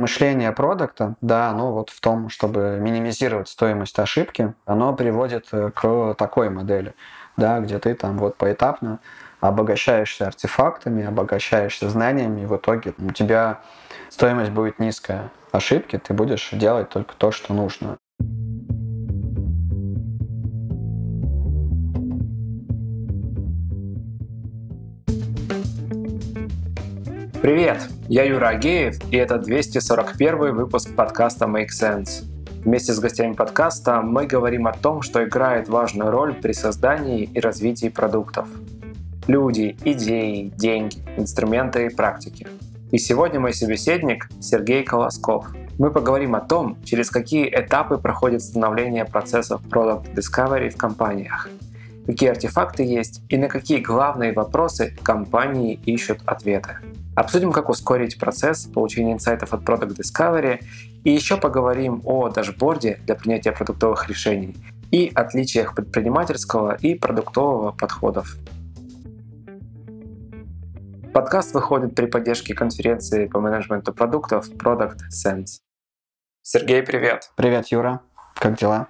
Мышление 0.00 0.50
продукта, 0.52 1.14
да, 1.20 1.50
оно 1.50 1.74
вот 1.74 1.90
в 1.90 2.00
том, 2.00 2.30
чтобы 2.30 2.78
минимизировать 2.80 3.50
стоимость 3.50 3.98
ошибки, 3.98 4.54
оно 4.64 4.94
приводит 4.94 5.48
э, 5.52 5.70
к 5.74 6.14
такой 6.14 6.48
модели, 6.48 6.94
да, 7.36 7.60
где 7.60 7.78
ты 7.78 7.94
там 7.94 8.16
вот 8.16 8.38
поэтапно 8.38 9.00
обогащаешься 9.40 10.26
артефактами, 10.26 11.04
обогащаешься 11.04 11.90
знаниями, 11.90 12.40
и 12.40 12.46
в 12.46 12.56
итоге 12.56 12.94
у 12.96 13.10
тебя 13.10 13.60
стоимость 14.08 14.52
будет 14.52 14.78
низкая. 14.78 15.30
Ошибки 15.52 15.98
ты 15.98 16.14
будешь 16.14 16.48
делать 16.52 16.88
только 16.88 17.14
то, 17.14 17.30
что 17.30 17.52
нужно. 17.52 17.98
Привет, 27.42 27.90
я 28.10 28.24
Юра 28.24 28.48
Агеев, 28.48 28.98
и 29.12 29.16
это 29.16 29.38
241 29.38 30.52
выпуск 30.52 30.96
подкаста 30.96 31.44
Make 31.44 31.68
Sense. 31.68 32.24
Вместе 32.64 32.92
с 32.92 32.98
гостями 32.98 33.34
подкаста 33.34 34.02
мы 34.02 34.26
говорим 34.26 34.66
о 34.66 34.72
том, 34.72 35.02
что 35.02 35.22
играет 35.22 35.68
важную 35.68 36.10
роль 36.10 36.34
при 36.34 36.50
создании 36.50 37.30
и 37.32 37.38
развитии 37.38 37.88
продуктов. 37.88 38.48
Люди, 39.28 39.76
идеи, 39.84 40.52
деньги, 40.56 40.96
инструменты 41.16 41.86
и 41.86 41.88
практики. 41.88 42.48
И 42.90 42.98
сегодня 42.98 43.38
мой 43.38 43.54
собеседник 43.54 44.28
Сергей 44.40 44.82
Колосков. 44.82 45.46
Мы 45.78 45.92
поговорим 45.92 46.34
о 46.34 46.40
том, 46.40 46.78
через 46.82 47.10
какие 47.10 47.48
этапы 47.48 47.96
проходит 47.96 48.42
становление 48.42 49.04
процессов 49.04 49.62
Product 49.70 50.12
Discovery 50.16 50.70
в 50.70 50.76
компаниях, 50.76 51.48
какие 52.06 52.30
артефакты 52.30 52.82
есть 52.82 53.22
и 53.28 53.36
на 53.36 53.46
какие 53.46 53.78
главные 53.78 54.32
вопросы 54.32 54.96
компании 55.04 55.78
ищут 55.86 56.18
ответы. 56.26 56.78
Обсудим, 57.16 57.52
как 57.52 57.68
ускорить 57.68 58.18
процесс 58.18 58.66
получения 58.66 59.12
инсайтов 59.12 59.52
от 59.52 59.62
Product 59.62 59.96
Discovery 59.96 60.62
и 61.04 61.10
еще 61.10 61.36
поговорим 61.36 62.02
о 62.04 62.28
дашборде 62.28 63.00
для 63.06 63.14
принятия 63.14 63.52
продуктовых 63.52 64.08
решений 64.08 64.56
и 64.90 65.10
отличиях 65.14 65.74
предпринимательского 65.74 66.74
и 66.74 66.94
продуктового 66.94 67.72
подходов. 67.72 68.36
Подкаст 71.12 71.54
выходит 71.54 71.96
при 71.96 72.06
поддержке 72.06 72.54
конференции 72.54 73.26
по 73.26 73.40
менеджменту 73.40 73.92
продуктов 73.92 74.48
Product 74.48 74.98
Sense. 75.10 75.58
Сергей, 76.42 76.82
привет. 76.82 77.32
Привет, 77.36 77.66
Юра. 77.68 78.00
Как 78.36 78.56
дела? 78.56 78.88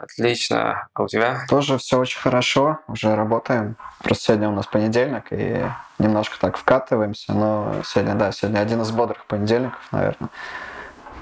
Отлично. 0.00 0.88
А 0.94 1.02
у 1.02 1.08
тебя? 1.08 1.46
Тоже 1.48 1.78
все 1.78 1.98
очень 1.98 2.20
хорошо. 2.20 2.78
Уже 2.88 3.14
работаем. 3.14 3.76
Просто 4.02 4.24
сегодня 4.24 4.48
у 4.48 4.52
нас 4.52 4.66
понедельник, 4.66 5.26
и 5.30 5.64
немножко 5.98 6.38
так 6.38 6.56
вкатываемся. 6.56 7.32
Но 7.32 7.82
сегодня, 7.84 8.14
да, 8.14 8.32
сегодня 8.32 8.60
один 8.60 8.82
из 8.82 8.90
бодрых 8.90 9.24
понедельников, 9.26 9.80
наверное, 9.92 10.30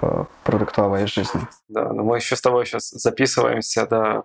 в 0.01 0.29
продуктовой 0.43 1.07
жизни. 1.07 1.41
Да, 1.69 1.93
но 1.93 2.03
мы 2.03 2.17
еще 2.17 2.37
с 2.37 2.41
тобой 2.41 2.67
сейчас 2.67 2.91
записываемся, 2.91 3.87
да, 3.87 4.23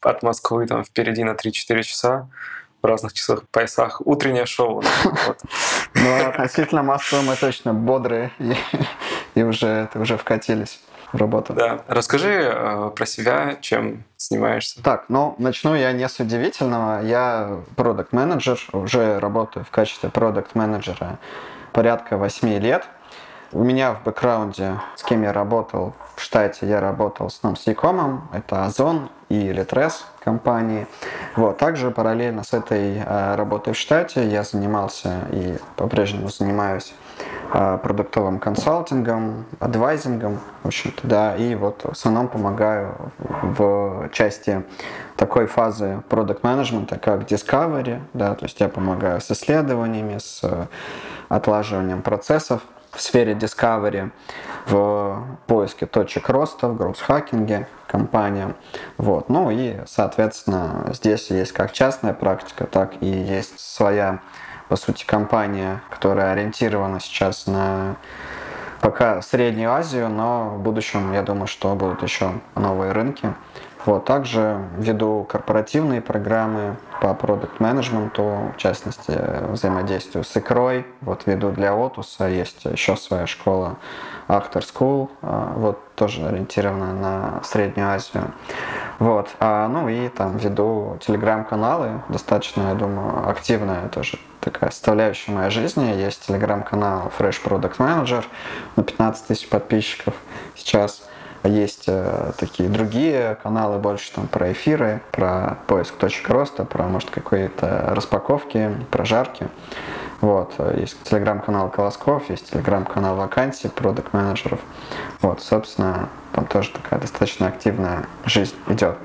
от 0.00 0.22
Москвы 0.22 0.66
там 0.66 0.84
впереди 0.84 1.24
на 1.24 1.32
3-4 1.32 1.82
часа 1.82 2.28
в 2.82 2.86
разных 2.86 3.12
часах 3.12 3.48
поясах 3.50 4.02
утреннее 4.04 4.46
шоу. 4.46 4.82
Ну, 5.94 6.26
относительно 6.26 6.82
Москвы 6.82 7.22
мы 7.22 7.36
точно 7.36 7.74
бодрые 7.74 8.32
и 9.34 9.42
уже 9.42 9.88
уже 9.94 10.16
вкатились 10.16 10.80
работу. 11.12 11.52
Да. 11.54 11.80
Расскажи 11.88 12.50
э, 12.52 12.90
про 12.94 13.06
себя, 13.06 13.56
чем 13.60 14.04
снимаешься. 14.16 14.82
Так, 14.82 15.04
ну, 15.08 15.34
начну 15.38 15.74
я 15.74 15.92
не 15.92 16.08
с 16.08 16.18
удивительного. 16.20 17.02
Я 17.02 17.58
продукт 17.76 18.12
менеджер 18.12 18.58
уже 18.72 19.18
работаю 19.18 19.64
в 19.64 19.70
качестве 19.70 20.08
продукт 20.08 20.54
менеджера 20.54 21.18
порядка 21.72 22.16
8 22.16 22.58
лет. 22.58 22.84
У 23.52 23.62
меня 23.62 23.92
в 23.92 24.02
бэкграунде, 24.04 24.80
с 24.96 25.02
кем 25.02 25.22
я 25.22 25.32
работал 25.32 25.92
в 26.16 26.22
штате, 26.22 26.66
я 26.66 26.80
работал 26.80 27.28
с 27.28 27.66
Якомом, 27.66 28.30
это 28.32 28.64
Озон 28.64 29.10
и 29.28 29.52
Литрес 29.52 30.06
компании. 30.20 30.86
Вот. 31.36 31.58
Также 31.58 31.90
параллельно 31.90 32.44
с 32.44 32.54
этой 32.54 32.96
э, 32.96 33.34
работой 33.34 33.74
в 33.74 33.78
штате 33.78 34.26
я 34.26 34.42
занимался 34.42 35.26
и 35.32 35.58
по-прежнему 35.76 36.28
занимаюсь 36.28 36.94
продуктовым 37.50 38.38
консалтингом, 38.38 39.44
адвайзингом, 39.60 40.38
в 40.62 40.68
общем-то, 40.68 41.06
да, 41.06 41.36
и 41.36 41.54
вот 41.54 41.82
в 41.82 41.90
основном 41.90 42.28
помогаю 42.28 42.94
в 43.18 44.08
части 44.12 44.64
такой 45.16 45.46
фазы 45.46 46.02
продукт 46.08 46.42
менеджмента 46.42 46.98
как 46.98 47.22
discovery, 47.22 48.00
да, 48.14 48.34
то 48.34 48.46
есть 48.46 48.58
я 48.60 48.68
помогаю 48.68 49.20
с 49.20 49.30
исследованиями, 49.30 50.18
с 50.18 50.42
отлаживанием 51.28 52.02
процессов 52.02 52.62
в 52.92 53.00
сфере 53.00 53.32
discovery, 53.32 54.10
в 54.66 55.24
поиске 55.46 55.86
точек 55.86 56.28
роста, 56.28 56.68
в 56.68 56.76
гроусс-хакинге 56.76 57.66
компаниям. 57.86 58.54
Вот. 58.98 59.28
Ну 59.28 59.50
и, 59.50 59.78
соответственно, 59.86 60.90
здесь 60.92 61.30
есть 61.30 61.52
как 61.52 61.72
частная 61.72 62.12
практика, 62.12 62.66
так 62.66 62.92
и 63.00 63.06
есть 63.06 63.58
своя 63.58 64.20
по 64.72 64.76
сути, 64.76 65.04
компания, 65.04 65.82
которая 65.90 66.32
ориентирована 66.32 66.98
сейчас 66.98 67.46
на 67.46 67.96
пока 68.80 69.20
Среднюю 69.20 69.70
Азию, 69.70 70.08
но 70.08 70.48
в 70.48 70.62
будущем, 70.62 71.12
я 71.12 71.20
думаю, 71.20 71.46
что 71.46 71.74
будут 71.74 72.02
еще 72.02 72.40
новые 72.54 72.92
рынки. 72.92 73.34
Вот, 73.84 74.04
также 74.04 74.60
веду 74.78 75.26
корпоративные 75.28 76.00
программы 76.00 76.76
по 77.00 77.14
продукт 77.14 77.58
менеджменту 77.58 78.52
в 78.54 78.56
частности, 78.56 79.18
взаимодействую 79.48 80.24
с 80.24 80.36
икрой. 80.36 80.86
Вот 81.00 81.26
веду 81.26 81.50
для 81.50 81.74
Отуса, 81.74 82.28
есть 82.28 82.64
еще 82.64 82.96
своя 82.96 83.26
школа 83.26 83.76
Actor 84.28 84.62
School, 84.62 85.10
а, 85.20 85.52
вот 85.56 85.94
тоже 85.96 86.26
ориентирована 86.26 86.92
на 86.92 87.40
Среднюю 87.42 87.88
Азию. 87.88 88.32
Вот, 89.00 89.30
а, 89.40 89.66
ну 89.66 89.88
и 89.88 90.08
там 90.08 90.36
веду 90.36 90.98
телеграм-каналы, 91.04 92.02
достаточно, 92.08 92.68
я 92.68 92.74
думаю, 92.74 93.28
активная 93.28 93.88
тоже 93.88 94.18
такая 94.40 94.70
составляющая 94.70 95.32
моей 95.32 95.50
жизни. 95.50 95.84
Есть 95.84 96.26
телеграм-канал 96.26 97.10
Fresh 97.18 97.42
Product 97.44 97.78
Manager 97.78 98.24
на 98.76 98.84
15 98.84 99.26
тысяч 99.26 99.48
подписчиков 99.48 100.14
сейчас. 100.54 101.08
Есть 101.44 101.84
э, 101.88 102.32
такие 102.38 102.68
другие 102.68 103.36
каналы 103.42 103.78
больше 103.78 104.12
там 104.12 104.28
про 104.28 104.52
эфиры, 104.52 105.00
про 105.10 105.58
поиск 105.66 105.96
точек 105.96 106.28
роста, 106.28 106.64
про, 106.64 106.84
может, 106.84 107.10
какие-то 107.10 107.86
распаковки, 107.94 108.76
прожарки. 108.90 109.48
Вот. 110.20 110.54
Есть 110.78 111.02
телеграм-канал 111.02 111.68
Колосков, 111.68 112.30
есть 112.30 112.50
телеграм-канал 112.52 113.16
вакансий, 113.16 113.68
продукт 113.68 114.12
менеджеров 114.12 114.60
Вот, 115.20 115.42
собственно, 115.42 116.08
там 116.32 116.46
тоже 116.46 116.70
такая 116.70 117.00
достаточно 117.00 117.48
активная 117.48 118.06
жизнь 118.24 118.54
идет. 118.68 118.96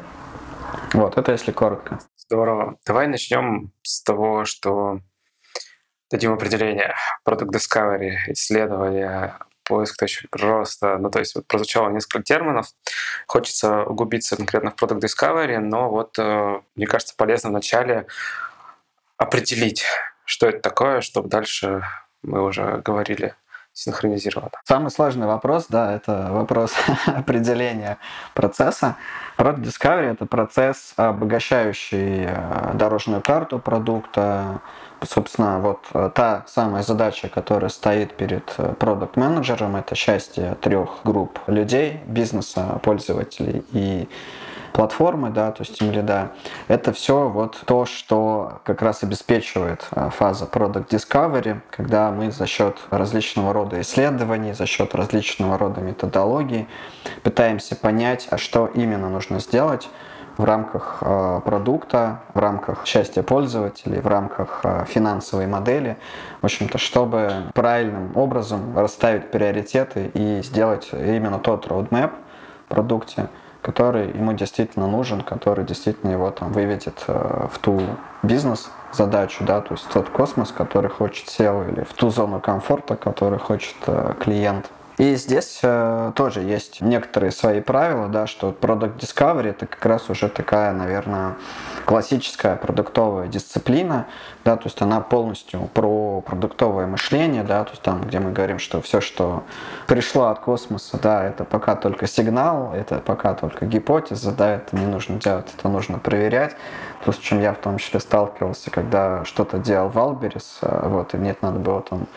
Вот, 0.93 1.17
это 1.17 1.31
если 1.31 1.51
коротко. 1.51 1.99
Здорово. 2.17 2.77
Давай 2.85 3.07
начнем 3.07 3.71
с 3.81 4.03
того, 4.03 4.45
что 4.45 4.99
дадим 6.11 6.33
определение. 6.33 6.93
Product 7.27 7.49
Discovery, 7.49 8.15
исследование, 8.27 9.33
поиск 9.67 9.97
точек 9.97 10.35
роста. 10.35 10.97
Ну, 10.97 11.09
то 11.09 11.19
есть 11.19 11.35
вот 11.35 11.45
прозвучало 11.47 11.89
несколько 11.89 12.23
терминов. 12.23 12.67
Хочется 13.27 13.83
углубиться 13.83 14.35
конкретно 14.35 14.71
в 14.71 14.75
Product 14.75 14.99
Discovery, 14.99 15.59
но 15.59 15.89
вот 15.89 16.17
э, 16.19 16.61
мне 16.75 16.87
кажется 16.87 17.15
полезно 17.15 17.49
вначале 17.49 18.07
определить, 19.17 19.85
что 20.25 20.47
это 20.47 20.59
такое, 20.59 21.01
чтобы 21.01 21.29
дальше 21.29 21.83
мы 22.23 22.43
уже 22.43 22.81
говорили 22.83 23.35
синхронизировано. 23.77 24.51
Самый 24.63 24.89
сложный 24.89 25.27
вопрос, 25.27 25.67
да, 25.69 25.93
это 25.95 26.29
вопрос 26.31 26.73
определения 27.05 27.99
процесса. 28.33 28.97
Product 29.37 29.61
Discovery— 29.61 30.11
это 30.13 30.25
процесс, 30.25 30.93
обогащающий 30.95 32.25
э, 32.25 32.71
дорожную 32.73 33.21
карту 33.21 33.59
продукта, 33.59 34.61
собственно, 35.03 35.59
вот 35.59 35.79
э, 35.93 36.09
та 36.13 36.43
самая 36.47 36.83
задача, 36.83 37.29
которая 37.29 37.69
стоит 37.69 38.13
перед 38.15 38.53
э, 38.57 38.73
продукт-менеджером, 38.73 39.75
это 39.75 39.95
счастье 39.95 40.55
трех 40.61 41.01
групп 41.03 41.39
людей, 41.47 41.99
бизнеса, 42.05 42.79
пользователей 42.83 43.63
и 43.71 44.07
платформы, 44.73 45.31
да, 45.31 45.51
то 45.51 45.63
есть 45.63 45.81
лида, 45.81 46.31
это 46.67 46.93
все 46.93 47.29
вот 47.29 47.59
то, 47.65 47.85
что 47.85 48.61
как 48.63 48.83
раз 48.83 49.03
обеспечивает 49.03 49.87
э, 49.91 50.09
фаза 50.11 50.45
Product 50.45 50.87
Discovery, 50.87 51.61
когда 51.71 52.11
мы 52.11 52.31
за 52.31 52.45
счет 52.45 52.77
различного 52.91 53.53
рода 53.53 53.81
исследований, 53.81 54.53
за 54.53 54.65
счет 54.65 54.93
различного 54.93 55.57
рода 55.57 55.81
методологий 55.81 56.67
пытаемся 57.23 57.75
понять, 57.75 58.27
а 58.29 58.37
что 58.37 58.67
именно 58.67 59.09
нужно 59.09 59.39
сделать, 59.39 59.89
в 60.37 60.43
рамках 60.43 60.99
э, 61.01 61.41
продукта, 61.43 62.19
в 62.33 62.39
рамках 62.39 62.85
счастья 62.85 63.23
пользователей, 63.23 63.99
в 63.99 64.07
рамках 64.07 64.61
э, 64.63 64.85
финансовой 64.87 65.47
модели, 65.47 65.97
в 66.41 66.45
общем-то, 66.45 66.77
чтобы 66.77 67.31
правильным 67.53 68.15
образом 68.15 68.77
расставить 68.77 69.31
приоритеты 69.31 70.11
и 70.13 70.41
сделать 70.43 70.89
именно 70.93 71.39
тот 71.39 71.67
roadmap 71.67 72.11
в 72.65 72.69
продукте, 72.69 73.29
который 73.61 74.09
ему 74.09 74.33
действительно 74.33 74.87
нужен, 74.87 75.21
который 75.21 75.65
действительно 75.65 76.11
его 76.11 76.29
там 76.29 76.51
выведет 76.51 77.03
э, 77.07 77.47
в 77.51 77.57
ту 77.57 77.81
бизнес 78.21 78.69
задачу, 78.93 79.43
да, 79.43 79.61
то 79.61 79.73
есть 79.73 79.87
тот 79.89 80.09
космос, 80.09 80.51
который 80.51 80.89
хочет 80.89 81.27
SEO, 81.27 81.71
или 81.71 81.83
в 81.83 81.93
ту 81.93 82.09
зону 82.09 82.39
комфорта, 82.39 82.95
который 82.95 83.39
хочет 83.39 83.75
клиент. 84.19 84.69
И 84.97 85.13
здесь 85.15 85.59
э, 85.61 86.11
тоже 86.15 86.41
есть 86.41 86.81
некоторые 86.81 87.31
свои 87.31 87.61
правила, 87.61 88.07
да, 88.07 88.25
что 88.25 88.49
Product 88.49 88.97
Discovery 88.97 89.49
это 89.49 89.67
как 89.67 89.85
раз 89.85 90.09
уже 90.09 90.27
такая, 90.27 90.73
наверное, 90.73 91.35
классическая 91.85 92.55
продуктовая 92.55 93.27
дисциплина, 93.27 94.07
да, 94.43 94.55
то 94.55 94.63
есть 94.65 94.81
она 94.81 94.99
полностью 94.99 95.69
про 95.75 96.21
продуктовое 96.21 96.87
мышление, 96.87 97.43
да, 97.43 97.63
то 97.63 97.71
есть 97.71 97.83
там, 97.83 98.01
где 98.01 98.19
мы 98.19 98.31
говорим, 98.31 98.57
что 98.57 98.81
все, 98.81 98.99
что 98.99 99.43
пришло 99.85 100.25
от 100.25 100.39
космоса, 100.39 100.97
да, 100.99 101.23
это 101.23 101.43
пока 101.43 101.75
только 101.75 102.07
сигнал, 102.07 102.73
это 102.73 102.97
пока 102.97 103.35
только 103.35 103.67
гипотеза, 103.67 104.31
да, 104.31 104.55
это 104.55 104.75
не 104.75 104.87
нужно 104.87 105.19
делать, 105.19 105.45
это 105.55 105.69
нужно 105.69 105.99
проверять. 105.99 106.55
То, 107.05 107.11
с 107.11 107.17
чем 107.17 107.39
я 107.39 107.53
в 107.53 107.59
том 107.59 107.77
числе 107.77 107.99
сталкивался, 107.99 108.71
когда 108.71 109.23
что-то 109.23 109.59
делал 109.59 109.89
Валберис, 109.89 110.57
э, 110.63 110.87
вот, 110.89 111.13
и 111.13 111.17
мне 111.17 111.35
надо 111.41 111.59
было 111.59 111.81
там 111.83 112.07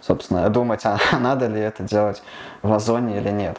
собственно, 0.00 0.48
думать, 0.50 0.84
а 0.84 0.98
надо 1.20 1.46
ли 1.46 1.60
это 1.60 1.82
делать 1.82 2.22
в 2.62 2.72
Озоне 2.72 3.18
или 3.18 3.30
нет. 3.30 3.58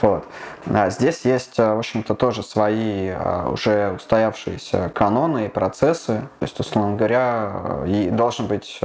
Вот. 0.00 0.24
А 0.66 0.90
здесь 0.90 1.24
есть, 1.24 1.56
в 1.56 1.78
общем-то, 1.78 2.14
тоже 2.14 2.42
свои 2.42 3.10
а, 3.10 3.48
уже 3.48 3.92
устоявшиеся 3.92 4.90
каноны 4.92 5.46
и 5.46 5.48
процессы. 5.48 6.28
То 6.40 6.42
есть, 6.42 6.58
условно 6.58 6.96
говоря, 6.96 7.84
и 7.86 8.10
должен 8.10 8.48
быть 8.48 8.80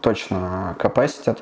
точно 0.00 0.76
capacity, 0.78 1.38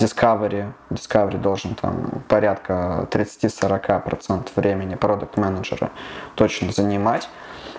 Discovery. 0.00 0.72
Discovery 0.88 1.36
должен 1.36 1.74
там 1.74 2.22
порядка 2.26 3.06
30-40% 3.10 4.48
времени 4.56 4.94
продукт 4.94 5.36
менеджера 5.36 5.90
точно 6.36 6.72
занимать. 6.72 7.28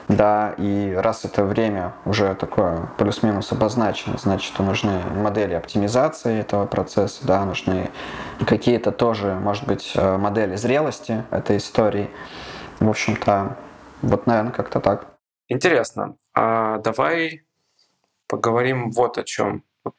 Да, 0.08 0.54
и 0.58 0.94
раз 0.94 1.26
это 1.26 1.44
время 1.44 1.94
уже 2.06 2.36
такое 2.36 2.90
плюс-минус 2.98 3.52
обозначено, 3.52 4.18
значит, 4.18 4.58
нужны 4.60 5.00
модели 5.16 5.54
оптимизации 5.54 6.40
этого 6.40 6.66
процесса, 6.66 7.26
да, 7.26 7.46
нужны 7.46 7.90
какие-то 8.46 8.92
тоже, 8.92 9.36
может 9.36 9.66
быть, 9.66 9.94
э, 9.96 10.18
модели 10.18 10.56
зрелости 10.56 11.24
этой 11.32 11.58
истории. 11.58 12.10
В 12.80 12.90
общем-то, 12.90 13.58
вот, 14.02 14.28
наверное, 14.28 14.52
как-то 14.52 14.80
так. 14.80 15.08
Интересно. 15.48 16.16
А 16.34 16.80
давай 16.80 17.44
поговорим 18.28 18.92
вот 18.92 19.18
о 19.18 19.24
чем. 19.24 19.64
Вот 19.84 19.96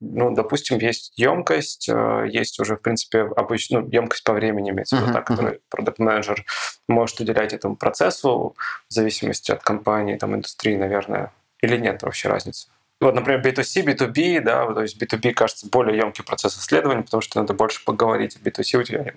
ну, 0.00 0.34
допустим, 0.34 0.78
есть 0.78 1.12
емкость, 1.16 1.88
э, 1.88 2.26
есть 2.28 2.60
уже, 2.60 2.76
в 2.76 2.82
принципе, 2.82 3.20
обычно 3.36 3.80
ну, 3.80 3.88
емкость 3.90 4.24
по 4.24 4.32
времени, 4.32 4.70
имеется 4.70 4.96
в 4.96 5.00
виду, 5.00 5.10
uh-huh, 5.10 5.14
так, 5.14 5.26
который 5.26 5.60
продукт 5.68 5.98
менеджер 5.98 6.44
может 6.88 7.20
уделять 7.20 7.52
этому 7.52 7.76
процессу 7.76 8.54
в 8.88 8.92
зависимости 8.92 9.50
от 9.50 9.62
компании, 9.62 10.16
там, 10.16 10.34
индустрии, 10.34 10.76
наверное, 10.76 11.32
или 11.60 11.76
нет 11.76 12.02
вообще 12.02 12.28
разницы? 12.28 12.68
Вот, 13.00 13.14
например, 13.14 13.40
B2C, 13.40 13.84
B2B, 13.84 14.40
да, 14.40 14.72
то 14.72 14.82
есть 14.82 15.00
B2B 15.00 15.32
кажется 15.32 15.68
более 15.68 15.98
емкий 15.98 16.24
процесс 16.24 16.58
исследования, 16.58 17.02
потому 17.02 17.20
что 17.20 17.40
надо 17.40 17.52
больше 17.52 17.84
поговорить. 17.84 18.36
В 18.36 18.42
B2C 18.42 18.78
у 18.78 18.82
тебя 18.82 19.12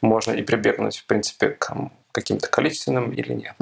можно 0.00 0.32
и 0.32 0.42
прибегнуть, 0.42 0.98
в 0.98 1.06
принципе, 1.06 1.50
к 1.50 1.74
каким-то 2.16 2.48
количественным 2.48 3.10
или 3.10 3.34
нет. 3.34 3.54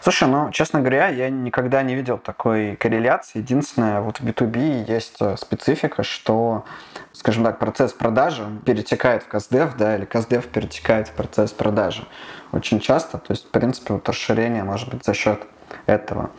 Слушай, 0.00 0.28
ну, 0.28 0.50
честно 0.50 0.80
говоря, 0.80 1.08
я 1.08 1.30
никогда 1.30 1.80
не 1.82 1.94
видел 1.94 2.18
такой 2.18 2.74
корреляции. 2.74 3.38
Единственное, 3.38 4.00
вот 4.00 4.18
в 4.18 4.24
B2B 4.24 4.90
есть 4.90 5.16
э, 5.20 5.36
специфика, 5.36 6.02
что, 6.02 6.64
скажем 7.12 7.44
так, 7.44 7.60
процесс 7.60 7.92
продажи 7.92 8.44
перетекает 8.66 9.22
в 9.22 9.28
CastDev, 9.32 9.76
да, 9.78 9.96
или 9.96 10.06
CastDev 10.08 10.48
перетекает 10.48 11.06
в 11.06 11.12
процесс 11.12 11.52
продажи. 11.52 12.04
Очень 12.50 12.80
часто, 12.80 13.18
то 13.18 13.32
есть, 13.32 13.46
в 13.46 13.50
принципе, 13.50 13.94
вот 13.94 14.08
расширение 14.08 14.64
может 14.64 14.88
быть 14.90 15.04
за 15.04 15.14
счет 15.14 15.40
этого 15.86 16.30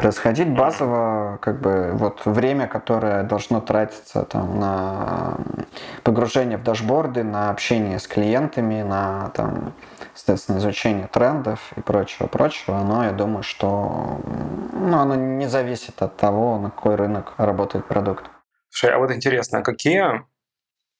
происходить 0.00 0.48
базово, 0.48 1.38
как 1.42 1.60
бы 1.60 1.90
вот 1.92 2.22
время, 2.24 2.66
которое 2.66 3.22
должно 3.22 3.60
тратиться 3.60 4.22
там 4.22 4.58
на 4.58 5.36
погружение 6.04 6.56
в 6.56 6.62
дашборды, 6.62 7.22
на 7.22 7.50
общение 7.50 7.98
с 7.98 8.06
клиентами, 8.06 8.80
на 8.80 9.30
там, 9.34 9.74
естественно, 10.20 10.58
изучение 10.58 11.08
трендов 11.08 11.72
и 11.76 11.80
прочего, 11.80 12.26
прочего, 12.26 12.78
оно, 12.78 13.04
я 13.04 13.12
думаю, 13.12 13.42
что 13.42 14.20
ну, 14.72 14.98
оно 14.98 15.14
не 15.14 15.48
зависит 15.48 16.02
от 16.02 16.16
того, 16.16 16.58
на 16.58 16.70
какой 16.70 16.96
рынок 16.96 17.34
работает 17.38 17.86
продукт. 17.86 18.30
Слушай, 18.68 18.94
а 18.94 18.98
вот 18.98 19.10
интересно, 19.10 19.58
а 19.58 19.62
какие, 19.62 20.24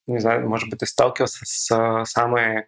не 0.06 0.18
знаю, 0.18 0.48
может 0.48 0.70
быть, 0.70 0.80
ты 0.80 0.86
сталкивался 0.86 1.44
с 1.44 2.04
самыми 2.06 2.66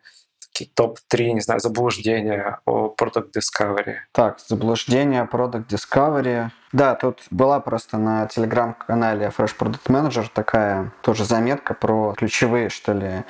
топ-3, 0.75 1.33
не 1.33 1.41
знаю, 1.41 1.61
заблуждения 1.61 2.61
о 2.67 2.95
Product 2.95 3.31
Discovery. 3.35 3.97
Так, 4.13 4.39
заблуждение 4.39 5.27
Product 5.31 5.67
Discovery. 5.67 6.51
Да, 6.73 6.95
тут 6.95 7.23
была 7.31 7.59
просто 7.61 7.97
на 7.97 8.27
телеграм-канале 8.27 9.33
Fresh 9.37 9.57
Product 9.59 9.87
Manager 9.87 10.27
такая 10.33 10.93
тоже 11.01 11.25
заметка 11.25 11.73
про 11.73 12.13
ключевые, 12.13 12.69
что 12.69 12.93
ли, 12.93 13.25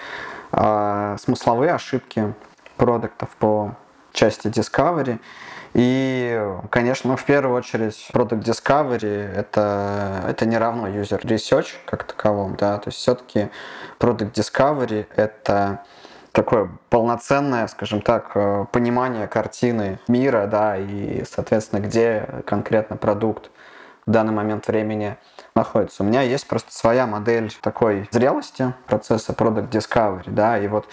э, 0.50 1.16
смысловые 1.20 1.74
ошибки 1.74 2.34
продуктов 2.82 3.28
по 3.38 3.76
части 4.12 4.48
Discovery. 4.48 5.20
И, 5.72 6.44
конечно, 6.68 7.16
в 7.16 7.24
первую 7.24 7.56
очередь, 7.56 8.10
Product 8.12 8.42
Discovery 8.42 9.32
это, 9.36 10.24
это 10.28 10.46
не 10.46 10.58
равно 10.58 10.88
User 10.88 11.22
Research 11.22 11.68
как 11.86 12.02
таковому, 12.02 12.56
да, 12.56 12.78
то 12.78 12.88
есть 12.88 12.98
все-таки 12.98 13.50
Product 14.00 14.32
Discovery 14.32 15.06
это 15.14 15.84
такое 16.32 16.70
полноценное, 16.90 17.68
скажем 17.68 18.02
так, 18.02 18.32
э, 18.34 18.66
понимание 18.72 19.28
картины 19.28 20.00
мира, 20.08 20.48
да, 20.48 20.76
и, 20.76 21.22
соответственно, 21.24 21.78
где 21.78 22.42
конкретно 22.46 22.96
продукт 22.96 23.52
в 24.06 24.10
данный 24.10 24.32
момент 24.32 24.66
времени 24.66 25.16
находится. 25.54 26.02
У 26.02 26.06
меня 26.06 26.22
есть 26.22 26.46
просто 26.46 26.72
своя 26.72 27.06
модель 27.06 27.52
такой 27.60 28.08
зрелости 28.10 28.74
процесса 28.86 29.32
Product 29.32 29.68
Discovery, 29.70 30.30
да, 30.30 30.58
и 30.58 30.68
вот 30.68 30.86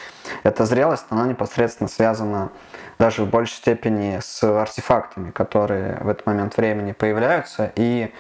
эта 0.44 0.66
зрелость, 0.66 1.06
она 1.10 1.26
непосредственно 1.28 1.88
связана 1.88 2.52
даже 2.98 3.24
в 3.24 3.30
большей 3.30 3.56
степени 3.56 4.20
с 4.22 4.44
артефактами, 4.44 5.32
которые 5.32 5.98
в 6.02 6.10
этот 6.10 6.26
момент 6.26 6.58
времени 6.58 6.92
появляются, 6.92 7.72
и 7.76 8.14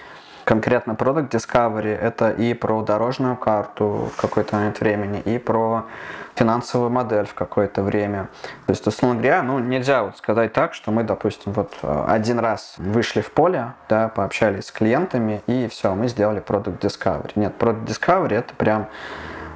конкретно 0.49 0.93
Product 0.93 1.29
Discovery 1.29 1.95
это 1.95 2.31
и 2.31 2.55
про 2.55 2.81
дорожную 2.81 3.37
карту 3.37 4.09
в 4.11 4.19
какой-то 4.19 4.55
момент 4.55 4.79
времени, 4.79 5.19
и 5.19 5.37
про 5.37 5.85
финансовую 6.33 6.89
модель 6.89 7.27
в 7.27 7.35
какое-то 7.35 7.83
время. 7.83 8.29
То 8.65 8.71
есть, 8.71 8.87
условно 8.87 9.19
говоря, 9.19 9.43
ну, 9.43 9.59
нельзя 9.59 10.01
вот 10.01 10.17
сказать 10.17 10.51
так, 10.51 10.73
что 10.73 10.89
мы, 10.89 11.03
допустим, 11.03 11.51
вот 11.51 11.71
э, 11.83 12.05
один 12.07 12.39
раз 12.39 12.73
вышли 12.77 13.21
в 13.21 13.31
поле, 13.31 13.73
да, 13.89 14.07
пообщались 14.07 14.65
с 14.65 14.71
клиентами, 14.71 15.43
и 15.45 15.67
все, 15.67 15.93
мы 15.93 16.07
сделали 16.07 16.41
Product 16.41 16.79
Discovery. 16.79 17.33
Нет, 17.35 17.53
Product 17.59 17.85
Discovery 17.85 18.33
это 18.33 18.51
прям 18.55 18.87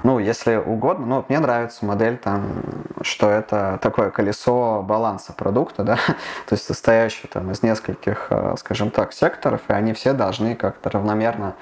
ну, 0.04 0.20
если 0.20 0.56
угодно, 0.56 1.06
ну, 1.06 1.26
мне 1.30 1.40
нравится 1.40 1.86
модель 1.86 2.18
там, 2.18 2.64
что 3.02 3.30
это 3.30 3.80
такое 3.82 4.10
колесо 4.12 4.82
баланса 4.84 5.34
продукта, 5.34 5.84
да, 5.84 5.96
то 6.48 6.54
есть 6.54 6.66
состоящее 6.66 7.30
там 7.32 7.50
из 7.52 7.64
нескольких, 7.64 8.28
э, 8.30 8.56
скажем 8.58 8.92
так, 8.92 9.14
секторов, 9.14 9.62
и 9.70 9.74
они 9.74 9.94
все 9.94 10.14
должны 10.14 10.56
как-то 10.56 10.90
равномерно 10.90 11.56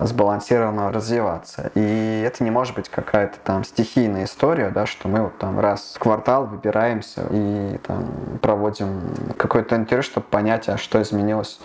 сбалансированно 0.00 0.92
развиваться. 0.92 1.70
И 1.74 2.24
это 2.26 2.42
не 2.42 2.50
может 2.50 2.74
быть 2.74 2.88
какая-то 2.88 3.38
там 3.44 3.64
стихийная 3.64 4.24
история, 4.24 4.70
да, 4.70 4.86
что 4.86 5.08
мы 5.08 5.22
вот 5.22 5.38
там 5.38 5.60
раз 5.60 5.94
в 5.96 5.98
квартал 5.98 6.46
выбираемся 6.46 7.26
и 7.30 7.78
там 7.86 8.38
проводим 8.40 9.14
какое-то 9.36 9.76
интервью, 9.76 10.02
чтобы 10.02 10.26
понять, 10.26 10.68
а 10.68 10.78
что 10.78 11.00
изменилось 11.02 11.60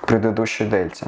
к 0.00 0.06
предыдущей 0.06 0.66
дельте. 0.66 1.06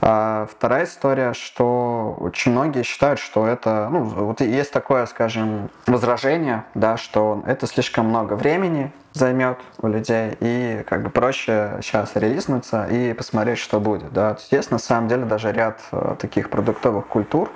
А 0.00 0.46
вторая 0.50 0.84
история, 0.84 1.32
что 1.32 2.16
очень 2.20 2.52
многие 2.52 2.82
считают, 2.82 3.18
что 3.18 3.46
это, 3.46 3.88
ну, 3.90 4.04
вот 4.04 4.40
есть 4.40 4.72
такое, 4.72 5.06
скажем, 5.06 5.70
возражение, 5.86 6.64
да, 6.74 6.96
что 6.96 7.42
это 7.46 7.66
слишком 7.66 8.06
много 8.06 8.34
времени 8.34 8.92
займет 9.18 9.58
у 9.78 9.88
людей, 9.88 10.36
и 10.40 10.84
как 10.86 11.02
бы 11.02 11.10
проще 11.10 11.78
сейчас 11.82 12.14
релизнуться 12.14 12.86
и 12.86 13.12
посмотреть, 13.12 13.58
что 13.58 13.80
будет, 13.80 14.12
да. 14.12 14.36
Есть 14.50 14.70
на 14.70 14.78
самом 14.78 15.08
деле 15.08 15.24
даже 15.24 15.52
ряд 15.52 15.80
э, 15.92 16.16
таких 16.18 16.50
продуктовых 16.50 17.06
культур, 17.06 17.50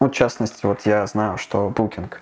ну, 0.00 0.08
в 0.08 0.12
частности, 0.12 0.66
вот 0.66 0.82
я 0.84 1.06
знаю, 1.06 1.38
что 1.38 1.72
Booking 1.74 2.12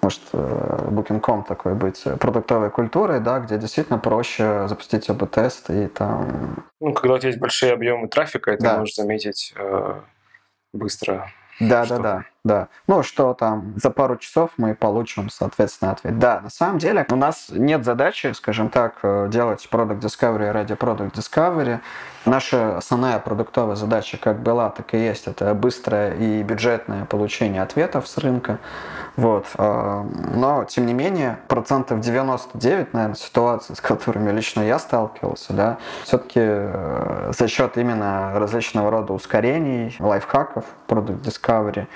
может 0.00 0.22
э, 0.32 0.88
Booking.com 0.90 1.44
такой 1.44 1.74
быть 1.74 2.04
продуктовой 2.20 2.70
культурой, 2.70 3.20
да, 3.20 3.40
где 3.40 3.58
действительно 3.58 3.98
проще 3.98 4.66
запустить 4.68 5.08
АБ-тест 5.10 5.70
и 5.70 5.88
там... 5.88 6.64
Ну, 6.80 6.94
когда 6.94 7.14
у 7.14 7.18
тебя 7.18 7.28
есть 7.28 7.40
большие 7.40 7.72
объемы 7.72 8.08
трафика, 8.08 8.56
ты 8.56 8.62
да. 8.62 8.78
можешь 8.78 8.94
заметить 8.94 9.52
э, 9.56 10.00
быстро. 10.72 11.30
Да, 11.60 11.84
что... 11.84 11.96
да, 11.96 12.02
да, 12.02 12.24
да. 12.48 12.68
Ну, 12.88 13.02
что 13.02 13.34
там 13.34 13.74
за 13.76 13.90
пару 13.90 14.16
часов 14.16 14.50
мы 14.56 14.74
получим, 14.74 15.28
соответственно, 15.28 15.92
ответ. 15.92 16.18
Да, 16.18 16.40
на 16.40 16.50
самом 16.50 16.78
деле 16.78 17.06
у 17.10 17.16
нас 17.16 17.48
нет 17.50 17.84
задачи, 17.84 18.32
скажем 18.34 18.70
так, 18.70 18.94
э, 19.02 19.28
делать 19.30 19.68
Product 19.70 20.00
Discovery 20.00 20.50
ради 20.50 20.72
Product 20.72 21.12
Discovery. 21.12 21.78
Наша 22.24 22.76
основная 22.78 23.18
продуктовая 23.18 23.76
задача 23.76 24.16
как 24.16 24.40
была, 24.40 24.70
так 24.70 24.94
и 24.94 24.98
есть. 24.98 25.28
Это 25.28 25.54
быстрое 25.54 26.14
и 26.14 26.42
бюджетное 26.42 27.04
получение 27.04 27.62
ответов 27.62 28.08
с 28.08 28.18
рынка. 28.18 28.58
Вот. 29.16 29.46
А, 29.56 30.06
но, 30.34 30.64
тем 30.64 30.86
не 30.86 30.94
менее, 30.94 31.38
процентов 31.48 32.00
99, 32.00 32.94
наверное, 32.94 33.16
ситуаций, 33.16 33.76
с 33.76 33.80
которыми 33.80 34.30
лично 34.30 34.60
я 34.60 34.78
сталкивался, 34.78 35.52
да, 35.52 35.78
все-таки 36.04 36.40
э, 36.40 37.32
за 37.36 37.48
счет 37.48 37.76
именно 37.76 38.32
различного 38.38 38.90
рода 38.90 39.12
ускорений, 39.12 39.96
лайфхаков, 39.98 40.64
Product 40.86 41.20
Discovery, 41.22 41.88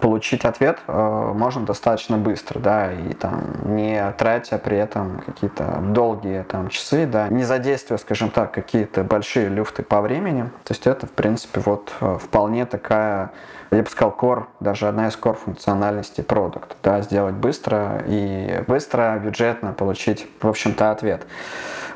получить 0.00 0.44
ответ 0.44 0.78
э, 0.86 1.32
можно 1.34 1.64
достаточно 1.64 2.16
быстро, 2.16 2.58
да, 2.58 2.92
и 2.92 3.12
там 3.14 3.42
не 3.64 4.12
тратя 4.12 4.58
при 4.58 4.76
этом 4.76 5.22
какие-то 5.24 5.78
долгие 5.82 6.42
там 6.42 6.68
часы, 6.68 7.06
да, 7.06 7.28
не 7.28 7.44
задействуя, 7.44 7.98
скажем 7.98 8.30
так, 8.30 8.52
какие-то 8.52 9.04
большие 9.04 9.48
люфты 9.48 9.82
по 9.82 10.00
времени. 10.00 10.44
То 10.64 10.72
есть 10.72 10.86
это, 10.86 11.06
в 11.06 11.10
принципе, 11.10 11.60
вот 11.60 11.92
э, 12.00 12.18
вполне 12.20 12.66
такая, 12.66 13.30
я 13.70 13.82
бы 13.82 13.88
сказал, 13.88 14.16
core, 14.18 14.44
даже 14.60 14.88
одна 14.88 15.08
из 15.08 15.18
core 15.18 15.36
функциональностей 15.36 16.22
продукта, 16.22 16.76
да, 16.82 17.00
сделать 17.02 17.34
быстро 17.34 18.02
и 18.06 18.62
быстро, 18.66 19.18
бюджетно 19.22 19.72
получить, 19.72 20.26
в 20.40 20.48
общем-то, 20.48 20.90
ответ. 20.90 21.26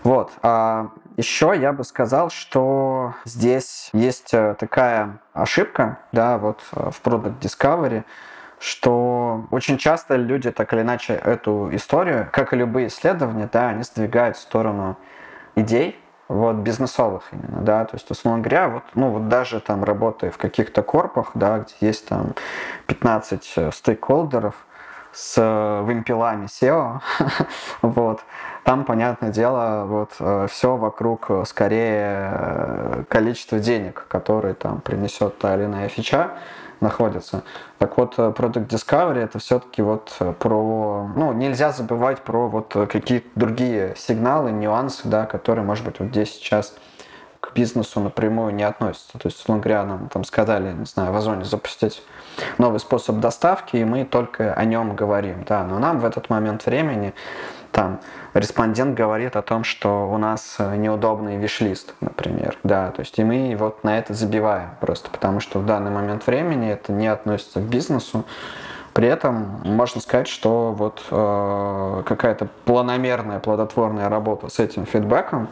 Вот. 0.03 0.31
А 0.43 0.89
еще 1.17 1.55
я 1.59 1.73
бы 1.73 1.85
сказал, 1.85 2.31
что 2.31 3.15
здесь 3.25 3.91
есть 3.93 4.33
э, 4.35 4.55
такая 4.59 5.21
ошибка, 5.33 5.99
да, 6.13 6.39
вот 6.39 6.61
э, 6.73 6.91
в 6.91 7.01
Product 7.03 7.39
Discovery, 7.41 8.05
что 8.59 9.47
очень 9.51 9.79
часто 9.79 10.17
люди 10.17 10.51
так 10.51 10.73
или 10.73 10.83
иначе 10.83 11.15
эту 11.15 11.69
историю, 11.73 12.29
как 12.33 12.53
и 12.53 12.57
любые 12.57 12.89
исследования, 12.89 13.49
да, 13.53 13.71
они 13.71 13.83
сдвигают 13.83 14.37
в 14.37 14.41
сторону 14.41 14.97
идей, 15.57 15.99
вот, 16.29 16.57
бизнесовых 16.57 17.25
именно, 17.33 17.61
да, 17.61 17.85
то 17.85 17.97
есть, 17.97 18.11
условно 18.11 18.41
говоря, 18.41 18.69
вот, 18.69 18.85
ну, 18.95 19.11
вот 19.11 19.29
даже 19.29 19.61
там 19.61 19.85
работая 19.85 20.31
в 20.31 20.39
каких-то 20.39 20.83
корпах, 20.83 21.33
да, 21.35 21.59
где 21.59 21.75
есть 21.81 22.09
там 22.09 22.35
15 22.87 23.53
э, 23.57 23.71
стейкхолдеров 23.73 24.55
с 25.13 25.83
вымпелами 25.85 26.47
SEO, 26.47 27.01
вот, 27.83 28.21
там, 28.65 28.85
понятное 28.85 29.31
дело, 29.31 29.85
вот 29.87 30.13
э, 30.21 30.47
все 30.49 30.77
вокруг 30.77 31.27
э, 31.31 31.45
скорее 31.47 32.31
э, 32.33 33.05
количество 33.09 33.59
денег, 33.59 34.07
которые 34.09 34.55
там 34.55 34.81
принесет 34.81 35.39
та 35.39 35.57
или 35.57 35.65
иная 35.65 35.89
фича, 35.89 36.31
находится. 36.81 37.43
Так 37.79 37.97
вот, 37.97 38.19
Product 38.19 38.69
Discovery 38.69 39.19
это 39.19 39.39
все-таки 39.41 39.83
вот 39.83 40.17
про, 40.39 41.09
ну, 41.15 41.33
нельзя 41.33 41.73
забывать 41.73 42.21
про 42.23 42.49
вот 42.49 42.73
какие-то 42.73 43.29
другие 43.35 43.95
сигналы, 43.97 44.51
нюансы, 44.53 45.09
да, 45.09 45.27
которые, 45.27 45.65
может 45.65 45.85
быть, 45.85 45.99
вот 45.99 46.09
здесь 46.09 46.33
сейчас 46.33 46.75
к 47.43 47.53
бизнесу 47.55 48.01
напрямую 48.01 48.55
не 48.55 48.63
относятся. 48.63 49.19
То 49.19 49.27
есть, 49.27 49.41
условно 49.41 49.63
говоря, 49.63 49.85
нам 49.85 50.09
там 50.09 50.23
сказали, 50.23 50.73
не 50.73 50.87
знаю, 50.87 51.13
в 51.13 51.17
Озоне 51.17 51.45
запустить 51.45 52.03
новый 52.57 52.79
способ 52.79 53.17
доставки, 53.17 53.77
и 53.77 53.85
мы 53.85 54.05
только 54.05 54.55
о 54.55 54.65
нем 54.65 54.95
говорим, 54.95 55.45
да, 55.47 55.65
но 55.65 55.79
нам 55.81 55.99
в 55.99 56.05
этот 56.05 56.31
момент 56.31 56.65
времени 56.65 57.13
там 57.73 58.01
респондент 58.33 58.97
говорит 58.97 59.35
о 59.35 59.43
том, 59.43 59.65
что 59.65 60.09
у 60.09 60.19
нас 60.19 60.57
э, 60.59 60.77
неудобный 60.77 61.37
виш-лист, 61.37 61.95
например, 62.01 62.57
да, 62.63 62.93
то 62.93 63.01
есть 63.01 63.19
и 63.19 63.25
мы 63.25 63.57
вот 63.59 63.83
на 63.83 63.99
это 63.99 64.15
забиваем 64.15 64.71
просто, 64.81 65.11
потому 65.11 65.41
что 65.41 65.59
в 65.59 65.67
данный 65.67 65.91
момент 65.91 66.27
времени 66.27 66.71
это 66.71 66.93
не 66.93 67.09
относится 67.09 67.61
к 67.61 67.65
бизнесу, 67.65 68.25
при 68.93 69.09
этом 69.09 69.63
можно 69.65 70.01
сказать, 70.01 70.29
что 70.29 70.73
вот 70.73 71.03
э, 71.11 72.03
какая-то 72.07 72.49
планомерная, 72.67 73.41
плодотворная 73.41 74.09
работа 74.09 74.49
с 74.49 74.61
этим 74.61 74.87
фидбэком 74.87 75.49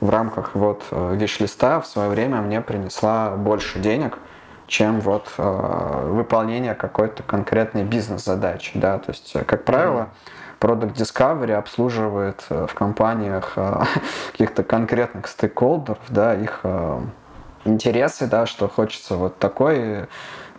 в 0.00 0.10
рамках 0.10 0.54
вот 0.54 0.84
э, 0.90 1.14
виш-листа 1.16 1.80
в 1.80 1.86
свое 1.86 2.08
время 2.08 2.40
мне 2.40 2.60
принесла 2.60 3.30
больше 3.30 3.78
денег, 3.78 4.18
чем 4.66 5.00
вот 5.00 5.32
э, 5.38 6.08
выполнение 6.10 6.74
какой-то 6.74 7.22
конкретной 7.22 7.84
бизнес-задачи, 7.84 8.72
да, 8.74 8.98
то 8.98 9.10
есть, 9.10 9.34
как 9.46 9.64
правило, 9.64 10.08
Product 10.60 10.94
Discovery 10.94 11.52
обслуживает 11.52 12.44
э, 12.50 12.66
в 12.68 12.74
компаниях 12.74 13.52
э, 13.56 13.82
каких-то 14.32 14.62
конкретных 14.62 15.28
стейкхолдеров, 15.28 15.98
да, 16.08 16.34
их 16.34 16.60
э, 16.64 17.00
интересы, 17.64 18.26
да, 18.26 18.46
что 18.46 18.68
хочется 18.68 19.16
вот 19.16 19.38
такой 19.38 20.06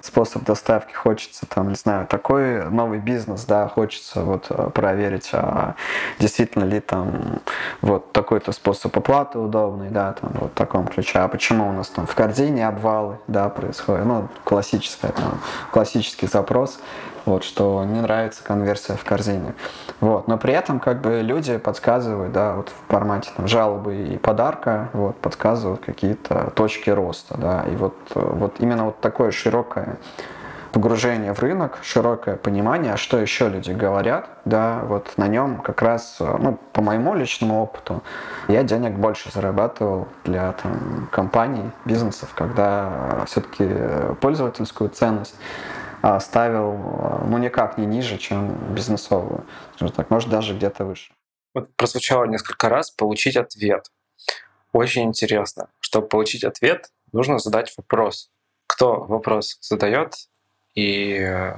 способ 0.02 0.44
доставки, 0.44 0.94
хочется 0.94 1.46
там, 1.46 1.70
не 1.70 1.76
знаю, 1.76 2.08
такой 2.08 2.70
новый 2.70 3.00
бизнес, 3.00 3.46
да, 3.46 3.68
хочется 3.68 4.22
вот 4.22 4.74
проверить, 4.74 5.30
а 5.34 5.76
действительно 6.20 6.64
ли 6.64 6.80
там 6.80 7.42
вот 7.82 8.12
такой-то 8.14 8.52
способ 8.52 8.96
оплаты 8.98 9.40
удобный, 9.40 9.90
да, 9.90 10.14
там 10.14 10.32
вот 10.36 10.52
в 10.52 10.54
таком 10.56 10.88
ключе, 10.88 11.20
а 11.20 11.28
почему 11.28 11.70
у 11.70 11.72
нас 11.72 11.90
там 11.90 12.06
в 12.06 12.16
корзине 12.16 12.68
обвалы, 12.68 13.20
да, 13.28 13.50
происходит, 13.50 14.06
ну, 14.06 14.28
классическая, 14.44 15.12
там, 15.12 15.40
классический 15.72 16.28
запрос, 16.28 16.80
вот, 17.26 17.44
что 17.44 17.84
не 17.84 18.02
нравится 18.02 18.44
конверсия 18.44 18.96
в 18.96 19.04
корзине. 19.04 19.54
Вот, 20.00 20.28
но 20.28 20.38
при 20.38 20.54
этом 20.54 20.80
как 20.80 21.02
бы 21.02 21.22
люди 21.22 21.58
подсказывают, 21.58 22.32
да, 22.32 22.56
вот 22.56 22.70
в 22.70 22.92
формате 22.92 23.30
там, 23.36 23.48
жалобы 23.48 23.96
и 23.96 24.18
подарка, 24.18 24.90
вот, 24.94 25.18
подсказывают 25.18 25.82
какие-то 25.82 26.52
точки 26.56 26.90
роста, 26.90 27.38
да, 27.38 27.66
и 27.68 27.76
вот, 27.76 27.96
вот 28.14 28.56
именно 28.60 28.86
вот 28.86 29.00
такое 29.00 29.32
широкое 29.32 29.98
погружение 30.72 31.34
в 31.34 31.40
рынок, 31.40 31.80
широкое 31.82 32.36
понимание, 32.36 32.94
а 32.94 32.98
что 32.98 33.18
еще 33.18 33.50
люди 33.50 33.72
говорят, 33.72 34.30
да, 34.46 34.82
вот 34.86 35.18
на 35.18 35.28
нем 35.28 35.58
как 35.58 35.82
раз, 35.82 36.18
ну, 36.20 36.60
по 36.74 36.82
моему 36.82 37.16
личному 37.16 37.62
опыту, 37.62 38.04
я 38.48 38.64
денег 38.64 38.94
больше 38.94 39.32
зарабатывал 39.32 40.08
для 40.24 40.54
там, 40.54 41.10
компаний, 41.12 41.72
бизнесов, 41.86 42.34
когда 42.36 43.24
все-таки 43.26 43.68
пользовательскую 44.22 44.90
ценность 44.90 45.36
ставил, 46.20 46.72
а, 46.72 47.26
ну, 47.28 47.38
никак 47.38 47.78
не 47.78 47.86
ниже, 47.86 48.18
чем 48.18 48.74
бизнесовую. 48.74 49.46
Так, 49.96 50.10
может, 50.10 50.30
даже 50.30 50.56
где-то 50.56 50.86
выше. 50.86 51.14
Вот 51.54 51.76
прозвучало 51.76 52.26
несколько 52.26 52.70
раз 52.70 52.92
получить 52.92 53.36
ответ. 53.36 53.92
Очень 54.72 55.04
интересно. 55.04 55.70
Чтобы 55.80 56.08
получить 56.08 56.44
ответ, 56.44 56.92
нужно 57.12 57.40
задать 57.40 57.74
вопрос. 57.78 58.30
Кто 58.68 59.02
вопрос 59.02 59.58
задает 59.62 60.14
и 60.76 61.16
э, 61.16 61.56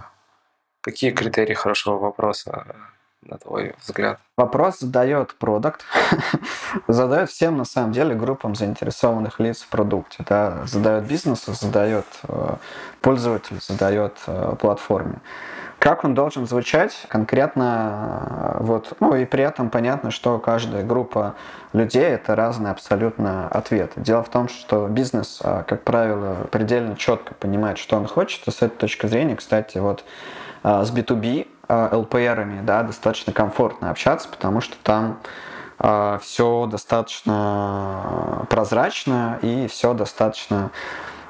какие 0.81 1.12
критерии 1.12 1.53
хорошего 1.53 1.98
вопроса 1.98 2.75
на 3.23 3.37
твой 3.37 3.75
взгляд? 3.79 4.19
Вопрос 4.35 4.79
задает 4.79 5.35
продукт, 5.35 5.85
задает 6.87 7.29
всем, 7.29 7.57
на 7.57 7.65
самом 7.65 7.91
деле, 7.91 8.15
группам 8.15 8.55
заинтересованных 8.55 9.39
лиц 9.39 9.61
в 9.61 9.67
продукте. 9.67 10.23
Да? 10.27 10.65
Задает 10.65 11.05
бизнесу, 11.05 11.53
задает 11.53 12.05
э, 12.23 12.55
пользователю, 13.01 13.59
задает 13.61 14.17
э, 14.25 14.55
платформе. 14.59 15.19
Как 15.77 16.03
он 16.03 16.13
должен 16.13 16.47
звучать 16.47 17.05
конкретно, 17.07 18.57
э, 18.59 18.63
вот, 18.63 18.93
ну 18.99 19.15
и 19.15 19.25
при 19.25 19.43
этом 19.43 19.69
понятно, 19.69 20.09
что 20.09 20.39
каждая 20.39 20.83
группа 20.83 21.35
людей 21.73 22.05
это 22.05 22.35
разные 22.35 22.71
абсолютно 22.71 23.47
ответы. 23.47 24.01
Дело 24.01 24.23
в 24.23 24.29
том, 24.29 24.47
что 24.49 24.87
бизнес, 24.87 25.39
как 25.41 25.83
правило, 25.83 26.47
предельно 26.51 26.95
четко 26.95 27.35
понимает, 27.35 27.77
что 27.77 27.97
он 27.97 28.07
хочет, 28.07 28.47
и 28.47 28.51
с 28.51 28.57
этой 28.57 28.77
точки 28.77 29.05
зрения, 29.05 29.35
кстати, 29.35 29.77
вот 29.77 30.03
с 30.63 30.91
B2B 30.91 31.47
Э, 31.71 32.03
да, 32.63 32.83
достаточно 32.83 33.31
комфортно 33.31 33.91
общаться, 33.91 34.27
потому 34.27 34.59
что 34.59 34.75
там 34.83 35.19
э, 35.79 36.19
все 36.21 36.65
достаточно 36.65 38.45
прозрачно 38.49 39.39
и 39.41 39.67
все 39.67 39.93
достаточно 39.93 40.71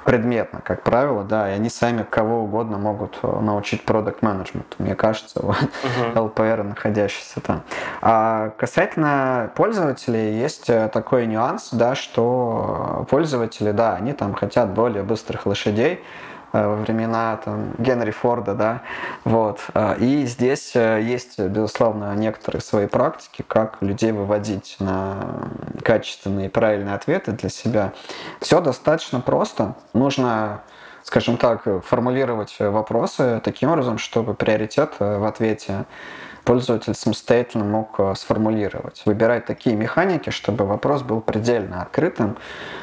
предметно, 0.03 0.62
как 0.62 0.81
правило, 0.81 1.24
да, 1.24 1.51
и 1.51 1.53
они 1.53 1.69
сами 1.69 2.01
кого 2.01 2.39
угодно 2.39 2.79
могут 2.79 3.19
э, 3.21 3.39
научить 3.39 3.86
продукт 3.86 4.24
менеджменту 4.24 4.77
мне 4.79 4.95
кажется, 4.95 5.41
вот, 5.43 5.57
uh-huh. 5.57 6.33
LPR, 6.33 6.63
находящиеся 6.63 7.39
там. 7.39 7.62
А 8.01 8.50
касательно 8.57 9.51
пользователей, 9.55 10.39
есть 10.39 10.65
такой 10.91 11.27
нюанс, 11.27 11.69
да, 11.71 11.93
что 11.93 13.05
пользователи, 13.12 13.71
да, 13.71 13.93
они 13.93 14.13
там 14.13 14.33
хотят 14.33 14.69
более 14.71 15.03
быстрых 15.03 15.45
лошадей, 15.45 16.03
во 16.51 16.75
времена 16.75 17.38
там, 17.43 17.72
Генри 17.77 18.12
Форда, 18.12 18.53
да, 18.53 18.81
вот. 19.24 19.60
Э, 19.74 19.98
и 20.00 20.25
здесь 20.25 20.72
э, 20.75 21.01
есть, 21.01 21.39
безусловно, 21.39 22.13
некоторые 22.15 22.62
свои 22.62 22.88
практики, 22.88 23.43
как 23.48 23.77
людей 23.81 24.12
выводить 24.12 24.75
на 24.79 25.50
качественные 25.84 26.48
и 26.48 26.50
правильные 26.50 26.96
ответы 26.96 27.31
для 27.31 27.50
себя. 27.50 27.93
Все 28.39 28.62
достаточно 28.62 29.20
просто. 29.22 29.75
Нужно 29.93 30.62
скажем 31.03 31.38
так, 31.38 31.63
формулировать 31.84 32.58
вопросы 32.60 33.41
таким 33.43 33.72
образом, 33.72 33.98
чтобы 33.98 34.36
приоритет 34.36 34.93
в 35.00 35.27
ответе 35.27 35.86
пользователь 36.43 36.93
самостоятельно 36.95 37.65
мог 37.65 38.00
э, 38.00 38.13
сформулировать. 38.15 39.03
Выбирать 39.05 39.45
такие 39.45 39.75
механики, 39.75 40.29
чтобы 40.29 40.65
вопрос 40.65 41.01
был 41.03 41.21
предельно 41.21 41.81
открытым 41.81 42.38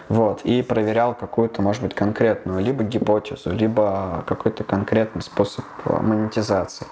вот, 0.08 0.42
и 0.44 0.62
проверял 0.62 1.14
какую-то, 1.14 1.62
может 1.62 1.82
быть, 1.82 1.94
конкретную 1.94 2.60
либо 2.60 2.84
гипотезу, 2.84 3.52
либо 3.52 4.24
какой-то 4.26 4.64
конкретный 4.64 5.22
способ 5.22 5.64
э, 5.84 6.00
монетизации. 6.00 6.86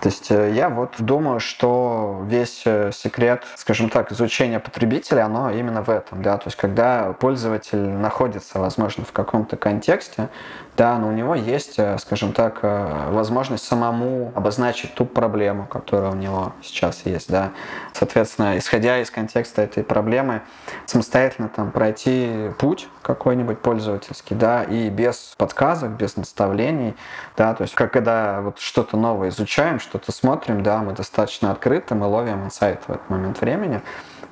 То 0.00 0.08
есть 0.10 0.30
э, 0.30 0.52
я 0.52 0.68
вот 0.68 0.94
думаю, 0.98 1.40
что 1.40 2.22
весь 2.26 2.64
секрет, 2.92 3.44
скажем 3.56 3.88
так, 3.88 4.12
изучения 4.12 4.60
потребителя, 4.60 5.24
оно 5.24 5.50
именно 5.50 5.82
в 5.82 5.88
этом, 5.88 6.22
да, 6.22 6.36
то 6.36 6.48
есть 6.48 6.56
когда 6.56 7.14
пользователь 7.14 7.78
находится, 7.78 8.58
возможно, 8.58 9.04
в 9.04 9.12
каком-то 9.12 9.56
контексте, 9.56 10.28
да, 10.76 10.98
но 10.98 11.08
у 11.08 11.12
него 11.12 11.34
есть, 11.34 11.78
э, 11.78 11.96
скажем 11.98 12.32
так, 12.32 12.58
возможность 12.62 13.64
самому 13.64 14.32
обозначить 14.34 14.94
ту 14.94 15.06
проблему, 15.06 15.66
которая 15.66 16.10
у 16.10 16.16
него 16.16 16.52
сейчас 16.62 17.02
есть, 17.04 17.30
да. 17.30 17.52
Соответственно, 17.92 18.58
исходя 18.58 19.00
из 19.00 19.10
контекста 19.10 19.62
этой 19.62 19.84
проблемы, 19.84 20.42
самостоятельно 20.86 21.48
там 21.48 21.70
пройти 21.70 22.50
путь 22.58 22.88
какой-нибудь 23.02 23.60
пользовательский, 23.60 24.36
да, 24.36 24.62
и 24.62 24.90
без 24.90 25.34
подсказок, 25.38 25.92
без 25.92 26.16
наставлений, 26.16 26.94
да, 27.36 27.54
то 27.54 27.62
есть 27.62 27.74
как 27.74 27.94
когда 27.94 28.40
вот 28.40 28.58
что-то 28.58 28.96
новое 28.96 29.28
изучаем, 29.28 29.78
что-то 29.78 30.10
смотрим, 30.10 30.64
да, 30.64 30.78
мы 30.78 30.94
достаточно 30.94 31.52
открыты, 31.52 31.94
мы 31.94 32.06
ловим 32.08 32.44
инсайт 32.44 32.82
в 32.88 32.90
этот 32.90 33.08
момент 33.08 33.40
времени. 33.40 33.82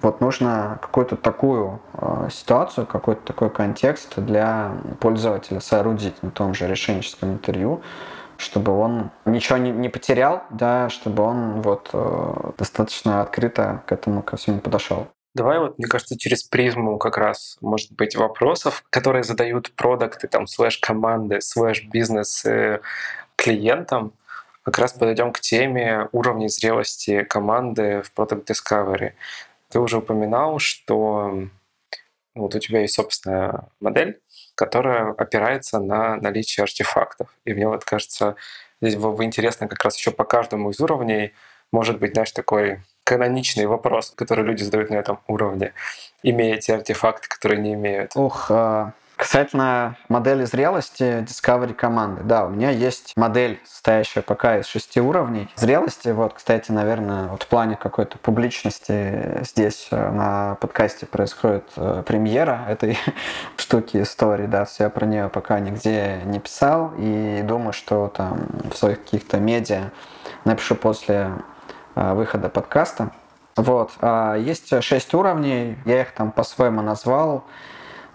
Вот 0.02 0.20
нужно 0.20 0.78
какую-то 0.82 1.16
такую 1.16 1.80
э, 1.94 2.28
ситуацию, 2.30 2.86
какой-то 2.86 3.22
такой 3.22 3.50
контекст 3.50 4.18
для 4.18 4.72
пользователя 4.98 5.60
соорудить 5.60 6.20
на 6.24 6.32
том 6.32 6.54
же 6.54 6.66
решенческом 6.66 7.34
интервью, 7.34 7.82
чтобы 8.36 8.72
он 8.72 9.12
ничего 9.24 9.58
не, 9.58 9.70
не 9.70 9.88
потерял, 9.88 10.42
да, 10.50 10.88
чтобы 10.88 11.22
он 11.22 11.62
вот 11.62 11.90
э, 11.92 12.34
достаточно 12.58 13.22
открыто 13.22 13.84
к 13.86 13.92
этому 13.92 14.22
ко 14.22 14.36
всему 14.36 14.58
подошел. 14.58 15.06
Давай 15.34 15.60
вот, 15.60 15.78
мне 15.78 15.86
кажется, 15.86 16.18
через 16.18 16.42
призму 16.42 16.98
как 16.98 17.16
раз, 17.16 17.56
может 17.60 17.92
быть, 17.92 18.16
вопросов, 18.16 18.84
которые 18.90 19.22
задают 19.22 19.72
продукты, 19.76 20.26
там, 20.26 20.46
слэш-команды, 20.46 21.40
слэш-бизнес 21.40 22.44
клиентам, 23.36 24.12
как 24.62 24.78
раз 24.78 24.92
подойдем 24.92 25.32
к 25.32 25.40
теме 25.40 26.08
уровней 26.12 26.48
зрелости 26.48 27.22
команды 27.22 28.02
в 28.02 28.12
Product 28.18 28.44
Discovery. 28.44 29.12
Ты 29.72 29.80
уже 29.80 29.98
упоминал, 29.98 30.58
что 30.58 31.48
вот 32.34 32.54
у 32.54 32.58
тебя 32.58 32.80
есть 32.82 32.94
собственная 32.94 33.68
модель, 33.80 34.20
которая 34.54 35.12
опирается 35.12 35.80
на 35.80 36.16
наличие 36.16 36.64
артефактов. 36.64 37.34
И 37.46 37.54
мне 37.54 37.66
вот 37.66 37.82
кажется, 37.82 38.36
здесь 38.82 38.96
было 38.96 39.16
бы 39.16 39.24
интересно 39.24 39.68
как 39.68 39.82
раз 39.82 39.96
еще 39.96 40.10
по 40.10 40.24
каждому 40.24 40.70
из 40.70 40.80
уровней, 40.80 41.32
может 41.72 41.98
быть, 41.98 42.12
знаешь, 42.12 42.32
такой 42.32 42.82
каноничный 43.02 43.64
вопрос, 43.64 44.12
который 44.14 44.44
люди 44.44 44.62
задают 44.62 44.90
на 44.90 44.96
этом 44.96 45.20
уровне, 45.26 45.72
имея 46.22 46.58
те 46.58 46.74
артефакты, 46.74 47.28
которые 47.28 47.62
не 47.62 47.72
имеют. 47.72 48.14
Ух, 48.14 48.50
а, 48.50 48.92
Касательно 49.22 49.96
модели 50.08 50.44
зрелости 50.44 51.22
Discovery 51.22 51.74
команды, 51.74 52.24
да, 52.24 52.44
у 52.44 52.48
меня 52.48 52.70
есть 52.70 53.12
модель, 53.14 53.60
состоящая 53.64 54.20
пока 54.20 54.58
из 54.58 54.66
шести 54.66 55.00
уровней 55.00 55.48
зрелости. 55.54 56.08
Вот, 56.08 56.32
кстати, 56.34 56.72
наверное, 56.72 57.28
вот 57.28 57.44
в 57.44 57.46
плане 57.46 57.76
какой-то 57.76 58.18
публичности 58.18 59.38
здесь 59.42 59.86
э, 59.92 60.10
на 60.10 60.56
подкасте 60.56 61.06
происходит 61.06 61.62
э, 61.76 62.02
премьера 62.04 62.66
этой 62.68 62.98
штуки 63.58 64.02
истории, 64.02 64.46
да, 64.48 64.66
я 64.80 64.90
про 64.90 65.06
нее 65.06 65.28
пока 65.28 65.60
нигде 65.60 66.22
не 66.24 66.40
писал 66.40 66.92
и 66.98 67.42
думаю, 67.44 67.74
что 67.74 68.08
там 68.08 68.48
в 68.72 68.76
своих 68.76 69.04
каких-то 69.04 69.38
медиа 69.38 69.92
напишу 70.44 70.74
после 70.74 71.30
э, 71.94 72.14
выхода 72.14 72.48
подкаста. 72.48 73.12
Вот, 73.54 73.92
а 74.00 74.34
есть 74.34 74.82
шесть 74.82 75.14
уровней, 75.14 75.78
я 75.84 76.00
их 76.00 76.10
там 76.10 76.32
по-своему 76.32 76.82
назвал 76.82 77.44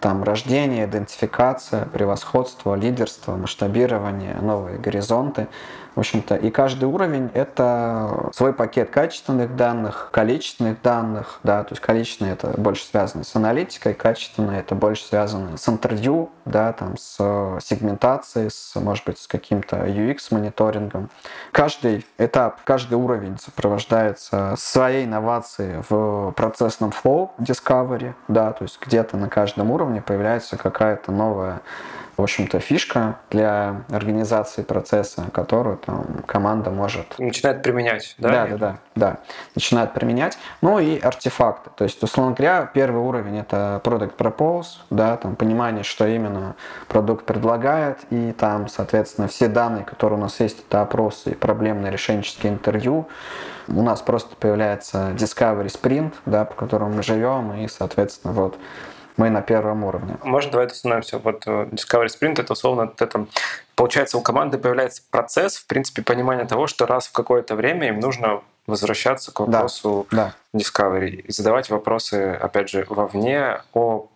там 0.00 0.22
рождение, 0.22 0.86
идентификация, 0.86 1.84
превосходство, 1.86 2.74
лидерство, 2.74 3.36
масштабирование, 3.36 4.36
новые 4.40 4.78
горизонты. 4.78 5.48
В 5.94 6.00
общем-то, 6.00 6.36
и 6.36 6.50
каждый 6.50 6.84
уровень— 6.84 7.30
это 7.34 8.30
свой 8.32 8.52
пакет 8.52 8.90
качественных 8.90 9.56
данных, 9.56 10.10
количественных 10.12 10.80
данных, 10.80 11.40
да, 11.42 11.64
то 11.64 11.72
есть 11.72 11.82
количественные— 11.82 12.32
это 12.34 12.54
больше 12.56 12.84
связано 12.84 13.24
с 13.24 13.34
аналитикой, 13.34 13.94
качественные— 13.94 14.60
это 14.60 14.76
больше 14.76 15.04
связано 15.04 15.56
с 15.56 15.68
интервью, 15.68 16.30
да, 16.44 16.72
там, 16.72 16.96
с 16.96 17.16
сегментацией, 17.60 18.50
с, 18.50 18.76
может 18.76 19.04
быть, 19.06 19.18
с 19.18 19.26
каким-то 19.26 19.76
UX-мониторингом. 19.86 21.10
Каждый 21.50 22.06
этап, 22.16 22.60
каждый 22.62 22.94
уровень 22.94 23.36
сопровождается 23.38 24.54
своей 24.56 25.04
инновацией 25.04 25.82
в 25.88 26.30
процессном 26.32 26.90
flow 26.90 27.30
discovery, 27.38 28.14
да, 28.28 28.52
то 28.52 28.62
есть 28.62 28.78
где-то 28.80 29.16
на 29.16 29.28
каждом 29.28 29.72
уровне 29.72 30.00
появляется 30.00 30.56
какая-то 30.56 31.10
новая 31.10 31.60
в 32.18 32.22
общем-то, 32.22 32.58
фишка 32.58 33.20
для 33.30 33.84
организации 33.90 34.62
процесса, 34.62 35.26
которую 35.32 35.76
там 35.76 36.24
команда 36.26 36.72
может... 36.72 37.16
Начинает 37.16 37.62
применять, 37.62 38.16
да? 38.18 38.28
Да, 38.28 38.46
да, 38.46 38.56
да, 38.56 38.78
да. 38.96 39.16
Начинает 39.54 39.94
применять. 39.94 40.36
Ну 40.60 40.80
и 40.80 40.98
артефакты. 40.98 41.70
То 41.76 41.84
есть, 41.84 42.02
условно 42.02 42.34
говоря, 42.34 42.68
первый 42.74 43.00
уровень— 43.00 43.38
это 43.38 43.80
product 43.84 44.16
propose, 44.16 44.78
да, 44.90 45.16
там 45.16 45.36
понимание, 45.36 45.84
что 45.84 46.08
именно 46.08 46.56
продукт 46.88 47.24
предлагает, 47.24 47.98
и 48.10 48.32
там, 48.32 48.66
соответственно, 48.66 49.28
все 49.28 49.46
данные, 49.46 49.84
которые 49.84 50.18
у 50.18 50.22
нас 50.22 50.40
есть, 50.40 50.64
это 50.68 50.82
опросы 50.82 51.36
проблемные 51.36 51.92
решенческие 51.92 52.52
интервью. 52.52 53.06
У 53.68 53.82
нас 53.82 54.02
просто 54.02 54.34
появляется 54.34 55.12
Discovery 55.12 55.66
Sprint, 55.66 56.14
да, 56.26 56.44
по 56.44 56.54
которому 56.56 56.94
мы 56.94 57.04
живем, 57.04 57.52
и, 57.52 57.68
соответственно, 57.68 58.32
вот 58.32 58.56
мы 59.18 59.30
на 59.30 59.42
первом 59.42 59.84
уровне. 59.84 60.16
Можно 60.22 60.52
давайте 60.52 60.72
остановимся. 60.72 61.18
Вот 61.18 61.42
э, 61.46 61.68
Discovery 61.72 62.06
Sprint 62.06 62.40
это 62.40 62.52
условно 62.52 62.92
это 62.98 63.26
получается 63.74 64.16
у 64.16 64.22
команды 64.22 64.58
появляется 64.58 65.02
процесс, 65.10 65.56
в 65.56 65.66
принципе, 65.66 66.02
понимания 66.02 66.44
того, 66.44 66.68
что 66.68 66.86
раз 66.86 67.08
в 67.08 67.12
какое-то 67.12 67.56
время 67.56 67.88
им 67.88 68.00
нужно 68.00 68.42
возвращаться 68.66 69.32
к 69.32 69.40
вопросу 69.40 70.06
да, 70.12 70.34
да. 70.52 70.58
Discovery 70.58 71.10
и 71.10 71.32
задавать 71.32 71.68
вопросы, 71.68 72.38
опять 72.40 72.70
же, 72.70 72.86
вовне 72.88 73.60
о 73.74 74.06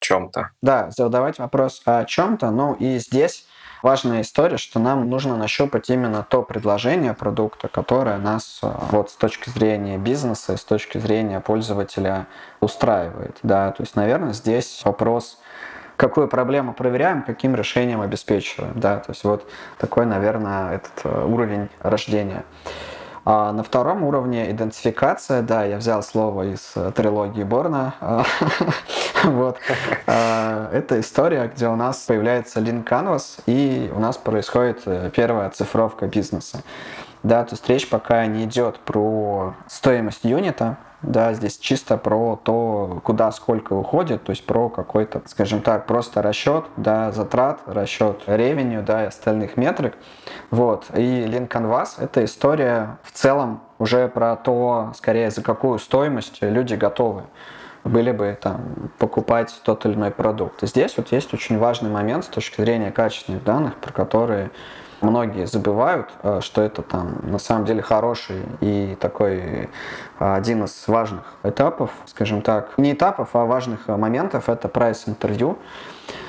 чем-то. 0.00 0.50
Да, 0.60 0.90
задавать 0.90 1.38
вопрос 1.38 1.82
о 1.86 2.04
чем-то. 2.04 2.50
Ну 2.50 2.74
и 2.74 2.98
здесь 2.98 3.46
важная 3.86 4.22
история, 4.22 4.56
что 4.56 4.80
нам 4.80 5.08
нужно 5.08 5.36
нащупать 5.36 5.90
именно 5.90 6.26
то 6.28 6.42
предложение 6.42 7.14
продукта, 7.14 7.68
которое 7.68 8.18
нас 8.18 8.58
э, 8.60 8.68
вот 8.90 9.10
с 9.10 9.14
точки 9.14 9.48
зрения 9.48 9.96
бизнеса, 9.96 10.56
с 10.56 10.64
точки 10.64 10.98
зрения 10.98 11.38
пользователя 11.38 12.26
устраивает. 12.60 13.38
Да? 13.44 13.70
То 13.70 13.84
есть, 13.84 13.94
наверное, 13.94 14.32
здесь 14.32 14.82
вопрос 14.84 15.38
какую 15.96 16.26
проблему 16.26 16.74
проверяем, 16.74 17.22
каким 17.22 17.54
решением 17.54 18.00
обеспечиваем. 18.00 18.72
Да? 18.74 18.98
То 18.98 19.12
есть 19.12 19.22
вот 19.22 19.48
такой, 19.78 20.04
наверное, 20.04 20.74
этот 20.74 20.92
э, 21.04 21.24
уровень 21.24 21.68
рождения. 21.78 22.44
А 23.28 23.50
на 23.52 23.64
втором 23.64 24.04
уровне 24.04 24.52
идентификация, 24.52 25.42
да, 25.42 25.64
я 25.64 25.78
взял 25.78 26.00
слово 26.04 26.54
из 26.54 26.70
э, 26.76 26.92
трилогии 26.94 27.42
Борна. 27.42 27.92
вот. 29.24 29.58
А, 30.06 30.70
это 30.72 31.00
история, 31.00 31.50
где 31.52 31.66
у 31.66 31.74
нас 31.74 31.98
появляется 32.06 32.60
Lean 32.60 32.84
Canvas, 32.84 33.40
и 33.46 33.92
у 33.92 33.98
нас 33.98 34.16
происходит 34.16 34.82
э, 34.86 35.10
первая 35.12 35.48
оцифровка 35.48 36.06
бизнеса. 36.06 36.62
Да, 37.26 37.42
то 37.42 37.54
есть 37.54 37.68
речь 37.68 37.90
пока 37.90 38.24
не 38.26 38.44
идет 38.44 38.78
про 38.78 39.56
стоимость 39.66 40.22
юнита, 40.22 40.76
да, 41.02 41.34
здесь 41.34 41.58
чисто 41.58 41.96
про 41.96 42.36
то, 42.36 43.00
куда 43.02 43.32
сколько 43.32 43.72
уходит, 43.72 44.22
то 44.22 44.30
есть 44.30 44.46
про 44.46 44.68
какой-то, 44.68 45.22
скажем 45.26 45.60
так, 45.60 45.86
просто 45.86 46.22
расчет, 46.22 46.66
да, 46.76 47.10
затрат, 47.10 47.62
расчет 47.66 48.22
ревеню, 48.28 48.84
да, 48.84 49.02
и 49.02 49.06
остальных 49.08 49.56
метрик. 49.56 49.94
Вот. 50.52 50.84
И 50.94 51.24
Lean 51.24 51.48
Canvas— 51.48 51.94
это 51.98 52.24
история 52.24 52.98
в 53.02 53.10
целом 53.10 53.60
уже 53.80 54.06
про 54.06 54.36
то, 54.36 54.92
скорее, 54.94 55.32
за 55.32 55.42
какую 55.42 55.80
стоимость 55.80 56.38
люди 56.42 56.74
готовы 56.74 57.24
были 57.82 58.12
бы 58.12 58.38
там 58.40 58.90
покупать 58.98 59.52
тот 59.64 59.84
или 59.84 59.94
иной 59.94 60.12
продукт. 60.12 60.62
И 60.62 60.66
здесь 60.68 60.96
вот 60.96 61.10
есть 61.10 61.34
очень 61.34 61.58
важный 61.58 61.90
момент 61.90 62.24
с 62.24 62.28
точки 62.28 62.60
зрения 62.60 62.92
качественных 62.92 63.42
данных, 63.42 63.76
про 63.78 63.92
которые 63.92 64.50
многие 65.00 65.46
забывают, 65.46 66.10
э, 66.22 66.40
что 66.42 66.62
это 66.62 66.82
там 66.82 67.18
на 67.22 67.38
самом 67.38 67.64
деле 67.64 67.82
хороший 67.82 68.42
и 68.60 68.96
такой 69.00 69.38
э, 69.38 69.66
один 70.18 70.64
из 70.64 70.88
важных 70.88 71.34
этапов, 71.42 71.90
скажем 72.06 72.42
так, 72.42 72.76
не 72.78 72.92
этапов, 72.92 73.30
а 73.34 73.44
важных 73.44 73.88
моментов, 73.88 74.48
это 74.48 74.68
прайс-интервью, 74.68 75.58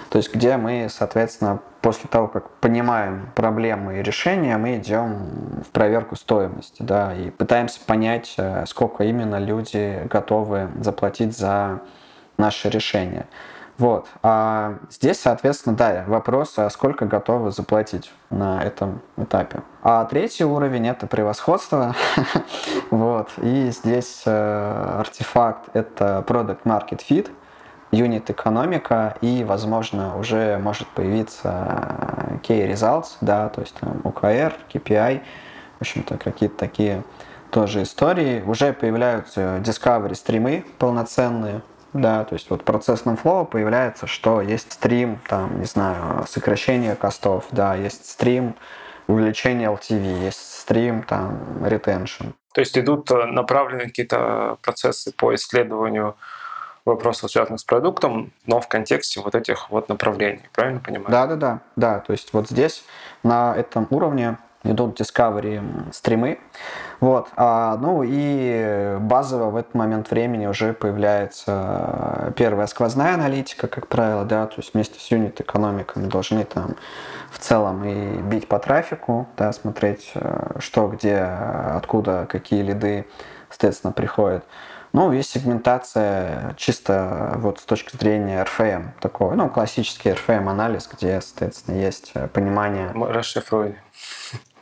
то 0.10 0.17
есть 0.17 0.34
где 0.34 0.58
мы, 0.58 0.88
соответственно, 0.89 1.60
после 1.82 2.10
того, 2.10 2.27
как 2.27 2.49
понимаем 2.62 3.30
проблемы 3.36 3.99
и 3.99 4.03
решения, 4.03 4.58
мы 4.58 4.77
идем 4.77 5.63
в 5.67 5.71
проверку 5.71 6.15
стоимости, 6.15 6.82
да, 6.82 7.13
и 7.13 7.30
пытаемся 7.30 7.80
понять, 7.86 8.34
э, 8.38 8.65
сколько 8.65 9.03
именно 9.03 9.39
люди 9.39 10.08
готовы 10.10 10.69
заплатить 10.82 11.38
за 11.38 11.82
наше 12.38 12.69
решение. 12.69 13.25
Вот. 13.78 14.08
А 14.24 14.80
здесь, 14.90 15.20
соответственно, 15.20 15.76
да, 15.76 16.04
вопрос, 16.08 16.58
а 16.58 16.70
сколько 16.70 17.06
готовы 17.06 17.52
заплатить 17.52 18.12
на 18.30 18.63
этом 18.63 19.02
этапе. 19.18 19.62
А 19.84 20.04
третий 20.06 20.46
уровень— 20.46 20.88
это 20.90 21.06
превосходство. 21.06 21.96
вот. 22.92 23.30
И 23.38 23.70
здесь 23.70 24.24
э, 24.26 24.96
артефакт— 25.00 25.70
это 25.74 26.24
Product 26.28 26.63
Market 26.63 27.02
Fit, 27.08 27.30
юнит 27.92 28.30
экономика 28.30 29.16
и, 29.22 29.44
возможно, 29.44 30.18
уже 30.18 30.58
может 30.58 30.88
появиться 30.88 31.50
Key 32.44 32.72
Results, 32.72 33.18
да, 33.22 33.50
то 33.50 33.62
есть 33.62 33.76
там 33.76 34.02
OKR, 34.04 34.54
KPI, 34.74 35.22
В 35.78 35.82
общем-то, 35.82 36.18
какие-то 36.18 36.58
такие 36.58 37.04
тоже 37.52 37.84
истории. 37.84 38.42
Уже 38.42 38.74
появляются 38.74 39.58
Discovery 39.58 40.16
стримы 40.16 40.66
полноценные, 40.80 41.62
да, 41.93 42.23
то 42.26 42.34
есть 42.34 42.50
вот 42.50 42.63
процессном 42.63 43.17
флоу 43.17 43.45
появляется, 43.45 44.08
что 44.08 44.41
есть 44.41 44.73
стрим, 44.73 45.19
там, 45.28 45.60
не 45.60 45.65
знаю, 45.65 46.26
сокращение 46.28 46.95
костов, 46.95 47.45
да, 47.52 47.76
есть 47.76 48.10
стрим 48.10 48.56
увеличение 49.08 49.69
LTV, 49.69 50.26
есть 50.26 50.60
стрим, 50.62 51.04
там, 51.04 51.63
retention. 51.63 52.34
То 52.54 52.62
есть 52.62 52.78
идут 52.78 53.10
э, 53.12 53.26
направленные 53.26 53.88
какие-то 53.88 54.58
процессы 54.62 55.13
по 55.13 55.34
исследованию 55.36 56.15
вопросов, 56.86 57.32
связанных 57.32 57.60
с 57.60 57.63
продуктом, 57.63 58.32
но 58.45 58.60
в 58.60 58.67
контексте 58.67 59.21
вот 59.21 59.36
этих 59.36 59.69
вот 59.69 59.89
направлений, 59.89 60.41
правильно 60.54 60.80
понимаю? 60.80 61.10
Да, 61.10 61.28
да, 61.28 61.36
да, 61.36 61.60
да. 61.76 62.00
То 62.00 62.13
есть 62.13 62.34
вот 62.34 62.50
здесь 62.50 62.84
на 63.23 63.56
этом 63.56 63.88
уровне 63.89 64.38
идут 64.71 64.99
Discovery 64.99 65.62
стримы. 65.93 66.39
Вот. 66.99 67.30
А, 67.36 67.77
ну 67.77 68.03
и 68.06 68.97
базово 68.99 69.51
в 69.51 69.56
этот 69.56 69.75
момент 69.75 70.10
времени 70.12 70.47
уже 70.47 70.73
появляется 70.73 72.34
первая 72.36 72.67
сквозная 72.67 73.13
аналитика, 73.13 73.67
как 73.67 73.88
правило, 73.88 74.25
да, 74.25 74.47
то 74.47 74.56
есть 74.58 74.73
вместе 74.73 74.99
с 74.99 75.12
юнит-экономиками 75.12 76.08
должны 76.08 76.43
там 76.43 76.75
в 77.32 77.39
целом 77.39 77.84
и 77.86 78.17
бить 78.21 78.47
по 78.47 78.60
трафику, 78.60 79.27
да, 79.38 79.51
смотреть, 79.53 80.12
э, 80.15 80.60
что, 80.60 80.88
где, 80.88 81.17
откуда, 81.17 82.25
какие 82.30 82.62
лиды, 82.62 83.06
соответственно, 83.49 83.93
приходят. 83.93 84.43
Ну 84.93 85.12
и 85.12 85.21
сегментация 85.21 86.56
чисто 86.58 87.34
вот 87.36 87.60
с 87.60 87.63
точки 87.63 87.95
зрения 87.95 88.43
RFM, 88.45 88.91
такой, 88.99 89.36
ну, 89.36 89.49
классический 89.49 90.10
RFM-анализ, 90.10 90.89
где, 90.91 91.21
соответственно, 91.21 91.75
есть 91.75 92.13
понимание... 92.34 92.91
Расшифруй. 92.93 93.75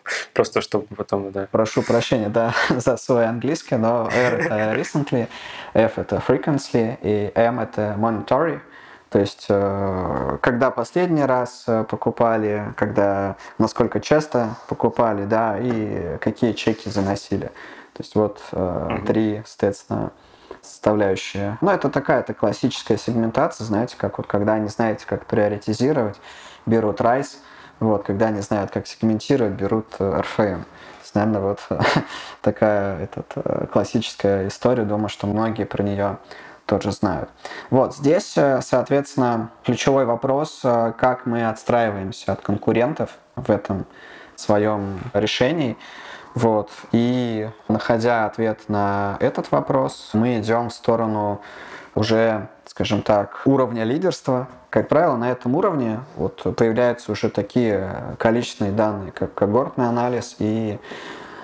Просто 0.33 0.61
чтобы 0.61 0.87
потом, 0.95 1.31
да. 1.31 1.47
Прошу 1.51 1.81
прощения, 1.81 2.29
да, 2.29 2.53
за 2.69 2.97
свой 2.97 3.27
английский, 3.27 3.75
но 3.75 4.09
R 4.11 4.35
это 4.35 4.73
recently, 4.79 5.27
F 5.73 5.97
это 5.97 6.21
frequently 6.25 6.97
и 7.01 7.31
M 7.35 7.59
это 7.59 7.95
monetary. 7.97 8.59
То 9.09 9.19
есть, 9.19 9.45
э, 9.49 10.37
когда 10.41 10.71
последний 10.71 11.23
раз 11.23 11.63
э, 11.67 11.85
покупали, 11.85 12.73
когда, 12.75 13.37
насколько 13.57 14.01
часто 14.01 14.55
покупали, 14.67 15.25
да, 15.25 15.57
и 15.57 16.17
какие 16.19 16.51
чеки 16.51 16.89
заносили. 16.89 17.51
То 17.93 18.03
есть, 18.03 18.15
вот 18.15 18.41
mm-hmm. 18.51 19.05
три, 19.05 19.43
соответственно, 19.45 20.11
составляющие. 20.61 21.57
Ну, 21.61 21.71
это 21.71 21.89
такая-то 21.89 22.33
классическая 22.33 22.97
сегментация, 22.97 23.63
знаете, 23.63 23.95
как 23.97 24.17
вот 24.17 24.27
когда 24.27 24.57
не 24.59 24.67
знаете, 24.67 25.05
как 25.05 25.25
приоритизировать, 25.25 26.19
берут 26.65 26.99
райс, 26.99 27.39
вот, 27.79 28.03
когда 28.03 28.29
не 28.29 28.41
знают, 28.41 28.71
как 28.71 28.87
сегментировать, 28.87 29.53
берут 29.53 29.87
RFM. 29.99 30.63
Наверное, 31.13 31.41
вот 31.41 31.59
такая 32.41 32.99
этот, 32.99 33.71
классическая 33.71 34.47
история. 34.49 34.83
Думаю, 34.83 35.07
что 35.07 35.27
многие 35.27 35.63
про 35.63 35.81
нее 35.81 36.17
тоже 36.65 36.91
знают. 36.91 37.29
Вот 37.69 37.95
здесь, 37.95 38.33
э, 38.37 38.59
соответственно, 38.61 39.51
ключевой 39.63 40.05
вопрос, 40.05 40.61
э, 40.63 40.93
как 40.97 41.25
мы 41.25 41.47
отстраиваемся 41.47 42.33
от 42.33 42.41
конкурентов 42.41 43.11
в 43.35 43.49
этом 43.51 43.85
своем 44.35 44.99
решении. 45.13 45.77
Вот. 46.33 46.69
И 46.91 47.49
находя 47.67 48.25
ответ 48.25 48.67
на 48.67 49.17
этот 49.19 49.51
вопрос, 49.51 50.09
мы 50.13 50.39
идем 50.39 50.69
в 50.69 50.73
сторону 50.73 51.41
уже, 51.93 52.49
скажем 52.65 53.01
так, 53.01 53.41
уровня 53.45 53.83
лидерства. 53.83 54.47
Как 54.75 54.89
правило, 54.89 55.15
на 55.15 55.31
этом 55.31 55.55
уровне 55.55 56.01
вот 56.17 56.43
появляются 56.57 57.09
уже 57.13 57.29
такие 57.29 58.17
количественные 58.19 58.73
данные, 58.73 59.13
как 59.13 59.33
когортный 59.33 59.87
анализ 59.87 60.35
и 60.39 60.79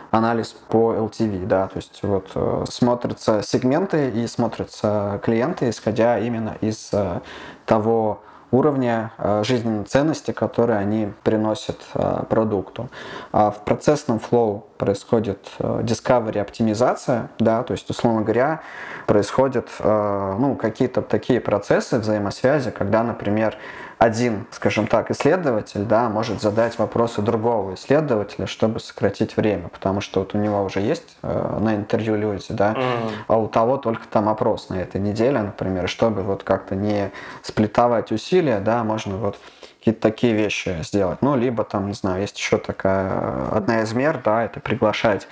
анализ 0.09 0.49
по 0.67 0.93
LTV, 0.93 1.45
да, 1.45 1.69
то 1.69 1.77
есть 1.77 1.99
вот 2.03 2.29
э, 2.35 2.65
смотрятся 2.69 3.41
сегменты 3.41 4.09
и 4.09 4.27
смотрятся 4.27 5.21
клиенты, 5.23 5.69
исходя 5.69 6.19
именно 6.19 6.57
из 6.59 6.89
э, 6.91 7.21
того 7.65 8.21
уровня 8.51 9.13
э, 9.17 9.43
жизненной 9.45 9.85
ценности, 9.85 10.31
которые 10.31 10.79
они 10.79 11.13
приносят 11.23 11.79
продукту. 12.27 12.89
А 13.31 13.51
в 13.51 13.63
процессном 13.63 14.19
флоу 14.19 14.65
происходит 14.81 15.37
discovery 15.59 16.39
оптимизация, 16.39 17.29
да, 17.37 17.61
то 17.61 17.73
есть, 17.73 17.87
условно 17.87 18.23
говоря, 18.23 18.61
происходят 19.05 19.69
ну, 19.79 20.57
какие-то 20.59 21.03
такие 21.03 21.39
процессы 21.39 21.99
взаимосвязи, 21.99 22.71
когда, 22.71 23.03
например, 23.03 23.55
один, 24.01 24.47
скажем 24.49 24.87
так, 24.87 25.11
исследователь, 25.11 25.83
да, 25.83 26.09
может 26.09 26.41
задать 26.41 26.79
вопросы 26.79 27.21
другого 27.21 27.75
исследователя, 27.75 28.47
чтобы 28.47 28.79
сократить 28.79 29.37
время, 29.37 29.69
потому 29.69 30.01
что 30.01 30.21
вот 30.21 30.33
у 30.33 30.39
него 30.39 30.63
уже 30.63 30.79
есть 30.79 31.17
э, 31.21 31.57
на 31.61 31.75
интервью 31.75 32.15
люди, 32.15 32.47
да, 32.49 32.73
mm. 32.73 33.11
а 33.27 33.37
у 33.37 33.47
того 33.47 33.77
только 33.77 34.07
там 34.07 34.27
опрос 34.27 34.69
на 34.69 34.81
этой 34.81 34.99
неделе, 34.99 35.39
например, 35.39 35.87
чтобы 35.87 36.23
вот 36.23 36.41
как-то 36.43 36.73
не 36.73 37.11
сплетовать 37.43 38.11
усилия, 38.11 38.59
да, 38.59 38.83
можно 38.83 39.17
вот 39.17 39.37
какие-то 39.81 40.01
такие 40.01 40.33
вещи 40.33 40.77
сделать. 40.83 41.23
Ну, 41.23 41.35
либо 41.35 41.63
там, 41.63 41.87
не 41.87 41.93
знаю, 41.93 42.21
есть 42.21 42.37
еще 42.37 42.59
такая 42.59 43.09
э, 43.09 43.49
одна 43.53 43.81
из 43.81 43.91
мер, 43.93 44.21
да, 44.23 44.43
это 44.43 44.59
приглашать 44.59 45.27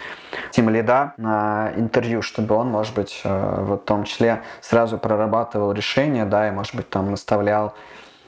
тем 0.49 0.69
лида 0.69 1.13
на 1.17 1.71
интервью, 1.75 2.23
чтобы 2.23 2.55
он, 2.55 2.69
может 2.69 2.95
быть, 2.95 3.21
э, 3.23 3.29
в 3.29 3.77
том 3.77 4.05
числе 4.05 4.41
сразу 4.59 4.97
прорабатывал 4.97 5.71
решение, 5.71 6.25
да, 6.25 6.47
и, 6.47 6.51
может 6.51 6.73
быть, 6.73 6.89
там 6.89 7.12
наставлял 7.12 7.75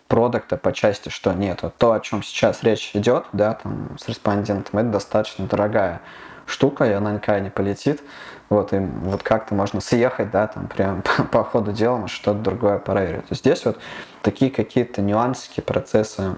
продукта 0.07 0.57
по 0.57 0.71
части, 0.73 1.10
что 1.10 1.34
нет, 1.34 1.63
вот 1.63 1.75
то, 1.77 1.93
о 1.93 1.99
чем 1.99 2.21
сейчас 2.21 2.62
речь 2.62 2.91
идет, 2.93 3.25
да, 3.34 3.55
там, 3.55 3.97
с 3.99 4.07
респондентом, 4.07 4.77
это 4.77 4.89
достаточно 4.89 5.47
дорогая 5.47 6.01
штука, 6.45 6.86
и 6.86 6.91
она 6.91 7.13
никогда 7.13 7.39
не 7.39 7.49
полетит. 7.49 8.03
Вот, 8.51 8.73
и 8.73 8.79
вот 8.79 9.23
как-то 9.23 9.55
можно 9.55 9.79
съехать, 9.79 10.29
да, 10.29 10.45
там, 10.45 10.67
прям 10.67 11.01
по, 11.17 11.23
по 11.23 11.43
ходу 11.45 11.71
дела, 11.71 12.09
что-то 12.09 12.37
другое 12.39 12.79
проверить. 12.79 13.21
То 13.21 13.31
есть 13.31 13.43
здесь 13.43 13.63
вот 13.63 13.79
такие 14.21 14.51
какие-то 14.51 15.01
нюансики, 15.01 15.61
процессы 15.61 16.35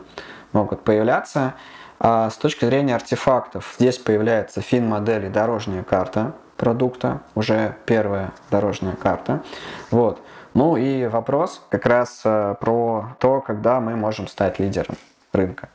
могут 0.52 0.84
появляться. 0.84 1.56
А 2.00 2.30
с 2.30 2.36
точки 2.38 2.66
зрения 2.66 2.94
артефактов, 2.94 3.74
здесь 3.80 3.98
появляется 3.98 4.62
фин-модель 4.62 5.26
и 5.26 5.30
дорожная 5.30 5.82
карта 5.82 6.34
продукта, 6.56 7.22
уже 7.34 7.78
первая 7.88 8.32
дорожная 8.52 8.96
карта. 8.96 9.42
Вот. 9.90 10.22
Ну 10.54 10.78
и 10.78 11.08
вопрос 11.08 11.64
как 11.70 11.88
раз 11.88 12.22
э, 12.26 12.54
про 12.60 13.16
то, 13.18 13.42
когда 13.42 13.80
мы 13.80 13.96
можем 13.96 14.28
стать 14.28 14.60
лидером 14.60 14.98
рынка. 15.32 15.70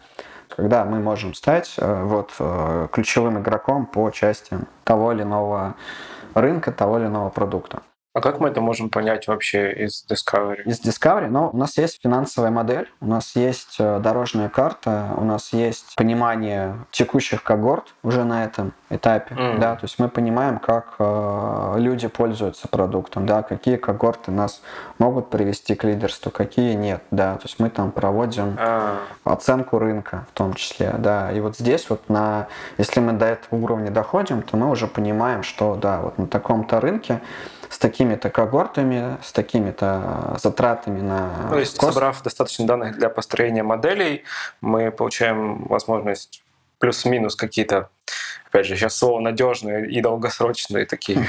Когда 0.48 0.85
мы 0.85 1.01
можем 1.01 1.35
стать 1.35 1.74
э, 1.79 2.05
вот, 2.05 2.33
э, 2.38 2.87
ключевым 2.92 3.40
игроком 3.40 3.87
по 3.87 4.11
части 4.11 4.57
того 4.85 5.12
или 5.12 5.22
иного 5.22 5.74
рынка, 6.40 6.72
того 6.72 6.98
или 6.98 7.07
иного 7.07 7.31
продукта. 7.31 7.83
А 8.14 8.21
как 8.21 8.40
мы 8.40 8.49
это 8.49 8.61
можем 8.61 8.88
понять 8.88 9.29
вообще 9.29 9.71
из 9.71 10.05
Discovery? 10.11 10.62
Из 10.64 10.81
Discovery, 10.81 11.29
ну, 11.29 11.51
у 11.53 11.57
нас 11.57 11.77
есть 11.77 12.01
финансовая 12.03 12.51
модель, 12.51 12.90
у 13.01 13.07
нас 13.07 13.37
есть 13.37 13.77
э, 13.79 14.01
дорожная 14.01 14.49
карта, 14.49 15.11
у 15.16 15.25
нас 15.25 15.53
есть 15.53 15.94
понимание 15.94 16.75
текущих 16.90 17.42
когорт 17.42 17.94
уже 18.03 18.25
на 18.25 18.44
этом 18.44 18.73
этапе, 18.88 19.35
mm. 19.35 19.59
да, 19.59 19.77
то 19.77 19.85
есть 19.85 19.99
мы 19.99 20.09
понимаем, 20.09 20.59
как 20.59 20.94
э, 20.99 21.75
люди 21.77 22.09
пользуются 22.09 22.66
продуктом, 22.66 23.27
да, 23.27 23.42
какие 23.42 23.77
когорты 23.77 24.31
нас 24.31 24.62
могут 24.99 25.29
привести 25.29 25.75
к 25.75 25.85
лидерству, 25.85 26.31
какие 26.31 26.75
нет, 26.75 27.03
да, 27.11 27.35
то 27.35 27.44
есть 27.44 27.61
мы 27.61 27.68
там 27.68 27.92
проводим 27.92 28.57
ah. 28.59 29.01
оценку 29.25 29.79
рынка 29.79 30.27
в 30.33 30.37
том 30.37 30.55
числе, 30.55 30.94
да, 30.99 31.31
и 31.31 31.40
вот 31.40 31.59
здесь 31.59 31.90
вот 31.90 32.09
на, 32.09 32.49
если 32.79 33.01
мы 33.01 33.12
до 33.12 33.27
этого 33.27 33.61
уровня 33.61 33.90
доходим, 33.90 34.40
то 34.40 34.57
мы 34.57 34.71
уже 34.71 34.87
понимаем, 34.87 35.42
что, 35.42 35.75
да, 35.75 36.01
вот 36.01 36.16
на 36.16 36.27
таком-то 36.27 36.81
рынке 36.81 37.21
с 37.71 37.79
такими-то 37.79 38.31
когортами, 38.31 39.19
с 39.23 39.33
такими-то 39.33 40.37
затратами 40.41 41.01
на 41.01 41.31
ну, 41.45 41.51
То 41.51 41.59
есть, 41.59 41.77
кост. 41.77 41.93
собрав 41.93 42.23
достаточно 42.23 42.67
данных 42.67 42.97
для 42.99 43.09
построения 43.09 43.63
моделей, 43.63 44.25
мы 44.61 44.91
получаем 44.91 45.65
возможность 45.65 46.43
плюс-минус 46.79 47.37
какие-то, 47.37 47.91
опять 48.47 48.67
же, 48.67 48.77
сейчас 48.77 48.97
слово 48.97 49.21
надежные 49.21 49.91
и 49.91 50.01
долгосрочные 50.01 50.87
такие 50.87 51.27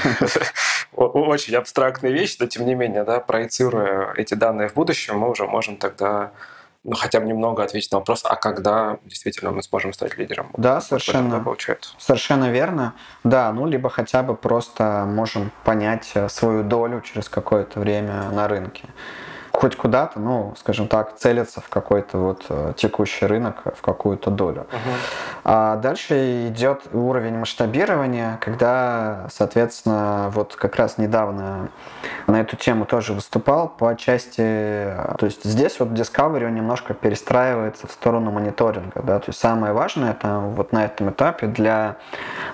очень 0.92 1.54
абстрактные 1.56 2.12
вещи, 2.12 2.36
но 2.40 2.46
тем 2.46 2.66
не 2.66 2.74
менее, 2.74 3.04
да, 3.04 3.20
проецируя 3.20 4.12
эти 4.16 4.34
данные 4.34 4.68
в 4.68 4.74
будущем, 4.74 5.18
мы 5.18 5.30
уже 5.30 5.46
можем 5.46 5.76
тогда 5.76 6.32
ну, 6.82 6.94
хотя 6.96 7.20
бы 7.20 7.26
немного 7.26 7.62
ответить 7.62 7.92
на 7.92 7.98
вопрос, 7.98 8.24
а 8.24 8.36
когда 8.36 8.98
действительно 9.04 9.50
мы 9.50 9.62
сможем 9.62 9.92
стать 9.92 10.16
лидером? 10.16 10.50
Да, 10.56 10.80
совершенно. 10.80 11.40
Получается. 11.40 11.94
Совершенно 11.98 12.50
верно. 12.50 12.94
Да, 13.22 13.52
ну, 13.52 13.66
либо 13.66 13.90
хотя 13.90 14.22
бы 14.22 14.34
просто 14.34 15.04
можем 15.06 15.52
понять 15.64 16.10
э, 16.14 16.28
свою 16.28 16.64
долю 16.64 17.02
через 17.02 17.28
какое-то 17.28 17.80
время 17.80 18.30
на 18.30 18.48
рынке. 18.48 18.84
Хоть 19.60 19.76
куда-то, 19.76 20.18
ну, 20.18 20.54
скажем 20.58 20.88
так, 20.88 21.16
целиться 21.16 21.60
в 21.60 21.68
какой-то 21.68 22.16
вот 22.16 22.46
э, 22.48 22.72
текущий 22.76 23.26
рынок, 23.26 23.56
в 23.76 23.82
какую-то 23.82 24.30
долю. 24.30 24.66
Uh-huh. 24.70 24.94
А 25.44 25.76
дальше 25.76 26.48
идет 26.48 26.84
уровень 26.94 27.36
масштабирования, 27.36 28.38
когда, 28.40 29.26
соответственно, 29.30 30.30
вот 30.32 30.56
как 30.56 30.76
раз 30.76 30.96
недавно 30.96 31.68
на 32.26 32.40
эту 32.40 32.56
тему 32.56 32.86
тоже 32.86 33.12
выступал 33.12 33.68
по 33.68 33.94
части, 33.96 34.94
то 35.18 35.26
есть 35.26 35.44
здесь 35.44 35.78
вот 35.78 35.90
Discovery 35.90 36.46
он 36.46 36.54
немножко 36.54 36.94
перестраивается 36.94 37.86
в 37.86 37.92
сторону 37.92 38.30
мониторинга, 38.30 39.02
да, 39.02 39.18
то 39.18 39.26
есть 39.28 39.38
самое 39.38 39.74
важное 39.74 40.14
там 40.14 40.54
вот 40.54 40.72
на 40.72 40.86
этом 40.86 41.10
этапе 41.10 41.46
для 41.46 41.96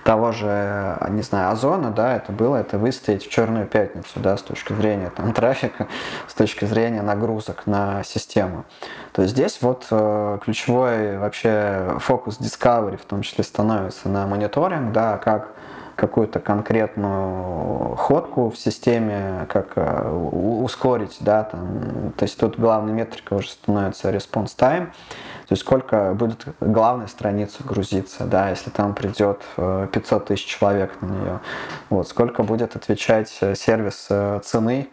того 0.03 0.33
же, 0.33 0.99
не 1.11 1.23
знаю, 1.23 1.53
Озона, 1.53 1.93
да, 1.93 2.17
это 2.17 2.33
было, 2.33 2.57
это 2.57 2.79
выстоять 2.79 3.25
в 3.25 3.31
черную 3.31 3.67
пятницу, 3.67 4.11
да, 4.17 4.37
с 4.37 4.43
точки 4.43 4.73
зрения 4.73 5.11
там 5.11 5.33
трафика, 5.33 5.87
с 6.27 6.35
точки 6.35 6.65
зрения 6.65 6.96
нагрузок 7.03 7.67
на 7.67 8.03
систему. 8.03 8.65
То 9.13 9.23
есть 9.23 9.35
здесь 9.35 9.59
вот 9.63 9.87
э, 9.91 10.39
ключевой 10.43 11.19
вообще 11.19 11.97
фокус 11.99 12.39
Discovery 12.39 12.97
в 12.97 13.05
том 13.05 13.23
числе 13.23 13.45
становится 13.45 14.09
на 14.09 14.27
мониторинг, 14.27 14.93
да, 14.93 15.19
как 15.19 15.53
какую-то 15.97 16.41
конкретную 16.41 17.97
ходку 17.97 18.51
в 18.51 18.59
системе, 18.59 19.47
как 19.49 19.73
э, 19.77 20.11
ускорить, 20.11 21.17
да, 21.21 21.45
там, 21.45 22.13
то 22.17 22.25
есть 22.25 22.39
тут 22.39 22.59
главной 22.59 22.93
метрикой 22.93 23.39
уже 23.39 23.49
становится 23.49 24.11
response 24.11 24.55
time, 24.57 24.87
то 24.87 25.53
есть 25.53 25.63
сколько 25.63 26.13
будет 26.15 26.45
главная 26.61 27.07
страница 27.07 27.65
грузиться, 27.65 28.25
да, 28.25 28.51
если 28.51 28.69
там 28.69 28.95
придет 28.95 29.41
500 29.57 30.23
э, 30.23 30.27
тысяч 30.27 30.45
человек 30.45 30.93
на 31.01 31.07
нее, 31.07 31.41
вот, 31.89 32.07
сколько 32.07 32.43
будет 32.43 32.77
отвечать 32.77 33.29
сервис 33.31 34.09
цены, 34.45 34.91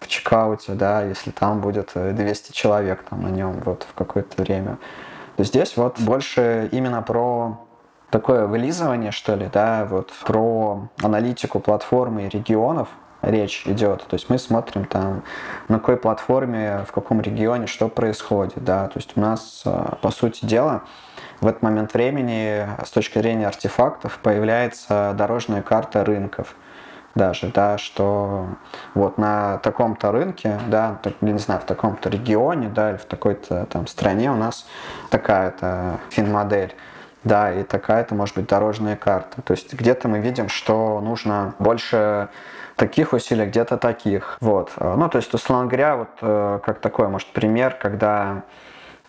в 0.00 0.08
чекауте, 0.08 0.72
да, 0.72 1.02
если 1.02 1.30
там 1.30 1.60
будет 1.60 1.92
200 1.94 2.52
человек 2.52 3.04
там 3.08 3.22
на 3.22 3.28
нем 3.28 3.60
вот 3.64 3.86
в 3.88 3.94
какое-то 3.94 4.42
время. 4.42 4.78
То 5.36 5.44
здесь 5.44 5.76
вот 5.76 6.00
больше 6.00 6.68
именно 6.72 7.02
про 7.02 7.60
такое 8.10 8.46
вылизывание, 8.46 9.12
что 9.12 9.34
ли, 9.36 9.48
да, 9.52 9.86
вот 9.88 10.12
про 10.26 10.88
аналитику 11.02 11.60
платформы 11.60 12.26
и 12.26 12.28
регионов 12.28 12.88
речь 13.22 13.66
идет. 13.66 14.04
То 14.06 14.14
есть 14.14 14.28
мы 14.28 14.38
смотрим 14.38 14.84
там, 14.84 15.22
на 15.68 15.78
какой 15.78 15.96
платформе, 15.96 16.84
в 16.88 16.92
каком 16.92 17.20
регионе 17.20 17.66
что 17.66 17.88
происходит, 17.88 18.64
да. 18.64 18.88
То 18.88 18.98
есть 18.98 19.12
у 19.16 19.20
нас, 19.20 19.62
а, 19.64 19.96
по 20.00 20.10
сути 20.10 20.44
дела, 20.44 20.82
в 21.40 21.46
этот 21.46 21.62
момент 21.62 21.94
времени 21.94 22.66
с 22.84 22.90
точки 22.90 23.18
зрения 23.18 23.46
артефактов 23.46 24.18
появляется 24.22 25.14
дорожная 25.16 25.62
карта 25.62 26.04
рынков 26.04 26.54
даже, 27.14 27.48
да, 27.48 27.78
что 27.78 28.46
вот 28.94 29.18
на 29.18 29.58
таком-то 29.58 30.12
рынке, 30.12 30.58
да, 30.68 30.98
не 31.20 31.38
знаю, 31.38 31.60
в 31.60 31.64
таком-то 31.64 32.08
регионе, 32.08 32.68
да, 32.68 32.90
или 32.90 32.96
в 32.96 33.04
такой-то 33.04 33.66
там 33.66 33.86
стране 33.86 34.30
у 34.30 34.36
нас 34.36 34.66
такая-то 35.10 35.98
финмодель. 36.10 36.74
Да, 37.22 37.52
и 37.52 37.64
такая-то 37.64 38.14
может 38.14 38.34
быть 38.34 38.46
дорожная 38.46 38.96
карта. 38.96 39.42
То 39.42 39.50
есть 39.52 39.74
где-то 39.74 40.08
мы 40.08 40.20
видим, 40.20 40.48
что 40.48 41.00
нужно 41.02 41.54
больше 41.58 42.30
таких 42.76 43.12
усилий, 43.12 43.44
где-то 43.44 43.76
таких. 43.76 44.38
Вот. 44.40 44.72
Ну, 44.78 45.06
то 45.10 45.18
есть, 45.18 45.34
условно 45.34 45.66
говоря, 45.66 45.96
вот 45.96 46.08
э, 46.22 46.60
как 46.64 46.78
такой, 46.78 47.08
может, 47.08 47.28
пример, 47.28 47.76
когда 47.78 48.44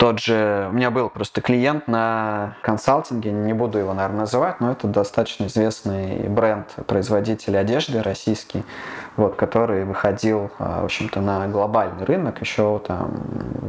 тот 0.01 0.17
же, 0.17 0.67
у 0.71 0.73
меня 0.73 0.89
был 0.89 1.11
просто 1.11 1.41
клиент 1.41 1.87
на 1.87 2.55
консалтинге, 2.63 3.31
не 3.31 3.53
буду 3.53 3.77
его, 3.77 3.93
наверное, 3.93 4.21
называть, 4.21 4.59
но 4.59 4.71
это 4.71 4.87
достаточно 4.87 5.45
известный 5.45 6.27
бренд, 6.27 6.65
производитель 6.87 7.55
одежды 7.55 8.01
российский, 8.01 8.65
вот, 9.15 9.35
который 9.35 9.85
выходил, 9.85 10.49
а, 10.57 10.81
в 10.81 10.85
общем-то, 10.85 11.21
на 11.21 11.47
глобальный 11.49 12.03
рынок 12.03 12.41
еще 12.41 12.81
там 12.87 13.21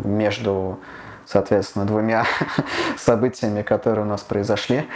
между 0.04 0.78
соответственно, 1.26 1.84
двумя 1.84 2.24
событиями, 2.96 3.60
которые 3.60 4.06
у 4.06 4.08
нас 4.08 4.22
произошли 4.22 4.88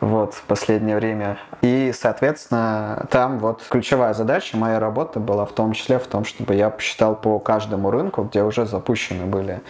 вот, 0.00 0.34
в 0.34 0.42
последнее 0.42 0.96
время. 0.96 1.38
И, 1.60 1.92
соответственно, 1.92 3.06
там 3.10 3.40
вот 3.40 3.64
ключевая 3.68 4.14
задача 4.14 4.56
моей 4.56 4.78
работы 4.78 5.18
была 5.18 5.44
в 5.44 5.52
том 5.52 5.72
числе 5.72 5.98
в 5.98 6.06
том, 6.06 6.24
чтобы 6.24 6.54
я 6.54 6.70
посчитал 6.70 7.16
по 7.16 7.40
каждому 7.40 7.90
рынку, 7.90 8.22
где 8.22 8.44
уже 8.44 8.64
запущены 8.64 9.26
были 9.26 9.60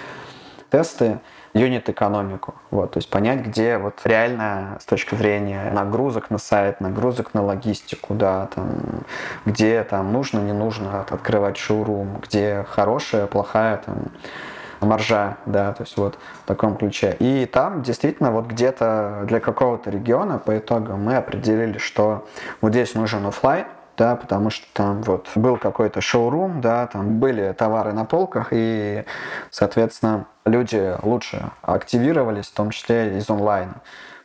тесты, 0.74 1.20
юнит-экономику. 1.52 2.56
Вот, 2.72 2.90
то 2.92 2.98
есть 2.98 3.08
понять, 3.08 3.46
где 3.46 3.78
вот 3.78 4.00
реально 4.02 4.76
с 4.80 4.84
точки 4.84 5.14
зрения 5.14 5.70
нагрузок 5.72 6.30
на 6.30 6.38
сайт, 6.38 6.80
нагрузок 6.80 7.32
на 7.32 7.44
логистику, 7.44 8.14
да, 8.14 8.48
там, 8.52 9.04
где 9.46 9.84
там 9.84 10.12
нужно, 10.12 10.40
не 10.40 10.52
нужно 10.52 11.02
открывать 11.02 11.56
шоурум, 11.58 12.18
где 12.20 12.66
хорошая, 12.68 13.26
плохая 13.26 13.76
там 13.86 13.96
маржа, 14.80 15.36
да, 15.46 15.72
то 15.72 15.84
есть 15.84 15.96
вот 15.96 16.18
в 16.42 16.46
таком 16.48 16.76
ключе. 16.76 17.16
И 17.20 17.46
там 17.46 17.84
действительно 17.84 18.32
вот 18.32 18.46
где-то 18.46 19.22
для 19.26 19.38
какого-то 19.38 19.90
региона 19.90 20.38
по 20.38 20.58
итогам 20.58 21.04
мы 21.04 21.14
определили, 21.14 21.78
что 21.78 22.26
вот 22.60 22.72
здесь 22.72 22.96
нужен 22.96 23.24
офлайн, 23.26 23.66
да, 23.96 24.16
потому 24.16 24.50
что 24.50 24.66
там 24.72 25.02
вот 25.02 25.28
был 25.36 25.56
какой-то 25.56 26.00
шоурум, 26.00 26.60
да, 26.60 26.88
там 26.88 27.20
были 27.20 27.52
товары 27.52 27.92
на 27.92 28.04
полках, 28.04 28.48
и, 28.50 29.04
соответственно, 29.50 30.26
люди 30.44 30.96
лучше 31.02 31.50
активировались, 31.62 32.46
в 32.46 32.54
том 32.54 32.70
числе 32.70 33.18
из 33.18 33.28
онлайна 33.30 33.76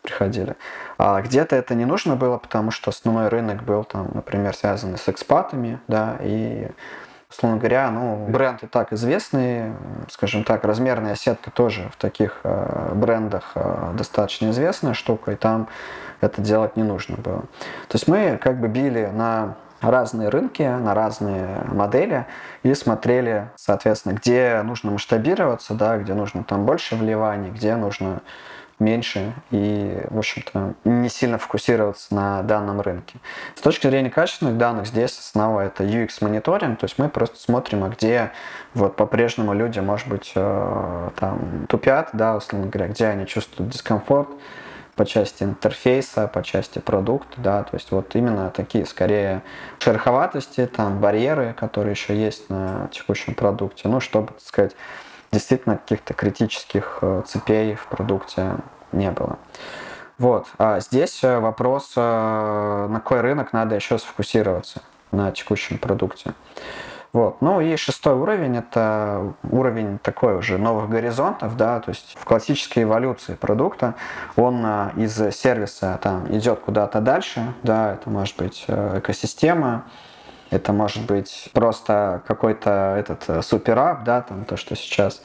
приходили. 0.02 0.56
А 0.98 1.22
где-то 1.22 1.56
это 1.56 1.76
не 1.76 1.86
нужно 1.86 2.16
было, 2.16 2.38
потому 2.38 2.72
что 2.72 2.90
основной 2.90 3.28
рынок 3.28 3.64
был 3.64 3.84
там, 3.84 4.10
например, 4.14 4.56
связан 4.56 4.98
с 4.98 5.10
экспатами, 5.10 5.80
да, 5.88 6.18
и 6.22 6.68
условно 7.30 7.58
говоря, 7.58 7.92
ну, 7.92 8.26
бренд 8.28 8.64
и 8.64 8.68
так 8.68 8.92
известный, 8.94 9.74
скажем 10.10 10.44
так, 10.44 10.64
размерная 10.64 11.16
сетка 11.16 11.52
тоже 11.52 11.90
в 11.94 11.98
таких 11.98 12.40
э, 12.44 12.92
брендах 12.96 13.52
э, 13.56 13.92
достаточно 13.96 14.50
известная 14.50 14.94
штука, 14.94 15.34
и 15.34 15.36
там 15.36 15.68
это 16.22 16.42
делать 16.42 16.76
не 16.76 16.84
нужно 16.84 17.18
было. 17.18 17.42
То 17.88 17.96
есть 17.96 18.08
мы 18.08 18.38
как 18.42 18.60
бы 18.60 18.68
били 18.68 19.06
на 19.14 19.56
разные 19.82 20.30
рынки, 20.30 20.64
на 20.64 20.94
разные 20.94 21.64
модели 21.66 22.26
и 22.64 22.74
смотрели, 22.74 23.50
соответственно, 23.56 24.14
где 24.14 24.62
нужно 24.64 24.92
масштабироваться, 24.92 25.74
да, 25.74 25.98
где 25.98 26.14
нужно 26.14 26.44
там 26.44 26.66
больше 26.66 26.96
вливаний, 26.96 27.50
где 27.52 27.76
нужно 27.76 28.22
меньше 28.80 29.34
и, 29.52 30.02
в 30.10 30.18
общем-то, 30.18 30.74
не 30.86 31.10
сильно 31.10 31.38
фокусироваться 31.38 32.16
на 32.16 32.42
данном 32.44 32.82
рынке. 32.82 33.20
С 33.56 33.62
точки 33.62 33.88
зрения 33.88 34.10
качественных 34.10 34.58
данных, 34.58 34.88
здесь 34.88 35.18
основа 35.20 35.62
это 35.62 35.84
UX-мониторинг, 35.84 36.78
то 36.78 36.86
есть 36.86 36.98
мы 36.98 37.10
просто 37.10 37.38
смотрим, 37.38 37.84
а 37.84 37.90
где 37.90 38.32
вот 38.74 38.96
по-прежнему 38.96 39.54
люди, 39.54 39.80
может 39.80 40.08
быть, 40.08 40.32
э, 40.36 41.10
там 41.18 41.66
тупят, 41.68 42.10
да, 42.14 42.38
условно 42.38 42.68
говоря, 42.68 42.90
где 42.90 43.08
они 43.08 43.26
чувствуют 43.28 43.72
дискомфорт, 43.72 44.30
по 45.00 45.06
части 45.06 45.44
интерфейса, 45.44 46.28
по 46.28 46.44
части 46.44 46.80
продукта, 46.80 47.36
да, 47.38 47.64
то 47.64 47.78
есть 47.78 47.90
вот 47.92 48.18
именно 48.18 48.50
такие 48.50 48.86
скорее 48.86 49.44
шероховатости, 49.80 50.66
там 50.66 51.00
барьеры, 51.00 51.56
которые 51.58 51.92
еще 51.92 52.22
есть 52.22 52.50
на 52.50 52.90
текущем 52.92 53.34
продукте, 53.34 53.88
ну, 53.88 54.02
чтобы, 54.02 54.34
так 54.34 54.42
сказать, 54.42 54.76
действительно 55.32 55.78
каких-то 55.78 56.14
критических 56.14 56.98
э, 57.02 57.24
цепей 57.26 57.76
в 57.76 57.88
продукте 57.88 58.58
не 58.92 59.10
было. 59.10 59.40
Вот. 60.18 60.48
А 60.58 60.82
здесь 60.82 61.24
э, 61.24 61.40
вопрос, 61.40 61.94
э, 61.96 62.88
на 62.90 63.00
какой 63.00 63.22
рынок 63.22 63.54
надо 63.54 63.76
еще 63.76 63.98
сфокусироваться 64.00 64.82
на 65.14 65.32
текущем 65.32 65.78
продукте. 65.78 66.34
Вот. 67.12 67.42
Ну 67.42 67.60
и 67.60 67.76
шестой 67.76 68.14
уровень– 68.14 68.58
это 68.58 69.34
уровень 69.50 69.98
такой 70.00 70.38
уже 70.38 70.58
новых 70.58 70.90
горизонтов, 70.90 71.58
да, 71.58 71.80
то 71.80 71.90
есть 71.90 72.16
в 72.20 72.24
классической 72.24 72.84
эволюции 72.84 73.34
продукта 73.34 73.96
он 74.36 74.64
из 74.96 75.16
сервиса 75.36 76.00
там 76.04 76.28
идет 76.30 76.60
куда-то 76.60 77.02
дальше, 77.02 77.54
да, 77.64 77.94
это 77.94 78.12
может 78.12 78.38
быть 78.38 78.66
экосистема, 78.68 79.86
это 80.52 80.74
может 80.74 81.06
быть 81.06 81.50
просто 81.54 82.22
какой-то 82.28 82.96
этот 82.98 83.24
э, 83.28 83.42
суперап, 83.42 84.04
да, 84.04 84.22
там 84.22 84.46
то, 84.46 84.58
что 84.58 84.76
сейчас 84.76 85.22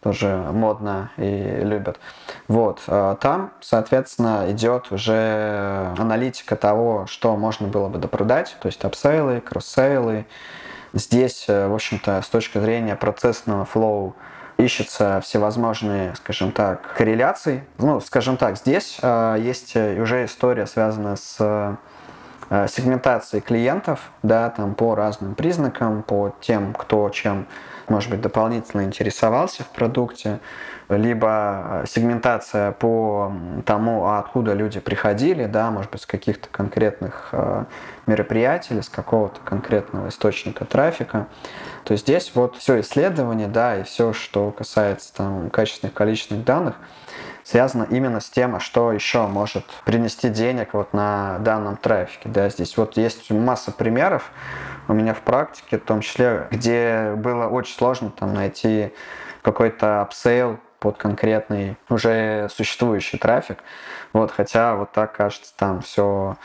тоже 0.00 0.46
модно 0.52 1.10
и 1.16 1.60
любят. 1.62 1.98
Вот. 2.46 2.80
Э, 2.86 3.16
там, 3.20 3.52
соответственно, 3.60 4.46
идет 4.48 4.92
уже 4.92 5.92
аналитика 5.98 6.54
того, 6.56 7.06
что 7.06 7.36
можно 7.36 7.66
было 7.66 7.88
бы 7.88 7.98
допродать, 7.98 8.56
то 8.60 8.66
есть 8.66 8.84
upsell 8.84 9.40
ы, 9.40 9.52
cross-sell 9.52 10.14
ы. 10.14 10.26
Здесь, 10.92 11.44
э, 11.48 11.68
в 11.68 11.74
общем-то, 11.74 12.22
с 12.22 12.28
точки 12.28 12.58
зрения 12.58 12.96
процессного 12.96 13.64
flow 13.64 14.14
ищутся 14.58 15.20
всевозможные, 15.22 16.14
скажем 16.16 16.52
так, 16.52 16.94
корреляции. 16.96 17.64
Ну, 17.78 18.00
скажем 18.00 18.36
так, 18.36 18.56
здесь 18.56 18.98
э, 19.00 19.36
есть 19.40 19.76
уже 19.76 20.24
история, 20.24 20.66
связанная 20.66 21.16
с 21.16 21.78
Э, 22.52 22.66
сегментации 22.66 23.38
клиентов, 23.38 24.10
да, 24.24 24.50
там 24.50 24.74
по 24.74 24.96
разным 24.96 25.36
признакам, 25.36 26.02
по 26.02 26.34
тем, 26.40 26.74
кто 26.74 27.08
чем 27.10 27.46
может 27.88 28.08
быть, 28.08 28.20
дополнительно 28.20 28.84
интересовался 28.84 29.64
в 29.64 29.68
продукте, 29.68 30.38
либо 30.96 31.84
сегментация 31.86 32.72
по 32.72 33.32
тому, 33.64 34.06
а 34.06 34.18
откуда 34.18 34.52
люди 34.54 34.80
приходили, 34.80 35.46
да, 35.46 35.70
может 35.70 35.90
быть, 35.90 36.02
с 36.02 36.06
каких-то 36.06 36.48
конкретных 36.50 37.28
э, 37.32 37.64
мероприятий 38.06 38.74
или 38.74 38.80
с 38.80 38.88
какого-то 38.88 39.40
конкретного 39.44 40.08
источника 40.08 40.64
трафика. 40.64 41.28
То 41.84 41.96
здесь 41.96 42.32
вот 42.34 42.56
все 42.56 42.80
исследование, 42.80 43.48
да, 43.48 43.78
и 43.78 43.82
все, 43.84 44.12
что 44.12 44.50
касается 44.50 45.14
там 45.14 45.50
качественных 45.50 45.94
количественных 45.94 46.44
данных, 46.44 46.74
связано 47.44 47.86
именно 47.90 48.20
с 48.20 48.28
тем, 48.28 48.56
а 48.56 48.60
что 48.60 48.92
еще 48.92 49.26
может 49.26 49.64
принести 49.84 50.28
денег 50.28 50.74
вот 50.74 50.92
на 50.92 51.38
данном 51.38 51.76
трафике. 51.76 52.28
Да, 52.28 52.48
здесь 52.48 52.76
вот 52.76 52.96
есть 52.96 53.30
масса 53.30 53.72
примеров 53.72 54.30
у 54.88 54.92
меня 54.92 55.14
в 55.14 55.20
практике, 55.20 55.78
в 55.78 55.84
том 55.84 56.00
числе, 56.00 56.48
где 56.50 57.12
было 57.16 57.46
очень 57.46 57.74
сложно 57.74 58.10
там 58.10 58.34
найти 58.34 58.92
какой-то 59.42 60.02
upsell 60.02 60.58
под 60.80 60.96
конкретный 60.96 61.76
уже 61.88 62.48
существующий 62.50 63.18
трафик. 63.18 63.58
Вот, 64.12 64.32
хотя 64.32 64.74
вот 64.74 64.90
так 64.92 65.12
кажется, 65.12 65.52
там 65.56 65.82
все 65.82 66.36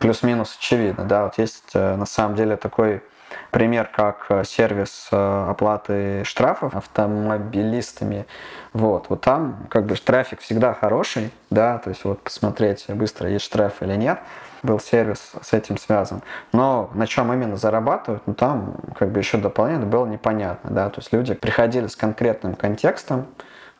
плюс-минус 0.00 0.56
очевидно. 0.58 1.04
Да, 1.04 1.24
вот 1.24 1.38
есть 1.38 1.70
э, 1.74 1.94
на 1.96 2.06
самом 2.06 2.34
деле 2.34 2.56
такой 2.56 3.02
пример, 3.50 3.88
как 3.94 4.26
э, 4.28 4.44
сервис 4.44 5.08
э, 5.12 5.46
оплаты 5.48 6.24
штрафов 6.24 6.74
автомобилистами. 6.74 8.26
Вот, 8.72 9.06
вот 9.08 9.20
там 9.20 9.66
как 9.70 9.86
бы 9.86 9.94
трафик 9.94 10.40
всегда 10.40 10.74
хороший, 10.74 11.30
да, 11.50 11.78
то 11.78 11.90
есть 11.90 12.04
вот 12.04 12.22
посмотреть 12.22 12.86
быстро, 12.88 13.28
есть 13.28 13.44
штраф 13.44 13.82
или 13.82 13.94
нет, 13.94 14.18
был 14.62 14.80
сервис 14.80 15.32
с 15.40 15.52
этим 15.52 15.76
связан. 15.76 16.22
Но 16.52 16.90
на 16.94 17.06
чем 17.06 17.32
именно 17.32 17.56
зарабатывают, 17.56 18.22
ну 18.26 18.34
там 18.34 18.74
как 18.98 19.10
бы 19.10 19.20
еще 19.20 19.38
дополнительно 19.38 19.86
было 19.86 20.06
непонятно, 20.06 20.70
да, 20.70 20.88
то 20.90 21.00
есть 21.00 21.12
люди 21.12 21.34
приходили 21.34 21.86
с 21.86 21.96
конкретным 21.96 22.54
контекстом, 22.54 23.26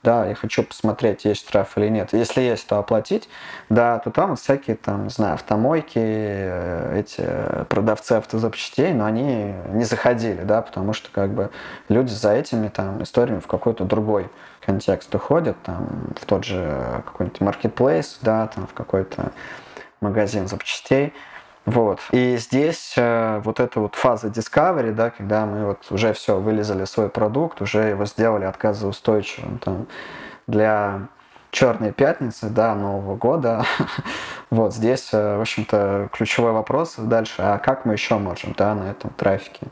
да, 0.02 0.26
я 0.26 0.34
хочу 0.34 0.62
посмотреть, 0.64 1.24
есть 1.24 1.46
штраф 1.46 1.78
или 1.78 1.88
нет. 1.88 2.12
Если 2.12 2.40
есть, 2.40 2.66
то 2.66 2.78
оплатить, 2.78 3.28
да, 3.68 3.98
то 4.00 4.10
там 4.10 4.36
всякие, 4.36 4.76
там, 4.76 5.04
не 5.04 5.10
знаю, 5.10 5.34
автомойки, 5.34 5.98
э, 5.98 6.98
эти 6.98 7.24
продавцы 7.68 8.12
автозапчастей, 8.12 8.92
но 8.92 9.04
они 9.04 9.54
не 9.68 9.84
заходили, 9.84 10.42
да, 10.42 10.62
потому 10.62 10.92
что, 10.92 11.08
как 11.12 11.30
бы, 11.32 11.50
люди 11.88 12.10
за 12.10 12.32
этими, 12.32 12.68
там, 12.68 13.02
историями 13.02 13.40
в 13.40 13.46
какой-то 13.46 13.84
другой 13.84 14.28
контекст 14.60 15.14
уходят, 15.14 15.56
там, 15.62 16.12
в 16.20 16.26
тот 16.26 16.44
же 16.44 17.02
какой-нибудь 17.06 17.40
marketplace, 17.40 18.16
да, 18.22 18.48
там, 18.48 18.66
в 18.66 18.74
какой-то 18.74 19.30
магазин 20.00 20.48
запчастей, 20.48 21.14
вот. 21.64 22.00
И 22.10 22.36
здесь 22.38 22.94
э, 22.96 23.40
вот 23.44 23.60
эта 23.60 23.78
вот 23.78 23.94
фаза 23.94 24.28
discovery, 24.28 24.92
да, 24.92 25.10
когда 25.10 25.46
мы 25.46 25.66
вот 25.66 25.86
уже 25.90 26.12
все, 26.12 26.40
вылезали 26.40 26.84
свой 26.86 27.08
продукт, 27.08 27.62
уже 27.62 27.84
его 27.84 28.04
сделали 28.04 28.44
отказоустойчивым 28.44 29.58
там, 29.58 29.86
для 30.46 31.08
Черной 31.52 31.92
пятницы, 31.92 32.48
да, 32.48 32.74
Нового 32.74 33.14
года. 33.14 33.64
вот 34.50 34.74
здесь, 34.74 35.10
э, 35.12 35.36
в 35.36 35.42
общем-то, 35.42 36.08
ключевой 36.10 36.52
вопрос 36.52 36.94
дальше, 36.96 37.42
а 37.42 37.58
как 37.58 37.84
мы 37.84 37.92
еще 37.92 38.16
можем, 38.16 38.54
да, 38.56 38.74
на 38.74 38.90
этом 38.90 39.10
трафике, 39.10 39.66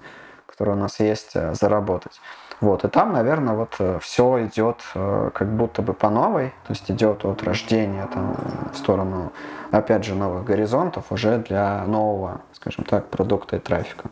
который 0.47 0.75
у 0.75 0.77
нас 0.77 1.01
есть, 1.01 1.31
э, 1.35 1.55
заработать. 1.55 2.21
Вот, 2.61 2.85
и 2.85 2.89
там, 2.89 3.13
наверное, 3.13 3.55
вот 3.55 3.77
э, 3.79 3.99
все 4.03 4.45
идет 4.45 4.83
э, 4.95 5.31
как 5.35 5.57
будто 5.57 5.81
бы 5.81 5.95
по 5.95 6.11
новой, 6.11 6.51
то 6.67 6.73
есть 6.73 6.91
идет 6.91 7.25
от 7.25 7.43
рождения 7.43 8.07
там 8.13 8.37
в 8.73 8.77
сторону, 8.77 9.33
опять 9.71 10.05
же, 10.05 10.15
новых 10.15 10.45
горизонтов 10.45 11.11
уже 11.11 11.39
для 11.39 11.87
нового, 11.87 12.43
скажем 12.53 12.85
так, 12.85 13.09
продукта 13.09 13.57
и 13.57 13.61
трафика. 13.61 14.11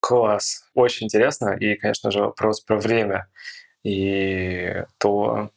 Класс. 0.00 0.64
Очень 0.74 1.06
интересно. 1.06 1.50
И, 1.50 1.74
конечно 1.74 2.12
же, 2.12 2.20
вопрос 2.20 2.60
про 2.60 2.76
время 2.76 3.28
и 3.82 4.84
то, 4.98 5.50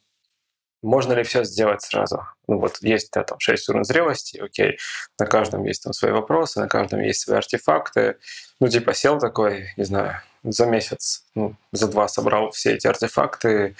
можно 0.82 1.12
ли 1.12 1.22
все 1.22 1.44
сделать 1.44 1.82
сразу. 1.82 2.26
Ну 2.46 2.58
вот 2.58 2.78
есть 2.80 3.10
да, 3.12 3.22
там 3.22 3.38
6 3.38 3.68
уровней 3.68 3.84
зрелости, 3.84 4.38
окей, 4.38 4.78
на 5.18 5.26
каждом 5.26 5.64
есть 5.64 5.82
там 5.82 5.92
свои 5.92 6.12
вопросы, 6.12 6.60
на 6.60 6.68
каждом 6.68 7.00
есть 7.00 7.20
свои 7.20 7.38
артефакты. 7.38 8.18
Ну 8.60 8.68
типа 8.68 8.92
сел 8.92 9.18
такой, 9.18 9.72
не 9.76 9.84
знаю, 9.84 10.20
за 10.44 10.66
месяц, 10.66 11.24
ну, 11.34 11.56
за 11.72 11.88
два 11.88 12.06
собрал 12.08 12.50
все 12.50 12.74
эти 12.74 12.86
артефакты, 12.86 13.74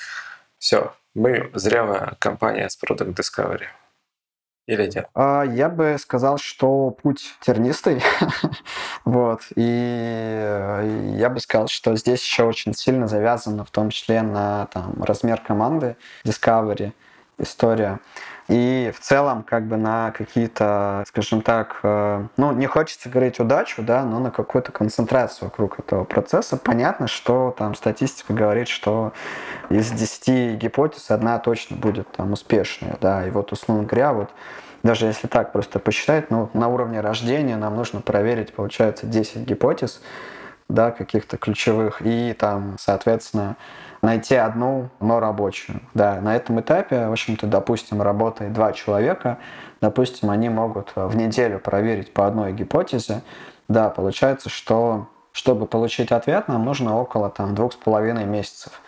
все, 0.59 0.94
мы 1.14 1.50
зрелая 1.55 2.16
компания 2.18 2.68
с 2.68 2.79
Product 2.83 3.14
Discovery. 3.14 3.66
Или 4.66 4.87
нет? 4.87 5.09
А, 5.14 5.42
я 5.42 5.68
бы 5.68 5.96
сказал, 6.00 6.38
что 6.38 6.90
путь 6.90 7.35
тернистый. 7.42 8.03
вот. 9.05 9.42
И 9.57 11.14
я 11.18 11.29
бы 11.29 11.38
сказал, 11.40 11.68
что 11.68 11.94
здесь 11.96 12.22
еще 12.22 12.44
очень 12.44 12.72
сильно 12.72 13.07
завязано, 13.07 13.66
в 13.66 13.70
том 13.70 13.90
числе 13.90 14.22
на 14.22 14.66
там, 14.66 15.03
размер 15.03 15.40
команды 15.42 15.96
Discovery, 16.24 16.92
история. 17.37 18.00
И 18.48 18.92
в 18.94 19.00
целом, 19.00 19.42
как 19.42 19.66
бы 19.66 19.78
на 19.78 20.11
какие-то, 20.11 21.04
скажем 21.09 21.40
так, 21.40 21.80
э, 21.83 22.26
ну, 22.37 22.52
не 22.52 22.66
хочется 22.66 23.09
говорить 23.09 23.40
удачу, 23.40 23.83
да, 23.83 24.04
но 24.04 24.18
на 24.18 24.30
какую-то 24.30 24.70
концентрацию 24.70 25.48
вокруг 25.48 25.78
этого 25.78 26.04
процесса. 26.04 26.59
Понятно, 26.59 27.07
что 27.07 27.54
там 27.57 27.74
статистика 27.74 28.35
говорит, 28.35 28.68
что 28.68 29.14
из 29.70 29.90
10 29.90 30.59
гипотез 30.59 31.11
одна 31.11 31.38
точно 31.38 31.76
будет 31.76 32.11
там 32.12 32.33
успешная, 32.33 32.98
да, 33.00 33.26
и 33.26 33.30
вот, 33.30 33.50
условно 33.52 33.85
говоря, 33.85 34.12
вот 34.12 34.30
даже 34.83 35.07
если 35.07 35.26
так 35.26 35.50
просто 35.52 35.78
посчитать, 35.78 36.30
ну, 36.30 36.50
на 36.52 36.68
уровне 36.68 37.00
рождения 37.00 37.57
нам 37.57 37.74
нужно 37.74 38.02
проверить, 38.02 38.52
получается, 38.52 39.07
10 39.07 39.38
гипотез, 39.38 40.02
да, 40.68 40.90
каких-то 40.90 41.38
ключевых, 41.38 42.02
и 42.02 42.35
там, 42.38 42.76
соответственно, 42.78 43.57
найти 44.05 44.35
одну, 44.37 44.90
но 45.01 45.19
рабочую. 45.19 45.81
Да, 45.95 46.21
на 46.21 46.37
этом 46.37 46.61
этапе, 46.61 47.09
в 47.09 47.12
общем-то, 47.12 47.47
допустим, 47.47 48.03
работает 48.03 48.53
два 48.53 48.73
человека, 48.73 49.38
допустим, 49.81 50.31
они 50.31 50.49
могут 50.49 50.93
в 50.95 51.17
неделю 51.17 51.59
проверить 51.59 52.12
по 52.12 52.27
одной 52.27 52.53
гипотезе, 52.53 53.23
да, 53.69 53.88
получается, 53.88 54.49
что 54.51 55.09
чтобы 55.33 55.67
получить 55.67 56.12
ответ, 56.12 56.47
нам 56.49 56.64
нужно 56.64 56.97
около 56.97 57.29
там 57.29 57.55
двух 57.55 57.73
с 57.73 57.77
половиной 57.77 58.25
месяцев 58.25 58.81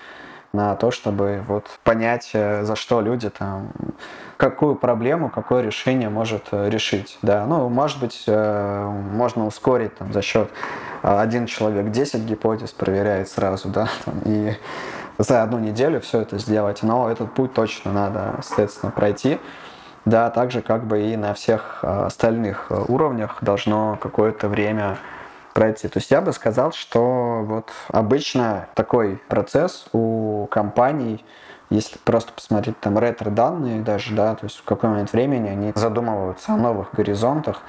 на 0.53 0.75
то, 0.77 0.91
чтобы 0.91 1.43
вот 1.47 1.67
понять, 1.83 2.31
э, 2.33 2.65
за 2.65 2.77
что 2.77 3.01
люди 3.01 3.29
там, 3.31 3.73
какую 4.37 4.77
проблему, 4.77 5.29
какое 5.29 5.63
решение 5.63 6.09
может 6.09 6.49
э, 6.53 6.71
решить. 6.71 7.19
Да, 7.21 7.45
ну, 7.47 7.69
может 7.69 8.01
быть, 8.01 8.25
э, 8.27 8.91
можно 9.13 9.47
ускорить 9.47 9.95
там, 9.97 10.13
за 10.13 10.23
счет 10.23 10.49
один 11.03 11.47
человек 11.47 11.91
10 11.91 12.23
гипотез 12.23 12.71
проверяет 12.73 13.29
сразу, 13.29 13.69
да, 13.69 13.89
там, 14.05 14.15
и 14.25 14.55
за 15.19 15.43
одну 15.43 15.59
неделю 15.59 16.01
все 16.01 16.21
это 16.21 16.39
сделать, 16.39 16.83
но 16.83 17.11
этот 17.11 17.33
путь 17.33 17.55
точно 17.55 17.93
надо, 17.93 18.37
соответственно, 18.43 18.93
пройти. 18.93 19.39
Да, 20.05 20.31
так 20.31 20.53
же 20.53 20.63
как 20.63 20.85
бы 20.85 21.03
и 21.03 21.17
на 21.17 21.35
всех 21.35 21.81
а, 21.83 22.07
остальных 22.07 22.67
э, 22.71 22.81
уровнях 22.87 23.39
должно 23.41 23.99
какое-то 24.01 24.49
время 24.49 24.99
пройти. 25.53 25.89
То 25.89 25.99
есть 25.99 26.13
я 26.13 26.21
бы 26.21 26.33
сказал, 26.33 26.71
что 26.71 27.43
вот 27.45 27.71
обычно 27.89 28.69
такой 28.75 29.21
процесс 29.27 29.87
у 29.93 30.47
компаний, 30.49 31.25
если 31.71 31.99
просто 32.05 32.33
посмотреть 32.33 32.79
там 32.79 32.97
ретро-данные 32.99 33.81
даже, 33.81 34.15
да, 34.15 34.37
то 34.37 34.45
есть 34.45 34.59
в 34.59 34.65
какой 34.65 34.91
момент 34.91 35.13
времени 35.13 35.49
они 35.49 35.73
задумываются 35.75 36.53
о 36.53 36.57
новых 36.57 36.95
горизонтах, 36.95 37.63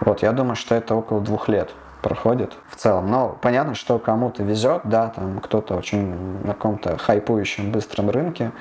вот, 0.00 0.22
я 0.22 0.32
думаю, 0.32 0.56
что 0.56 0.74
это 0.74 0.96
около 0.96 1.20
двух 1.20 1.48
лет 1.48 1.72
проходит 2.06 2.56
в 2.70 2.76
целом. 2.76 3.10
Но 3.10 3.36
понятно, 3.42 3.74
что 3.74 3.98
кому-то 3.98 4.44
везет, 4.44 4.82
да, 4.84 5.08
там 5.08 5.40
кто-то 5.40 5.74
очень 5.74 6.06
на 6.44 6.54
каком-то 6.54 6.96
хайпующем 6.98 7.72
быстром 7.72 8.10
рынке 8.10 8.52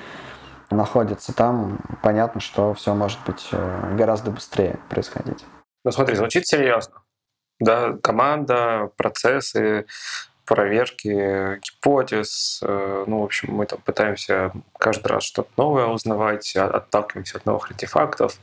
находится 0.71 1.31
там, 1.31 1.77
понятно, 2.01 2.41
что 2.41 2.73
все 2.73 2.95
может 2.95 3.19
быть 3.27 3.47
э, 3.51 3.95
гораздо 3.95 4.31
быстрее 4.31 4.79
происходить. 4.89 5.45
Ну 5.83 5.91
смотри, 5.91 6.15
звучит 6.15 6.47
серьезно. 6.47 7.03
Да, 7.59 7.93
команда, 8.01 8.89
процессы, 8.97 9.85
проверки 10.45 11.59
гипотез. 11.59 12.61
Э, 12.63 13.03
ну, 13.05 13.21
в 13.21 13.25
общем, 13.25 13.53
мы 13.53 13.67
там 13.67 13.77
пытаемся 13.85 14.53
каждый 14.79 15.09
раз 15.09 15.21
что-то 15.21 15.51
новое 15.55 15.85
узнавать, 15.85 16.55
отталкиваемся 16.55 17.37
от 17.37 17.45
новых 17.45 17.69
артефактов. 17.69 18.39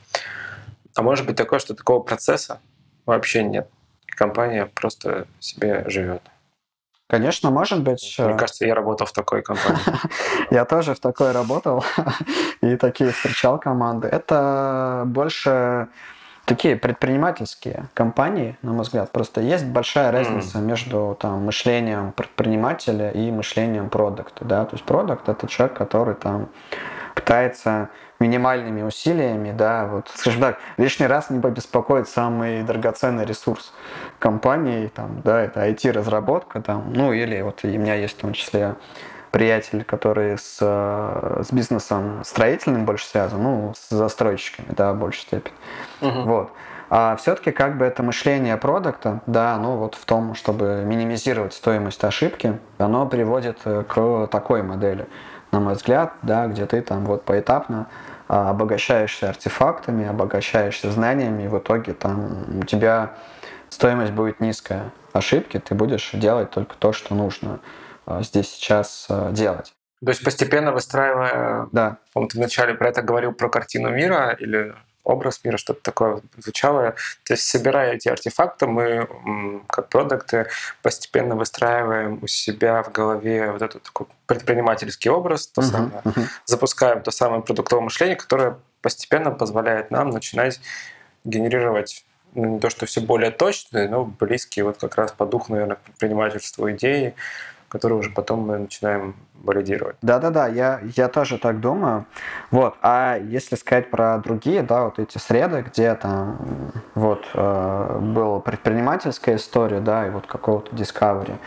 А 0.94 1.02
может 1.02 1.26
быть 1.26 1.34
такое, 1.34 1.58
что 1.58 1.74
такого 1.74 2.04
процесса 2.04 2.60
вообще 3.04 3.42
нет 3.42 3.68
компания 4.14 4.66
просто 4.66 5.26
себе 5.40 5.84
живет. 5.88 6.22
Конечно, 7.08 7.50
может 7.50 7.82
быть. 7.82 8.16
Мне 8.18 8.38
кажется, 8.38 8.64
я 8.64 8.74
работал 8.74 9.06
в 9.06 9.12
такой 9.12 9.42
компании. 9.42 9.78
Я 10.50 10.64
тоже 10.64 10.94
в 10.94 10.98
такой 10.98 11.32
работал 11.32 11.84
и 12.62 12.76
такие 12.76 13.10
встречал 13.10 13.58
команды. 13.58 14.08
Это 14.08 15.02
больше 15.04 15.88
такие 16.46 16.74
предпринимательские 16.74 17.88
компании, 17.92 18.56
на 18.62 18.72
мой 18.72 18.82
взгляд. 18.82 19.12
Просто 19.12 19.42
есть 19.42 19.66
большая 19.66 20.10
разница 20.10 20.58
между 20.58 21.16
там, 21.20 21.44
мышлением 21.44 22.12
предпринимателя 22.12 23.10
и 23.10 23.30
мышлением 23.30 23.90
продукта. 23.90 24.46
Да? 24.46 24.64
То 24.64 24.76
есть 24.76 24.84
продукт 24.86 25.28
это 25.28 25.46
человек, 25.48 25.76
который 25.76 26.14
там 26.14 26.48
пытается 27.14 27.90
минимальными 28.22 28.82
усилиями, 28.82 29.52
да, 29.52 29.86
вот, 29.86 30.10
скажем 30.14 30.40
так, 30.40 30.58
лишний 30.76 31.06
раз 31.06 31.28
не 31.28 31.40
побеспокоить 31.40 32.08
самый 32.08 32.62
драгоценный 32.62 33.24
ресурс 33.24 33.72
компании, 34.18 34.86
там, 34.86 35.20
да, 35.22 35.40
это 35.40 35.68
IT-разработка, 35.68 36.62
там, 36.62 36.92
ну, 36.92 37.12
или 37.12 37.42
вот 37.42 37.60
у 37.64 37.68
меня 37.68 37.94
есть 37.94 38.16
в 38.16 38.20
том 38.20 38.32
числе 38.32 38.76
приятель, 39.32 39.82
который 39.82 40.38
с, 40.38 40.58
э, 40.60 41.42
с 41.42 41.52
бизнесом 41.52 42.22
строительным 42.24 42.84
больше 42.84 43.06
связан, 43.06 43.42
ну, 43.42 43.72
с 43.74 43.88
застройщиками, 43.90 44.68
да, 44.70 44.92
в 44.92 44.98
большей 44.98 45.22
степени. 45.22 45.54
Угу. 46.00 46.20
Вот. 46.22 46.52
А 46.90 47.16
все-таки 47.16 47.52
как 47.52 47.78
бы 47.78 47.86
это 47.86 48.02
мышление 48.02 48.58
продукта, 48.58 49.22
да, 49.26 49.56
ну 49.56 49.76
вот 49.76 49.94
в 49.94 50.04
том, 50.04 50.34
чтобы 50.34 50.82
минимизировать 50.84 51.54
стоимость 51.54 52.04
ошибки, 52.04 52.58
оно 52.76 53.06
приводит 53.06 53.58
э, 53.64 53.82
к 53.88 54.28
такой 54.30 54.62
модели, 54.62 55.08
на 55.52 55.60
мой 55.60 55.74
взгляд, 55.74 56.12
да, 56.20 56.46
где 56.48 56.66
ты 56.66 56.82
там 56.82 57.06
вот 57.06 57.24
поэтапно 57.24 57.86
обогащаешься 58.32 59.28
артефактами, 59.28 60.06
обогащаешься 60.06 60.90
знаниями, 60.90 61.44
и 61.44 61.48
в 61.48 61.58
итоге 61.58 61.92
там 61.92 62.60
у 62.60 62.64
тебя 62.64 63.14
стоимость 63.68 64.12
будет 64.12 64.40
низкая. 64.40 64.90
Ошибки 65.12 65.58
ты 65.58 65.74
будешь 65.74 66.10
делать 66.14 66.50
только 66.50 66.74
то, 66.76 66.92
что 66.94 67.14
нужно 67.14 67.60
а, 68.06 68.22
здесь 68.22 68.48
сейчас 68.48 69.06
а, 69.10 69.30
делать. 69.32 69.74
То 70.02 70.08
есть 70.08 70.24
постепенно 70.24 70.72
выстраивая... 70.72 71.68
Да. 71.72 71.98
По-моему, 72.14 72.30
ты 72.30 72.38
вначале 72.38 72.74
про 72.74 72.88
это 72.88 73.02
говорил, 73.02 73.32
про 73.32 73.50
картину 73.50 73.90
мира 73.90 74.34
или 74.38 74.74
образ 75.04 75.40
мира, 75.44 75.56
что-то 75.56 75.80
такое 75.82 76.20
звучало. 76.38 76.94
То 77.24 77.34
есть, 77.34 77.44
собирая 77.44 77.94
эти 77.94 78.08
артефакты, 78.08 78.66
мы, 78.66 79.08
как 79.68 79.88
продукты, 79.88 80.46
постепенно 80.82 81.34
выстраиваем 81.34 82.18
у 82.22 82.26
себя 82.26 82.82
в 82.82 82.92
голове 82.92 83.50
вот 83.50 83.62
этот 83.62 83.82
такой 83.82 84.06
предпринимательский 84.26 85.10
образ, 85.10 85.48
то 85.48 85.60
uh-huh, 85.60 85.64
самое, 85.64 86.02
uh-huh. 86.04 86.24
запускаем 86.44 87.02
то 87.02 87.10
самое 87.10 87.42
продуктовое 87.42 87.84
мышление, 87.84 88.16
которое 88.16 88.58
постепенно 88.80 89.30
позволяет 89.30 89.90
нам 89.90 90.10
начинать 90.10 90.60
генерировать 91.24 92.04
ну, 92.34 92.54
не 92.54 92.60
то, 92.60 92.70
что 92.70 92.86
все 92.86 93.00
более 93.00 93.30
точные, 93.30 93.88
но 93.88 94.04
близкие 94.04 94.64
вот 94.64 94.78
как 94.78 94.96
раз 94.96 95.12
по 95.12 95.26
духу, 95.26 95.52
наверное, 95.52 95.76
к 95.76 95.80
предпринимательству 95.80 96.70
идеи, 96.72 97.14
которые 97.72 97.98
уже 97.98 98.10
потом 98.10 98.40
мы 98.40 98.58
начинаем 98.58 99.16
валидировать. 99.42 99.96
Да-да-да, 100.02 100.46
я, 100.46 100.80
я 100.94 101.08
тоже 101.08 101.38
так 101.38 101.58
думаю. 101.58 102.04
Вот. 102.50 102.74
А 102.82 103.16
если 103.16 103.56
сказать 103.56 103.90
про 103.90 104.18
другие, 104.18 104.62
да, 104.62 104.84
вот 104.84 104.98
эти 104.98 105.16
среды, 105.16 105.62
где 105.62 105.94
там 105.94 106.36
вот 106.94 107.24
э, 107.32 107.98
была 107.98 108.40
предпринимательская 108.40 109.36
история, 109.36 109.80
да, 109.80 110.06
и 110.06 110.10
вот 110.10 110.26
какого-то 110.26 110.76
discovery, 110.76 111.38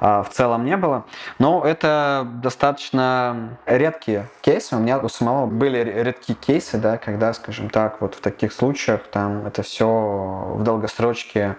а, 0.00 0.24
в 0.24 0.30
целом 0.30 0.64
не 0.64 0.76
было. 0.76 1.04
Но 1.38 1.64
это 1.64 2.26
достаточно 2.42 3.56
редкие 3.64 4.26
кейсы. 4.40 4.74
У 4.74 4.80
меня 4.80 4.98
у 4.98 5.08
самого 5.08 5.46
были 5.46 5.78
редкие 5.78 6.36
кейсы, 6.36 6.78
да, 6.78 6.96
когда, 6.96 7.32
скажем 7.32 7.70
так, 7.70 8.00
вот 8.00 8.16
в 8.16 8.20
таких 8.20 8.52
случаях 8.52 9.02
там 9.04 9.46
это 9.46 9.62
все 9.62 9.86
в 9.86 10.64
долгосрочке 10.64 11.56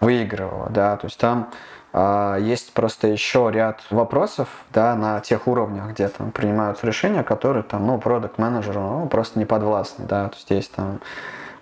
выигрывало, 0.00 0.68
да, 0.70 0.96
то 0.96 1.06
есть 1.06 1.18
там 1.18 1.50
есть 1.94 2.72
просто 2.72 3.08
еще 3.08 3.50
ряд 3.52 3.80
вопросов 3.90 4.48
да, 4.72 4.94
на 4.94 5.20
тех 5.20 5.46
уровнях, 5.46 5.90
где 5.90 6.08
там 6.08 6.30
принимаются 6.30 6.86
решения, 6.86 7.22
которые 7.22 7.62
там, 7.64 7.86
ну, 7.86 7.98
продукт 7.98 8.38
менеджеру 8.38 8.80
ну, 8.80 9.08
просто 9.08 9.38
не 9.38 9.44
подвластны. 9.44 10.06
Да? 10.06 10.28
То 10.28 10.36
есть 10.36 10.50
есть 10.50 10.72
там 10.74 11.00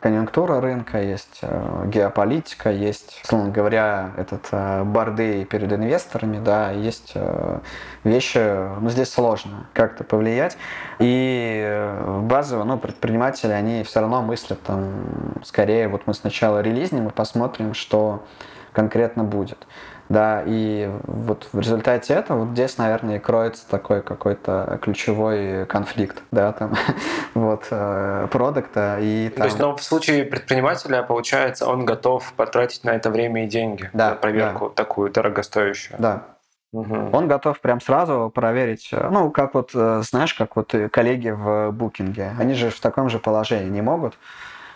конъюнктура 0.01 0.61
рынка, 0.61 1.01
есть 1.01 1.41
э, 1.43 1.85
геополитика, 1.87 2.70
есть, 2.70 3.20
условно 3.22 3.51
говоря, 3.51 4.12
этот 4.16 4.49
э, 4.51 4.83
борды 4.83 5.45
перед 5.45 5.70
инвесторами, 5.72 6.43
да, 6.43 6.70
есть 6.70 7.12
э, 7.14 7.59
вещи, 8.05 8.39
ну, 8.81 8.89
здесь 8.89 9.11
сложно 9.11 9.66
как-то 9.74 10.03
повлиять. 10.03 10.57
И 10.99 11.62
э, 11.62 12.20
базово, 12.22 12.64
ну, 12.64 12.78
предприниматели, 12.78 13.53
они 13.53 13.85
все 13.85 14.01
равно 14.01 14.22
мыслят 14.22 14.62
там, 14.62 15.05
скорее, 15.45 15.89
вот 15.89 16.07
мы 16.07 16.14
сначала 16.14 16.61
релизнем 16.61 17.09
и 17.09 17.11
посмотрим, 17.11 17.74
что 17.74 18.24
конкретно 18.72 19.22
будет. 19.22 19.66
Да, 20.11 20.43
и 20.45 20.91
вот 21.05 21.49
в 21.53 21.61
результате 21.61 22.15
этого 22.15 22.41
вот 22.41 22.49
здесь, 22.49 22.79
наверное, 22.79 23.17
и 23.17 23.19
кроется 23.21 23.63
такой 23.71 24.03
какой-то 24.03 24.81
ключевой 24.83 25.67
конфликт, 25.67 26.25
да, 26.33 26.51
там, 26.51 26.75
вот, 27.35 27.69
э, 27.71 28.27
продукта. 28.29 28.99
И 29.01 29.29
там... 29.29 29.39
То 29.39 29.45
есть, 29.45 29.59
но 29.61 29.77
в 29.77 29.83
случае 29.85 30.25
предпринимателя, 30.25 31.05
получается, 31.05 31.69
он 31.69 31.87
готов 31.87 32.33
потратить 32.33 32.83
на 32.83 32.91
это 32.91 33.09
время 33.09 33.45
и 33.45 33.47
деньги 33.47 33.89
да, 33.93 34.11
за 34.11 34.17
проверку 34.17 34.69
да. 34.71 34.75
такую 34.75 35.11
дорогостоящую. 35.11 35.97
Да, 35.99 36.25
Угу. 36.73 37.11
Он 37.13 37.27
готов 37.27 37.59
прям 37.59 37.81
сразу 37.81 38.31
проверить, 38.33 38.91
э, 38.93 39.09
ну, 39.11 39.33
как 39.33 39.55
вот, 39.55 39.71
э, 39.75 40.03
знаешь, 40.05 40.35
как 40.35 40.55
вот 40.55 40.73
коллеги 40.93 41.31
в 41.31 41.73
букинге, 41.73 42.33
они 42.39 42.55
же 42.55 42.71
в 42.71 42.79
таком 42.79 43.11
же 43.11 43.19
положении 43.19 43.69
не 43.69 43.83
могут 43.83 44.17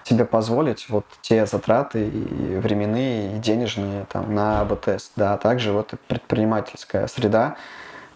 себе 0.04 0.24
позволить 0.24 0.88
вот 0.88 1.06
те 1.22 1.46
затраты 1.46 2.08
и 2.08 2.56
временные, 2.56 3.36
и 3.36 3.38
денежные 3.38 4.06
там, 4.10 4.34
на 4.34 4.60
АБ-тест. 4.60 5.12
Да, 5.16 5.34
а 5.34 5.38
также 5.38 5.72
вот 5.72 5.94
предпринимательская 6.08 7.06
среда, 7.06 7.56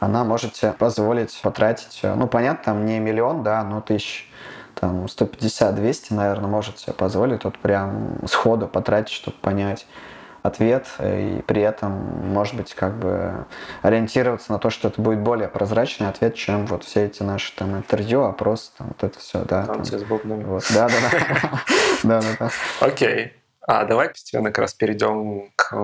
она 0.00 0.24
может 0.24 0.56
себе 0.56 0.72
позволить 0.72 1.40
потратить, 1.42 2.00
ну, 2.02 2.28
понятно, 2.28 2.64
там 2.64 2.86
не 2.86 3.00
миллион, 3.00 3.42
да, 3.42 3.64
но 3.64 3.80
тысяч, 3.80 4.30
там 4.74 5.06
150-200, 5.06 6.14
наверное, 6.14 6.48
может 6.48 6.78
себе 6.78 6.92
позволить 6.92 7.44
вот 7.44 7.58
прям 7.58 8.18
сходу 8.26 8.68
потратить, 8.68 9.12
чтобы 9.12 9.36
понять, 9.38 9.86
ответ, 10.42 10.86
и 11.00 11.42
при 11.46 11.62
этом, 11.62 11.92
может 11.92 12.54
быть, 12.54 12.74
как 12.74 12.98
бы 12.98 13.46
ориентироваться 13.82 14.52
на 14.52 14.58
то, 14.58 14.70
что 14.70 14.88
это 14.88 15.00
будет 15.00 15.20
более 15.20 15.48
прозрачный 15.48 16.08
ответ, 16.08 16.34
чем 16.34 16.66
вот 16.66 16.84
все 16.84 17.06
эти 17.06 17.22
наши 17.22 17.54
там 17.54 17.76
интервью, 17.76 18.24
опросы, 18.24 18.70
там 18.78 18.88
вот 18.88 19.02
это 19.02 19.18
все, 19.18 19.44
да. 19.44 19.66
Танцы 19.66 19.92
там, 19.92 20.00
с 20.00 20.04
бубнами. 20.04 20.44
Вот, 20.44 20.64
да, 20.74 20.88
да, 20.88 20.94
да. 21.10 21.60
Да, 22.04 22.20
да, 22.20 22.28
да. 22.38 22.50
Окей. 22.80 23.32
А 23.66 23.84
давай 23.84 24.08
постепенно 24.08 24.50
как 24.50 24.58
раз 24.58 24.74
перейдем 24.74 25.50
к 25.56 25.74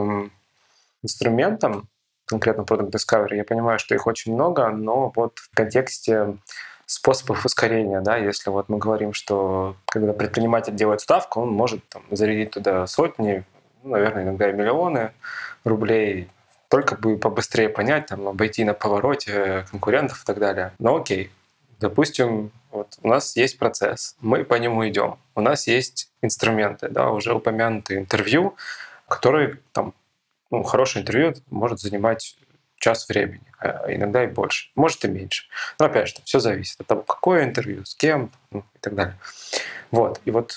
инструментам, 1.03 1.89
конкретно 2.25 2.63
Product 2.63 2.91
Discovery. 2.91 3.37
Я 3.37 3.45
понимаю, 3.45 3.79
что 3.79 3.95
их 3.95 4.07
очень 4.07 4.33
много, 4.33 4.69
но 4.71 5.13
вот 5.15 5.39
в 5.39 5.55
контексте 5.55 6.39
способов 6.87 7.45
ускорения, 7.45 8.01
да, 8.01 8.17
если 8.17 8.51
вот 8.51 8.69
мы 8.69 8.79
говорим, 8.79 9.13
что 9.13 9.77
когда 9.87 10.13
предприниматель 10.13 10.75
делает 10.75 11.01
ставку, 11.01 11.41
он 11.41 11.51
может 11.51 11.87
там, 11.89 12.03
зарядить 12.11 12.51
туда 12.51 12.87
сотни, 12.87 13.45
ну, 13.85 13.91
наверное, 13.91 14.25
иногда 14.25 14.49
и 14.49 14.53
миллионы 14.53 15.13
рублей, 15.63 16.29
только 16.69 16.97
бы 16.97 17.19
побыстрее 17.19 17.69
понять, 17.69 18.07
там, 18.07 18.27
обойти 18.27 18.65
на 18.65 18.75
повороте 18.75 19.67
конкурентов 19.71 20.23
и 20.23 20.27
так 20.27 20.39
далее. 20.39 20.73
Но 20.79 20.97
окей, 20.97 21.31
допустим, 21.81 22.51
вот 22.71 22.99
у 23.03 23.09
нас 23.09 23.37
есть 23.37 23.59
процесс, 23.59 24.17
мы 24.21 24.45
по 24.45 24.55
нему 24.55 24.89
идем, 24.89 25.19
у 25.35 25.41
нас 25.41 25.67
есть 25.67 26.11
инструменты, 26.23 26.89
да, 26.89 27.11
уже 27.11 27.35
упомянутые 27.35 28.01
интервью, 28.01 28.57
которые 29.07 29.59
там, 29.73 29.93
ну, 30.51 30.63
хорошее 30.63 31.03
интервью 31.03 31.35
может 31.51 31.79
занимать 31.79 32.37
час 32.77 33.09
времени, 33.09 33.45
а 33.59 33.85
иногда 33.89 34.25
и 34.25 34.27
больше, 34.27 34.71
может 34.75 35.05
и 35.05 35.09
меньше. 35.09 35.45
Но 35.79 35.87
опять 35.87 36.09
же, 36.09 36.17
все 36.25 36.39
зависит 36.39 36.81
от 36.81 36.87
того, 36.87 37.03
какое 37.03 37.45
интервью, 37.45 37.85
с 37.85 37.95
кем 37.95 38.31
ну, 38.51 38.65
и 38.75 38.79
так 38.81 38.95
далее. 38.95 39.17
Вот. 39.91 40.21
И 40.25 40.31
вот 40.31 40.55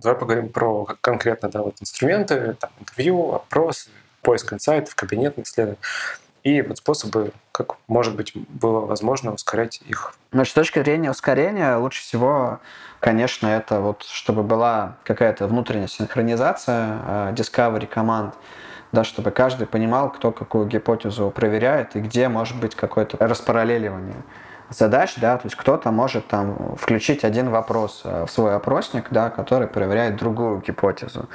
Давай 0.00 0.18
поговорим 0.18 0.48
про 0.48 0.86
конкретно 1.00 1.48
да, 1.48 1.62
вот 1.62 1.76
инструменты, 1.80 2.56
там, 2.60 2.70
интервью, 2.80 3.32
опрос, 3.32 3.88
поиск 4.22 4.52
инсайтов, 4.52 4.94
кабинетных 4.94 5.46
исследований 5.46 5.78
и 6.48 6.62
вот 6.62 6.78
способы, 6.78 7.32
как, 7.52 7.76
может 7.88 8.16
быть, 8.16 8.32
было 8.34 8.80
возможно 8.80 9.32
ускорять 9.32 9.80
их. 9.86 10.14
Значит, 10.32 10.52
с 10.52 10.54
точки 10.54 10.78
зрения 10.78 11.10
ускорения, 11.10 11.76
лучше 11.76 12.02
всего, 12.02 12.60
конечно, 13.00 13.46
это 13.46 13.80
вот, 13.80 14.04
чтобы 14.04 14.42
была 14.42 14.96
какая-то 15.04 15.46
внутренняя 15.46 15.88
синхронизация 15.88 17.00
э, 17.06 17.32
discovery 17.34 17.86
команд, 17.86 18.34
да, 18.92 19.04
чтобы 19.04 19.30
каждый 19.30 19.66
понимал, 19.66 20.10
кто 20.10 20.32
какую 20.32 20.66
гипотезу 20.66 21.30
проверяет 21.30 21.96
и 21.96 22.00
где 22.00 22.28
может 22.28 22.58
быть 22.58 22.74
какое-то 22.74 23.16
распараллеливание 23.18 24.22
задач, 24.70 25.14
да, 25.16 25.36
то 25.36 25.46
есть 25.46 25.56
кто-то 25.56 25.90
может 25.90 26.26
там 26.26 26.76
включить 26.76 27.24
один 27.24 27.50
вопрос 27.50 28.02
э, 28.04 28.26
в 28.26 28.30
свой 28.30 28.54
опросник, 28.54 29.06
да, 29.10 29.30
который 29.30 29.66
проверяет 29.66 30.16
другую 30.16 30.60
гипотезу. 30.60 31.28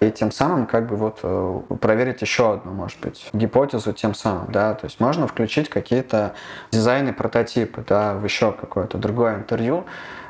И 0.00 0.10
тем 0.10 0.30
самым 0.30 0.66
как 0.66 0.86
бы 0.86 0.96
вот 0.96 1.20
э, 1.22 1.60
проверить 1.80 2.22
еще 2.22 2.54
одну, 2.54 2.72
может 2.72 2.98
быть, 3.00 3.28
гипотезу 3.32 3.92
тем 3.92 4.14
самым, 4.14 4.50
да, 4.50 4.74
то 4.74 4.86
есть 4.86 5.00
можно 5.00 5.26
включить 5.26 5.68
какие-то 5.68 6.34
дизайны, 6.70 7.12
прототипы, 7.12 7.84
да, 7.86 8.14
в 8.14 8.24
еще 8.24 8.52
какое-то 8.52 8.98
другое 8.98 9.36
интервью, 9.36 9.84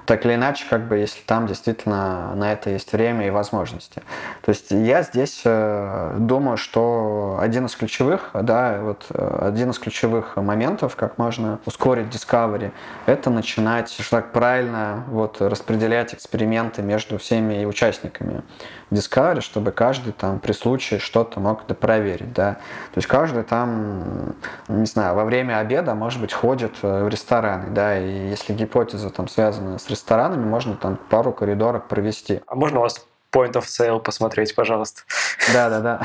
так 0.09 0.24
или 0.24 0.36
иначе, 0.36 0.64
как 0.70 0.88
бы, 0.88 0.96
если 0.96 1.20
там 1.20 1.46
действительно 1.46 2.34
на 2.34 2.50
это 2.50 2.70
есть 2.70 2.94
время 2.94 3.26
и 3.26 3.30
возможности. 3.30 4.02
То 4.40 4.48
есть 4.48 4.70
я 4.70 5.02
здесь 5.02 5.42
э, 5.44 6.16
думаю, 6.18 6.56
что 6.56 7.36
один 7.38 7.66
из 7.66 7.76
ключевых, 7.76 8.30
да, 8.32 8.78
вот 8.80 9.04
э, 9.11 9.38
один 9.42 9.68
из 9.68 9.78
ключевых 9.78 10.36
моментов, 10.36 10.96
как 10.96 11.18
можно 11.18 11.59
ускорить 11.66 12.06
discovery, 12.06 12.72
это 13.04 13.28
начинать 13.28 13.94
так 14.11 14.32
правильно 14.32 15.04
вот 15.09 15.42
распределять 15.42 16.14
эксперименты 16.14 16.80
между 16.80 17.18
всеми 17.18 17.66
участниками 17.66 18.42
Discovery, 18.90 19.42
чтобы 19.42 19.70
каждый 19.70 20.12
там 20.12 20.38
при 20.38 20.52
случае 20.52 20.98
что-то 20.98 21.40
мог 21.40 21.66
допроверить, 21.66 22.32
да. 22.32 22.54
То 22.54 22.98
есть 22.98 23.06
каждый 23.06 23.42
там, 23.42 24.34
не 24.68 24.86
знаю, 24.86 25.14
во 25.14 25.24
время 25.24 25.59
обеда, 25.59 25.94
может 25.94 26.20
быть, 26.20 26.32
ходит 26.32 26.76
э, 26.82 27.04
в 27.04 27.09
рестораны, 27.09 27.70
да, 27.70 27.98
и 27.98 28.28
если 28.30 28.54
гипотеза 28.54 29.11
там 29.11 29.28
связана 29.28 29.78
с 29.78 29.90
ресторанами, 29.90 29.97
можно 30.46 30.76
там 30.76 30.96
пару 31.09 31.32
коридоров 31.32 31.84
провести. 31.88 32.40
А 32.46 32.55
можно 32.55 32.80
у 32.80 32.82
вас 32.82 33.05
point 33.32 33.53
of 33.53 33.64
sale 33.64 34.01
посмотреть, 34.01 34.55
пожалуйста? 34.55 35.03
Да, 35.53 35.68
да, 35.68 35.80
да. 35.80 36.01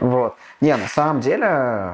Вот. 0.00 0.34
Не, 0.60 0.76
на 0.76 0.88
самом 0.88 1.20
деле, 1.20 1.46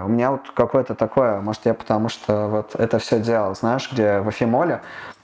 у 0.04 0.08
меня 0.08 0.30
вот 0.30 0.50
какое-то 0.54 0.94
такое, 0.94 1.40
может, 1.40 1.66
я 1.66 1.74
потому 1.74 2.08
что 2.08 2.46
вот 2.48 2.74
это 2.74 2.98
все 2.98 3.20
делал, 3.20 3.54
знаешь, 3.54 3.90
где 3.92 4.20
в 4.20 4.30
Эфимоле, 4.30 4.80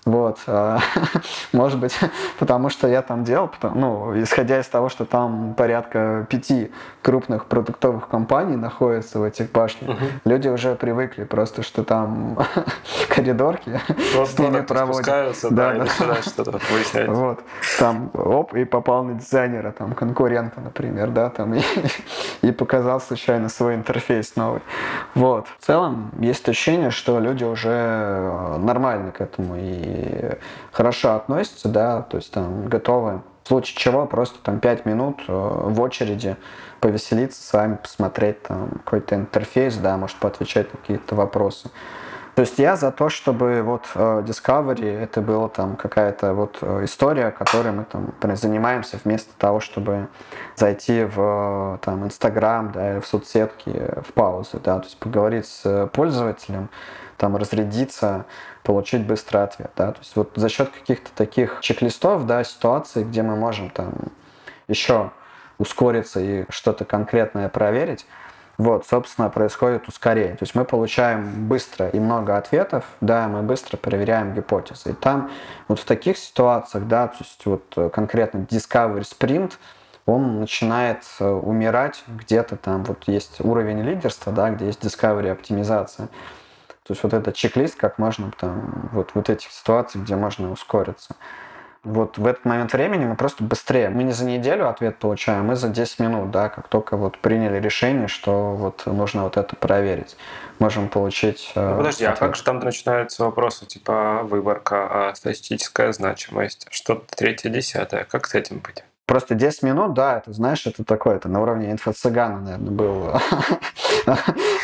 вот, 0.09 0.38
а, 0.46 0.78
может 1.52 1.78
быть, 1.78 1.98
потому 2.38 2.70
что 2.70 2.88
я 2.88 3.02
там 3.02 3.24
делал, 3.24 3.48
потому, 3.48 3.78
ну, 3.78 4.22
исходя 4.22 4.59
из 4.59 4.66
того, 4.66 4.88
что 4.88 5.04
там 5.04 5.52
порядка 5.54 6.26
пяти 6.30 6.70
крупных 7.02 7.44
продуктовых 7.44 8.09
компаний 8.09 8.56
находятся 8.56 9.18
в 9.18 9.22
этих 9.22 9.52
башнях, 9.52 9.90
Мгм. 9.90 10.06
люди 10.24 10.48
уже 10.48 10.74
привыкли 10.76 11.24
просто, 11.24 11.62
что 11.62 11.84
там 11.84 12.38
коридорки 13.09 13.78
Ну, 14.14 14.24
с 14.24 14.38
ними 14.38 14.61
проводят. 14.62 15.36
Да, 15.50 15.74
да, 15.74 16.22
что-то 16.22 16.59
выяснять. 16.72 17.09
Вот, 17.09 17.40
там, 17.78 18.11
оп, 18.14 18.54
и 18.54 18.64
попал 18.64 19.04
на 19.04 19.14
дизайнера, 19.14 19.72
там, 19.72 19.92
конкурента, 19.92 20.61
например, 20.61 21.11
да, 21.11 21.28
там, 21.28 21.54
и, 21.54 21.62
и 22.42 22.50
показал 22.52 23.00
случайно 23.00 23.50
свой 23.50 23.74
интерфейс 23.74 24.36
новый. 24.36 24.62
Вот. 25.14 25.46
В 25.59 25.66
целом, 25.66 26.12
есть 26.18 26.48
ощущение, 26.48 26.90
что 26.90 27.20
люди 27.20 27.44
уже 27.44 28.56
нормально 28.59 29.12
к 29.12 29.20
этому 29.20 29.56
и 29.56 29.97
хорошо 30.72 31.14
относятся, 31.14 31.68
да, 31.68 32.03
то 32.03 32.16
есть 32.16 32.32
там 32.32 32.68
готовы 32.68 33.22
в 33.44 33.49
случае 33.49 33.78
чего 33.78 34.05
просто 34.05 34.38
там 34.42 34.61
5 34.61 34.84
минут 34.84 35.22
э, 35.26 35.32
в 35.32 35.80
очереди 35.80 36.36
повеселиться 36.80 37.42
с 37.42 37.51
вами, 37.51 37.76
посмотреть 37.76 38.42
там 38.42 38.68
какой-то 38.84 39.14
интерфейс, 39.14 39.76
да, 39.76 39.96
может 39.96 40.18
поотвечать 40.18 40.70
на 40.70 40.78
какие-то 40.78 41.14
вопросы. 41.14 41.70
То 42.34 42.42
есть 42.42 42.59
я 42.59 42.76
за 42.76 42.92
то, 42.92 43.09
чтобы 43.09 43.62
вот 43.62 43.86
э, 43.94 44.22
Discovery 44.26 45.03
это 45.03 45.22
была 45.22 45.49
там 45.49 45.76
какая-то 45.76 46.34
вот 46.34 46.59
э, 46.61 46.84
история, 46.84 47.30
которой 47.30 47.72
мы 47.72 47.84
там 47.84 48.12
занимаемся 48.36 49.01
вместо 49.03 49.34
того, 49.38 49.61
чтобы 49.61 50.09
зайти 50.55 51.05
в 51.05 51.78
там 51.82 52.05
Instagram, 52.05 52.72
да, 52.72 53.01
в 53.01 53.07
соцсетки 53.07 53.94
в 54.07 54.12
паузу, 54.12 54.61
да, 54.62 54.78
то 54.78 54.84
есть 54.84 54.99
поговорить 54.99 55.46
с 55.46 55.88
пользователем, 55.94 56.68
там 57.16 57.34
разрядиться, 57.34 58.26
получить 58.69 59.07
быстрый 59.07 59.43
ответ, 59.45 59.71
да, 59.77 59.93
то 59.93 60.01
есть 60.01 60.14
вот 60.14 60.33
за 60.35 60.51
счет 60.51 60.69
каких-то 60.69 61.09
таких 61.14 61.61
чек-листов, 61.62 62.27
да, 62.27 62.45
ситуаций, 62.45 63.03
где 63.03 63.23
мы 63.23 63.35
можем 63.35 63.71
там 63.71 63.95
еще 64.69 65.11
ускориться 65.57 66.21
и 66.21 66.45
что-то 66.51 66.85
конкретное 66.85 67.49
проверить, 67.49 68.05
вот, 68.59 68.87
собственно, 68.87 69.31
происходит 69.31 69.89
ускорение. 69.89 70.37
То 70.37 70.43
есть 70.43 70.55
мы 70.55 70.66
получаем 70.66 71.49
быстро 71.49 71.89
и 71.89 71.99
много 71.99 72.37
ответов, 72.37 72.85
да, 73.01 73.27
мы 73.27 73.41
быстро 73.41 73.79
проверяем 73.79 74.35
гипотезы. 74.35 74.91
И 74.91 74.93
там 74.93 75.31
вот 75.66 75.79
в 75.79 75.87
таких 75.87 76.19
ситуациях, 76.19 76.87
да, 76.87 77.07
то 77.07 77.16
есть 77.21 77.47
вот 77.47 77.91
конкретно 77.91 78.41
Discovery 78.41 79.01
Sprint, 79.01 79.53
он 80.05 80.41
начинает 80.41 81.05
э, 81.21 81.27
умирать 81.27 82.05
где-то 82.07 82.57
там, 82.57 82.85
вот 82.85 83.05
есть 83.07 83.41
уровень 83.41 83.81
лидерства, 83.81 84.31
да, 84.31 84.51
где 84.51 84.66
есть 84.66 84.85
Discovery 84.85 85.31
оптимизация. 85.31 86.09
То 86.89 86.93
есть 86.93 87.03
вот 87.03 87.12
этот 87.12 87.34
чек-лист, 87.34 87.76
как 87.76 87.99
можно 87.99 88.32
там, 88.32 88.89
вот, 88.93 89.11
вот 89.12 89.28
этих 89.28 89.53
ситуаций, 89.53 90.01
где 90.01 90.16
можно 90.16 90.51
ускориться. 90.51 91.16
Вот 91.84 92.16
в 92.16 92.26
этот 92.26 92.47
момент 92.47 92.72
времени 92.72 93.05
мы 93.05 93.14
просто 93.14 93.45
быстрее. 93.45 93.91
Мы 93.91 94.05
не 94.05 94.12
за 94.12 94.24
неделю 94.24 94.66
ответ 94.66 94.99
получаем, 94.99 95.45
мы 95.45 95.55
за 95.55 95.68
10 95.68 95.99
минут, 95.99 96.30
да, 96.30 96.49
как 96.49 96.68
только 96.68 96.97
вот 96.97 97.18
приняли 97.18 97.61
решение, 97.61 98.09
что 98.09 98.55
вот 98.55 98.86
нужно 98.86 99.24
вот 99.24 99.36
это 99.36 99.55
проверить. 99.55 100.16
Можем 100.59 100.89
получить... 100.89 101.53
э, 101.55 101.70
Ну, 101.72 101.76
подожди, 101.76 102.07
а 102.07 102.12
ответ. 102.12 102.20
как 102.20 102.36
же 102.36 102.43
там 102.43 102.59
начинаются 102.61 103.22
вопросы, 103.22 103.66
типа 103.66 104.22
выборка, 104.22 105.11
а 105.11 105.14
статистическая 105.14 105.93
значимость, 105.93 106.68
что-то 106.70 107.05
третье, 107.14 107.51
десятое? 107.51 108.05
Как 108.05 108.26
с 108.26 108.34
этим 108.34 108.61
быть? 108.61 108.82
Просто 109.09 109.34
10 109.34 109.62
минут, 109.62 109.94
да, 109.94 110.18
это, 110.18 110.34
знаешь, 110.34 110.66
это 110.66 110.84
такое, 110.84 111.16
это 111.16 111.30
на 111.30 111.40
уровне 111.40 111.72
инфо-цыгана, 111.72 112.40
наверное, 112.40 112.70
был 112.70 113.14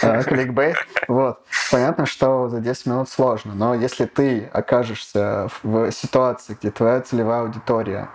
э, 0.03 0.23
кликбейт. 0.25 0.77
Вот. 1.09 1.39
Понятно, 1.73 2.05
что 2.05 2.51
за 2.51 2.61
10 2.61 2.85
минут 2.85 3.09
сложно, 3.09 3.55
но 3.55 3.75
если 3.75 4.05
ты 4.05 4.51
окажешься 4.53 5.49
в 5.63 5.91
ситуации, 5.93 6.59
где 6.61 6.71
твоя 6.71 7.01
целевая 7.01 7.41
аудитория, 7.41 8.11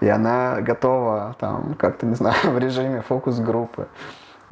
и 0.00 0.06
она 0.06 0.60
готова, 0.60 1.34
там, 1.40 1.74
как-то, 1.74 2.06
не 2.06 2.14
знаю, 2.14 2.36
в 2.44 2.58
режиме 2.58 3.02
фокус-группы, 3.02 3.88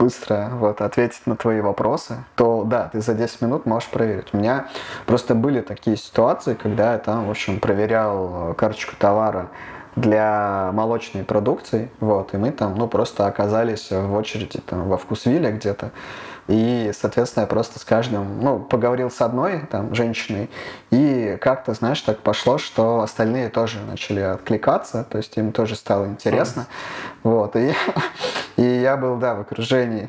быстро 0.00 0.48
вот, 0.54 0.80
ответить 0.80 1.28
на 1.28 1.36
твои 1.36 1.60
вопросы, 1.60 2.24
то 2.34 2.64
да, 2.64 2.88
ты 2.88 3.00
за 3.00 3.14
10 3.14 3.42
минут 3.42 3.66
можешь 3.66 3.88
проверить. 3.88 4.30
У 4.32 4.36
меня 4.36 4.66
просто 5.06 5.36
были 5.36 5.60
такие 5.60 5.96
ситуации, 5.96 6.54
когда 6.54 6.94
я 6.94 6.98
там, 6.98 7.28
в 7.28 7.30
общем, 7.30 7.60
проверял 7.60 8.50
э, 8.50 8.54
карточку 8.54 8.96
товара 8.98 9.48
для 9.96 10.70
молочной 10.72 11.24
продукции, 11.24 11.90
вот, 12.00 12.34
и 12.34 12.36
мы 12.36 12.52
там, 12.52 12.74
ну, 12.76 12.88
просто 12.88 13.26
оказались 13.26 13.90
в 13.90 14.14
очереди 14.14 14.60
там 14.60 14.88
во 14.88 14.96
вкусвиле 14.96 15.50
где-то, 15.50 15.90
и, 16.48 16.90
соответственно, 16.94 17.42
я 17.42 17.46
просто 17.46 17.78
с 17.78 17.84
каждым, 17.84 18.40
ну, 18.40 18.58
поговорил 18.58 19.10
с 19.10 19.20
одной 19.20 19.60
там 19.70 19.94
женщиной, 19.94 20.50
и 20.90 21.38
как-то, 21.40 21.74
знаешь, 21.74 22.00
так 22.00 22.20
пошло, 22.20 22.58
что 22.58 23.00
остальные 23.00 23.50
тоже 23.50 23.78
начали 23.80 24.20
откликаться, 24.20 25.04
то 25.08 25.18
есть 25.18 25.36
им 25.36 25.52
тоже 25.52 25.76
стало 25.76 26.06
интересно, 26.06 26.66
вот, 27.22 27.56
и, 27.56 27.74
и 28.56 28.62
я 28.62 28.96
был, 28.96 29.16
да, 29.16 29.34
в 29.34 29.40
окружении, 29.40 30.08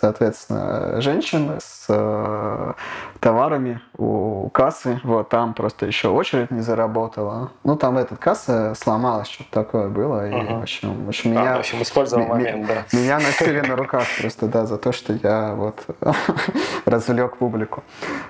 соответственно, 0.00 1.00
женщин 1.00 1.58
с 1.60 1.86
э, 1.88 2.72
товарами 3.20 3.80
у 3.96 4.48
кассы, 4.50 5.00
вот, 5.02 5.28
там 5.28 5.54
просто 5.54 5.86
еще 5.86 6.08
очередь 6.08 6.50
не 6.50 6.60
заработала, 6.60 7.50
ну, 7.64 7.76
там 7.76 7.98
эта 7.98 8.14
касса 8.16 8.74
сломалась, 8.76 9.28
что-то 9.28 9.50
такое 9.50 9.88
было, 9.88 10.28
и, 10.28 10.32
Ага. 10.34 10.58
в 10.58 10.62
общем, 10.62 11.04
в 11.04 11.08
общем, 11.08 11.30
А, 11.30 11.40
меня... 11.40 11.56
в 11.56 11.58
общем, 11.60 11.82
использовал 11.82 12.24
ми- 12.24 12.30
момент, 12.30 12.66
да. 12.66 12.84
Меня 12.96 13.16
носили 13.18 13.60
на 13.66 13.76
руках 13.76 14.04
просто, 14.20 14.46
да, 14.46 14.66
за 14.66 14.78
то, 14.78 14.92
что 14.92 15.12
я 15.14 15.54
вот 15.54 15.84
развлек 16.84 17.36
публику 17.36 17.82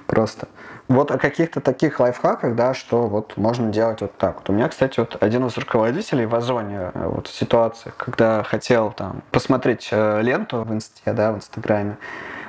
просто. 0.07 0.49
Вот 0.89 1.11
о 1.11 1.19
каких-то 1.19 1.61
таких 1.61 2.01
лайфхаках, 2.01 2.55
да, 2.55 2.73
что 2.73 3.09
вот 3.09 3.37
можно 3.37 3.71
делать 3.71 4.01
вот 4.01 4.17
так. 4.17 4.37
Вот 4.37 4.49
у 4.49 4.53
меня, 4.55 4.69
кстати, 4.69 4.99
вот 5.01 5.19
один 5.21 5.47
из 5.47 5.57
руководителей 5.59 6.25
в 6.25 6.35
Озоне 6.35 6.91
э, 6.95 7.09
вот 7.09 7.27
в 7.27 7.35
ситуациях, 7.35 7.95
когда 7.97 8.43
хотел 8.43 8.93
там 8.93 9.23
посмотреть 9.31 9.91
э, 9.93 10.23
ленту 10.23 10.63
в 10.63 10.73
инсте, 10.73 11.13
да, 11.13 11.33
в 11.33 11.37
инстаграме, 11.37 11.99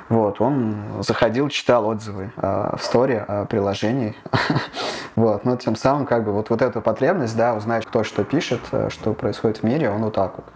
вот, 0.08 0.40
он 0.40 1.02
заходил, 1.06 1.50
читал 1.50 1.86
отзывы 1.86 2.32
э, 2.36 2.76
в 2.76 2.82
сторе 2.82 3.20
о 3.28 3.44
приложении. 3.44 4.16
вот, 5.16 5.44
но 5.44 5.56
тем 5.56 5.76
самым 5.76 6.06
как 6.06 6.24
бы 6.24 6.32
вот, 6.32 6.48
вот 6.48 6.62
эту 6.62 6.80
потребность, 6.80 7.36
да, 7.36 7.54
узнать, 7.54 7.84
кто 7.84 8.04
что 8.04 8.24
пишет, 8.24 8.60
э, 8.72 8.88
что 8.90 9.12
происходит 9.12 9.58
в 9.58 9.62
мире, 9.64 9.90
он 9.90 10.02
вот 10.02 10.14
так 10.14 10.36
вот 10.36 10.46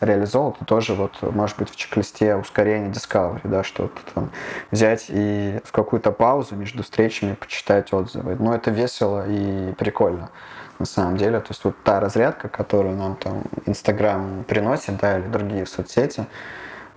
реализовал, 0.00 0.52
то 0.52 0.64
тоже 0.64 0.94
вот 0.94 1.20
может 1.22 1.58
быть 1.58 1.70
в 1.70 1.76
чек-листе 1.76 2.36
ускорение 2.36 2.90
Discovery, 2.90 3.40
да, 3.44 3.62
что-то 3.62 4.00
там 4.14 4.30
взять 4.70 5.06
и 5.08 5.60
в 5.64 5.72
какую-то 5.72 6.10
паузу 6.10 6.56
между 6.56 6.82
встречами 6.82 7.34
почитать 7.34 7.92
отзывы. 7.92 8.36
Ну, 8.38 8.52
это 8.52 8.70
весело 8.70 9.26
и 9.28 9.72
прикольно 9.74 10.30
на 10.78 10.86
самом 10.86 11.16
деле. 11.16 11.40
То 11.40 11.48
есть 11.50 11.64
вот 11.64 11.76
та 11.84 12.00
разрядка, 12.00 12.48
которую 12.48 12.96
нам 12.96 13.16
там 13.16 13.42
Инстаграм 13.66 14.44
приносит, 14.44 14.96
да, 14.98 15.18
или 15.18 15.26
другие 15.26 15.66
соцсети, 15.66 16.26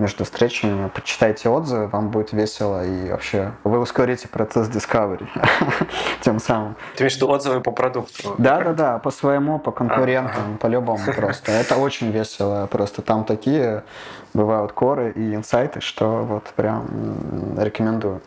между 0.04 0.26
встречами 0.26 0.90
почитайте 0.90 1.48
отзывы, 1.48 1.88
вам 1.88 2.10
будет 2.10 2.34
весело 2.34 2.86
и 2.86 3.10
вообще 3.10 3.54
вы 3.64 3.80
ускорите 3.80 4.28
процесс 4.28 4.68
Discovery 4.68 5.28
тем 6.22 6.40
самым. 6.40 6.76
Ты 6.96 7.04
имеешь 7.04 7.14
в 7.14 7.16
виду 7.16 7.30
отзывы 7.30 7.62
по 7.62 7.72
продукту? 7.72 8.36
Да, 8.38 8.62
да, 8.62 8.74
да, 8.74 9.00
по 9.00 9.12
своему, 9.12 9.60
по 9.60 9.72
конкурентам, 9.72 10.58
по-любому 10.60 11.06
просто. 11.16 11.54
Это 11.54 11.78
очень 11.78 12.12
весело. 12.12 12.68
Просто 12.68 13.02
там 13.02 13.24
такие 13.24 13.84
бывают 14.34 14.74
коры 14.74 15.12
и 15.12 15.36
инсайты, 15.36 15.80
что 15.80 16.24
вот 16.24 16.44
прям 16.56 16.86
рекомендую. 17.58 18.22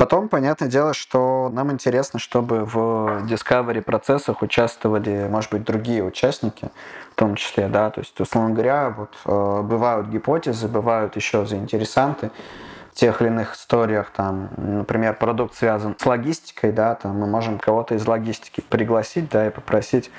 Потом, 0.00 0.30
понятное 0.30 0.70
дело, 0.70 0.94
что 0.94 1.50
нам 1.52 1.70
интересно, 1.70 2.18
чтобы 2.18 2.64
в 2.64 3.22
Discovery 3.28 3.82
процессах 3.82 4.40
участвовали, 4.40 5.28
может 5.28 5.50
быть, 5.50 5.62
другие 5.62 6.02
участники, 6.02 6.70
в 7.12 7.16
том 7.16 7.34
числе, 7.34 7.68
да, 7.68 7.90
то 7.90 8.00
есть, 8.00 8.18
условно 8.18 8.54
говоря, 8.54 8.94
вот 8.96 9.10
э, 9.26 9.62
бывают 9.62 10.08
гипотезы, 10.08 10.68
бывают 10.68 11.16
еще 11.16 11.44
заинтересанты 11.44 12.30
тех 12.94 13.20
или 13.20 13.28
иных 13.28 13.54
историях, 13.54 14.10
там, 14.10 14.48
например, 14.56 15.16
продукт 15.16 15.54
связан 15.54 15.94
с 15.98 16.06
логистикой, 16.06 16.72
да, 16.72 16.94
там 16.94 17.18
мы 17.18 17.26
можем 17.26 17.58
кого-то 17.58 17.94
из 17.94 18.06
логистики 18.06 18.62
пригласить, 18.62 19.28
да, 19.28 19.48
и 19.48 19.50
попросить, 19.50 20.10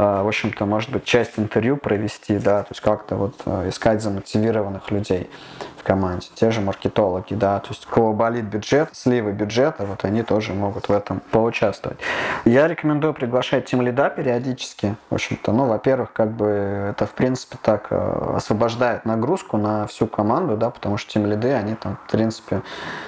в 0.00 0.28
общем-то, 0.28 0.64
может 0.64 0.90
быть, 0.90 1.04
часть 1.04 1.32
интервью 1.38 1.76
провести, 1.76 2.38
да, 2.38 2.62
то 2.62 2.68
есть 2.70 2.80
как-то 2.80 3.16
вот 3.16 3.34
э, 3.44 3.68
искать 3.68 4.00
замотивированных 4.00 4.90
людей 4.90 5.28
в 5.76 5.82
команде, 5.82 6.28
те 6.34 6.50
же 6.50 6.62
маркетологи, 6.62 7.34
да, 7.34 7.58
то 7.60 7.68
есть 7.70 7.86
у 7.86 7.94
кого 7.94 8.12
болит 8.14 8.44
бюджет, 8.44 8.90
сливы 8.92 9.32
бюджета, 9.32 9.84
вот 9.84 10.04
они 10.04 10.22
тоже 10.22 10.54
могут 10.54 10.88
в 10.88 10.92
этом 10.92 11.20
поучаствовать. 11.30 11.98
Я 12.46 12.66
рекомендую 12.66 13.12
приглашать 13.12 13.66
тем 13.66 13.82
лида 13.82 14.08
периодически, 14.10 14.96
в 15.10 15.14
общем-то, 15.14 15.52
ну, 15.52 15.66
во-первых, 15.66 16.12
как 16.14 16.30
бы 16.30 16.46
это, 16.90 17.04
в 17.04 17.12
принципе, 17.12 17.58
так 17.62 17.88
э, 17.90 18.34
освобождает 18.36 19.04
нагрузку 19.04 19.58
на 19.58 19.86
всю 19.86 20.06
команду, 20.06 20.56
да, 20.56 20.70
потому 20.70 20.96
что 20.96 21.12
тем 21.12 21.26
лиды, 21.26 21.52
они 21.52 21.74
там, 21.74 21.98
в 22.06 22.10
принципе, 22.10 22.62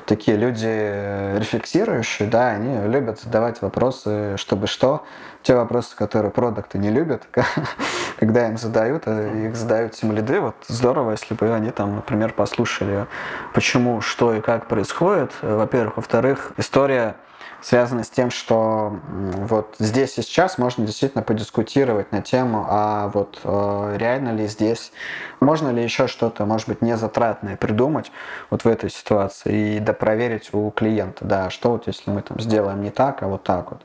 такие 0.04 0.36
люди 0.36 1.38
рефлексирующие, 1.38 2.28
да, 2.28 2.48
они 2.48 2.86
любят 2.86 3.20
задавать 3.20 3.62
вопросы, 3.62 4.36
чтобы 4.36 4.66
что, 4.66 5.04
те 5.42 5.54
вопросы, 5.54 5.96
которые 5.96 6.30
продукты 6.30 6.78
не 6.82 6.90
любят, 6.90 7.22
когда 8.18 8.48
им 8.48 8.58
задают, 8.58 9.04
а 9.06 9.46
их 9.46 9.56
задают 9.56 9.92
тем 9.92 10.12
лиды, 10.12 10.40
вот 10.40 10.56
здорово, 10.68 11.12
если 11.12 11.34
бы 11.34 11.52
они 11.54 11.70
там, 11.70 11.96
например, 11.96 12.32
послушали, 12.34 13.06
почему, 13.54 14.00
что 14.00 14.34
и 14.34 14.40
как 14.40 14.66
происходит, 14.66 15.32
во-первых. 15.40 15.96
Во-вторых, 15.96 16.52
история 16.58 17.16
связана 17.62 18.02
с 18.04 18.10
тем, 18.10 18.30
что 18.30 18.98
вот 19.10 19.76
здесь 19.78 20.18
и 20.18 20.22
сейчас 20.22 20.58
можно 20.58 20.84
действительно 20.84 21.22
подискутировать 21.22 22.12
на 22.12 22.20
тему, 22.20 22.66
а 22.68 23.08
вот 23.08 23.40
э, 23.44 23.96
реально 23.96 24.30
ли 24.30 24.46
здесь, 24.46 24.92
можно 25.40 25.70
ли 25.70 25.82
еще 25.82 26.08
что-то, 26.08 26.44
может 26.44 26.68
быть, 26.68 26.82
не 26.82 26.96
затратное 26.96 27.56
придумать 27.56 28.10
вот 28.50 28.64
в 28.64 28.68
этой 28.68 28.90
ситуации 28.90 29.76
и 29.76 29.78
допроверить 29.78 30.52
у 30.52 30.70
клиента, 30.70 31.24
да, 31.24 31.50
что 31.50 31.70
вот 31.70 31.86
если 31.86 32.10
мы 32.10 32.22
там 32.22 32.40
сделаем 32.40 32.82
не 32.82 32.90
так, 32.90 33.22
а 33.22 33.28
вот 33.28 33.44
так 33.44 33.70
вот. 33.70 33.82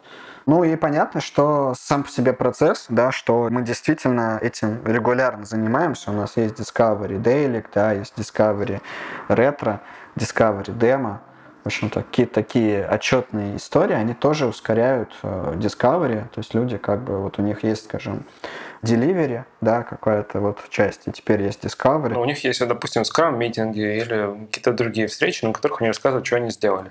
Ну 0.47 0.63
и 0.63 0.77
понятно, 0.77 1.19
что 1.19 1.73
сам 1.77 2.03
по 2.03 2.09
себе 2.09 2.31
процесс, 2.31 2.85
да, 2.87 3.11
что 3.11 3.49
мы 3.51 3.63
действительно 3.63 4.39
этим 4.41 4.79
регулярно 4.85 5.45
занимаемся. 5.45 6.09
У 6.09 6.13
нас 6.13 6.37
есть 6.37 6.55
Discovery 6.57 7.21
Daily, 7.21 7.65
да, 7.75 7.91
есть 7.91 8.13
Discovery 8.15 8.81
Retro, 9.27 9.79
Discovery 10.15 10.73
Demo. 10.77 11.17
В 11.63 11.67
общем-то, 11.67 12.03
какие-то 12.03 12.35
такие 12.35 12.85
отчетные 12.85 13.57
истории, 13.57 13.93
они 13.93 14.13
тоже 14.13 14.45
ускоряют 14.45 15.13
э, 15.21 15.55
Discovery. 15.57 16.21
То 16.29 16.37
есть 16.39 16.53
люди 16.53 16.77
как 16.77 17.03
бы, 17.03 17.21
вот 17.21 17.39
у 17.39 17.41
них 17.41 17.65
есть, 17.65 17.83
скажем, 17.83 18.23
Delivery, 18.83 19.43
да, 19.59 19.83
какая-то 19.83 20.39
вот 20.39 20.59
часть, 20.69 21.09
и 21.09 21.11
теперь 21.11 21.41
есть 21.41 21.65
Discovery. 21.65 22.13
Но 22.13 22.21
у 22.21 22.25
них 22.25 22.41
есть, 22.45 22.65
допустим, 22.65 23.01
Scrum 23.01 23.35
митинги 23.35 23.81
или 23.81 24.45
какие-то 24.45 24.71
другие 24.71 25.07
встречи, 25.07 25.43
на 25.43 25.51
которых 25.51 25.81
они 25.81 25.89
рассказывают, 25.89 26.25
что 26.25 26.37
они 26.37 26.51
сделали. 26.51 26.89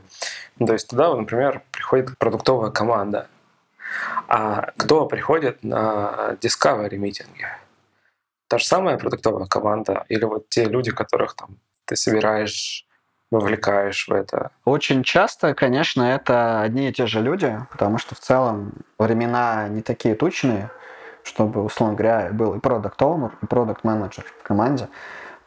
То 0.59 0.75
есть 0.75 0.89
туда, 0.89 1.15
например, 1.15 1.63
приходит 1.71 2.19
продуктовая 2.19 2.71
команда, 2.71 3.29
а 4.29 4.73
кто 4.77 5.07
приходит 5.07 5.63
на 5.63 6.37
Discovery 6.41 6.97
митинги? 6.97 7.47
Та 8.49 8.59
же 8.59 8.65
самая 8.65 8.99
продуктовая 8.99 9.47
команда 9.47 10.05
или 10.09 10.25
вот 10.25 10.49
те 10.49 10.65
люди, 10.65 10.93
которых 10.93 11.35
там 11.35 11.59
ты 11.85 11.97
собираешь 11.97 12.87
вовлекаешь 13.31 14.07
в 14.09 14.13
это? 14.13 14.51
Очень 14.65 15.03
часто, 15.03 15.55
конечно, 15.55 16.03
это 16.03 16.61
одни 16.61 16.89
и 16.89 16.93
те 16.93 17.07
же 17.07 17.21
люди, 17.21 17.59
потому 17.71 17.99
что 17.99 18.15
в 18.15 18.21
целом 18.21 18.73
времена 18.99 19.69
не 19.69 19.83
такие 19.83 20.15
тучные, 20.15 20.71
чтобы, 21.23 21.65
условно 21.65 21.97
говоря, 21.97 22.29
был 22.33 22.55
и 22.55 22.61
продукт 22.61 23.01
оунер 23.03 23.33
и 23.43 23.47
продукт 23.47 23.85
менеджер 23.85 24.25
в 24.41 24.43
команде. 24.43 24.89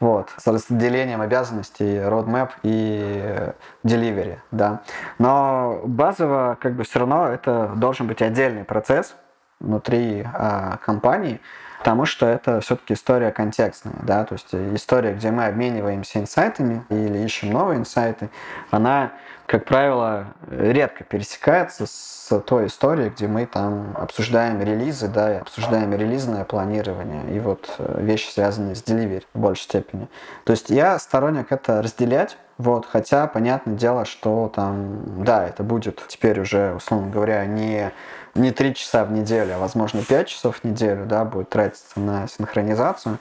Вот, 0.00 0.30
с 0.38 0.46
разделением 0.46 1.20
обязанностей, 1.20 1.98
roadmap 1.98 2.52
и 2.62 3.52
delivery, 3.84 4.38
да. 4.50 4.80
Но 5.18 5.82
базово, 5.84 6.56
как 6.58 6.74
бы 6.74 6.84
все 6.84 7.00
равно 7.00 7.28
это 7.28 7.72
должен 7.76 8.06
быть 8.06 8.22
отдельный 8.22 8.64
процесс 8.64 9.14
внутри 9.60 10.26
а, 10.32 10.78
компании, 10.78 11.38
потому 11.80 12.04
что 12.04 12.26
это 12.26 12.60
все-таки 12.60 12.94
история 12.94 13.32
контекстная, 13.32 13.96
да, 14.02 14.24
то 14.24 14.34
есть 14.34 14.54
история, 14.54 15.14
где 15.14 15.30
мы 15.30 15.46
обмениваемся 15.46 16.20
инсайтами 16.20 16.84
или 16.90 17.18
ищем 17.18 17.50
новые 17.50 17.78
инсайты, 17.78 18.30
она 18.70 19.12
как 19.50 19.64
правило, 19.64 20.26
редко 20.48 21.02
пересекается 21.02 21.84
с 21.84 22.40
той 22.46 22.68
историей, 22.68 23.10
где 23.10 23.26
мы 23.26 23.46
там 23.46 23.96
обсуждаем 23.96 24.62
релизы, 24.62 25.08
да, 25.08 25.34
и 25.34 25.38
обсуждаем 25.38 25.92
релизное 25.92 26.44
планирование 26.44 27.34
и 27.34 27.40
вот 27.40 27.68
э, 27.78 28.00
вещи, 28.00 28.30
связанные 28.30 28.76
с 28.76 28.84
delivery 28.84 29.24
в 29.34 29.40
большей 29.40 29.62
степени. 29.62 30.06
То 30.44 30.52
есть 30.52 30.70
я 30.70 30.96
сторонник 31.00 31.50
это 31.50 31.82
разделять, 31.82 32.36
вот, 32.60 32.84
хотя, 32.84 33.26
понятное 33.26 33.74
дело, 33.74 34.04
что 34.04 34.52
там, 34.54 35.24
да, 35.24 35.46
это 35.46 35.62
будет 35.62 36.04
теперь 36.08 36.38
уже, 36.40 36.74
условно 36.74 37.10
говоря, 37.10 37.46
не, 37.46 37.90
не 38.34 38.50
3 38.50 38.74
часа 38.74 39.06
в 39.06 39.12
неделю, 39.12 39.54
а, 39.54 39.58
возможно, 39.58 40.02
5 40.04 40.28
часов 40.28 40.58
в 40.58 40.64
неделю, 40.64 41.06
да, 41.06 41.24
будет 41.24 41.48
тратиться 41.48 41.98
на 41.98 42.28
синхронизацию, 42.28 43.18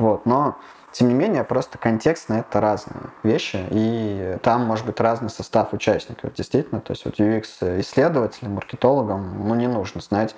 вот, 0.00 0.26
но 0.26 0.58
тем 0.90 1.06
не 1.06 1.14
менее, 1.14 1.44
просто 1.44 1.78
контекстно 1.78 2.34
это 2.34 2.60
разные 2.60 3.10
вещи, 3.22 3.64
и 3.70 4.38
там 4.42 4.64
может 4.64 4.86
быть 4.86 4.98
разный 4.98 5.30
состав 5.30 5.72
участников, 5.72 6.34
действительно. 6.34 6.80
То 6.80 6.92
есть 6.92 7.04
вот 7.04 7.20
UX-исследователям, 7.20 8.54
маркетологам, 8.54 9.46
ну, 9.46 9.54
не 9.54 9.68
нужно 9.68 10.00
знать 10.00 10.34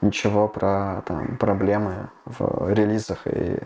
ничего 0.00 0.48
про 0.48 1.02
там, 1.04 1.36
проблемы 1.36 2.08
в 2.24 2.72
релизах 2.72 3.26
и 3.26 3.58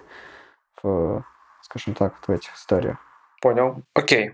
в, 0.82 1.22
скажем 1.62 1.94
так, 1.94 2.14
в 2.26 2.32
этих 2.32 2.52
историях. 2.56 2.96
Понял. 3.44 3.82
Окей. 3.92 4.32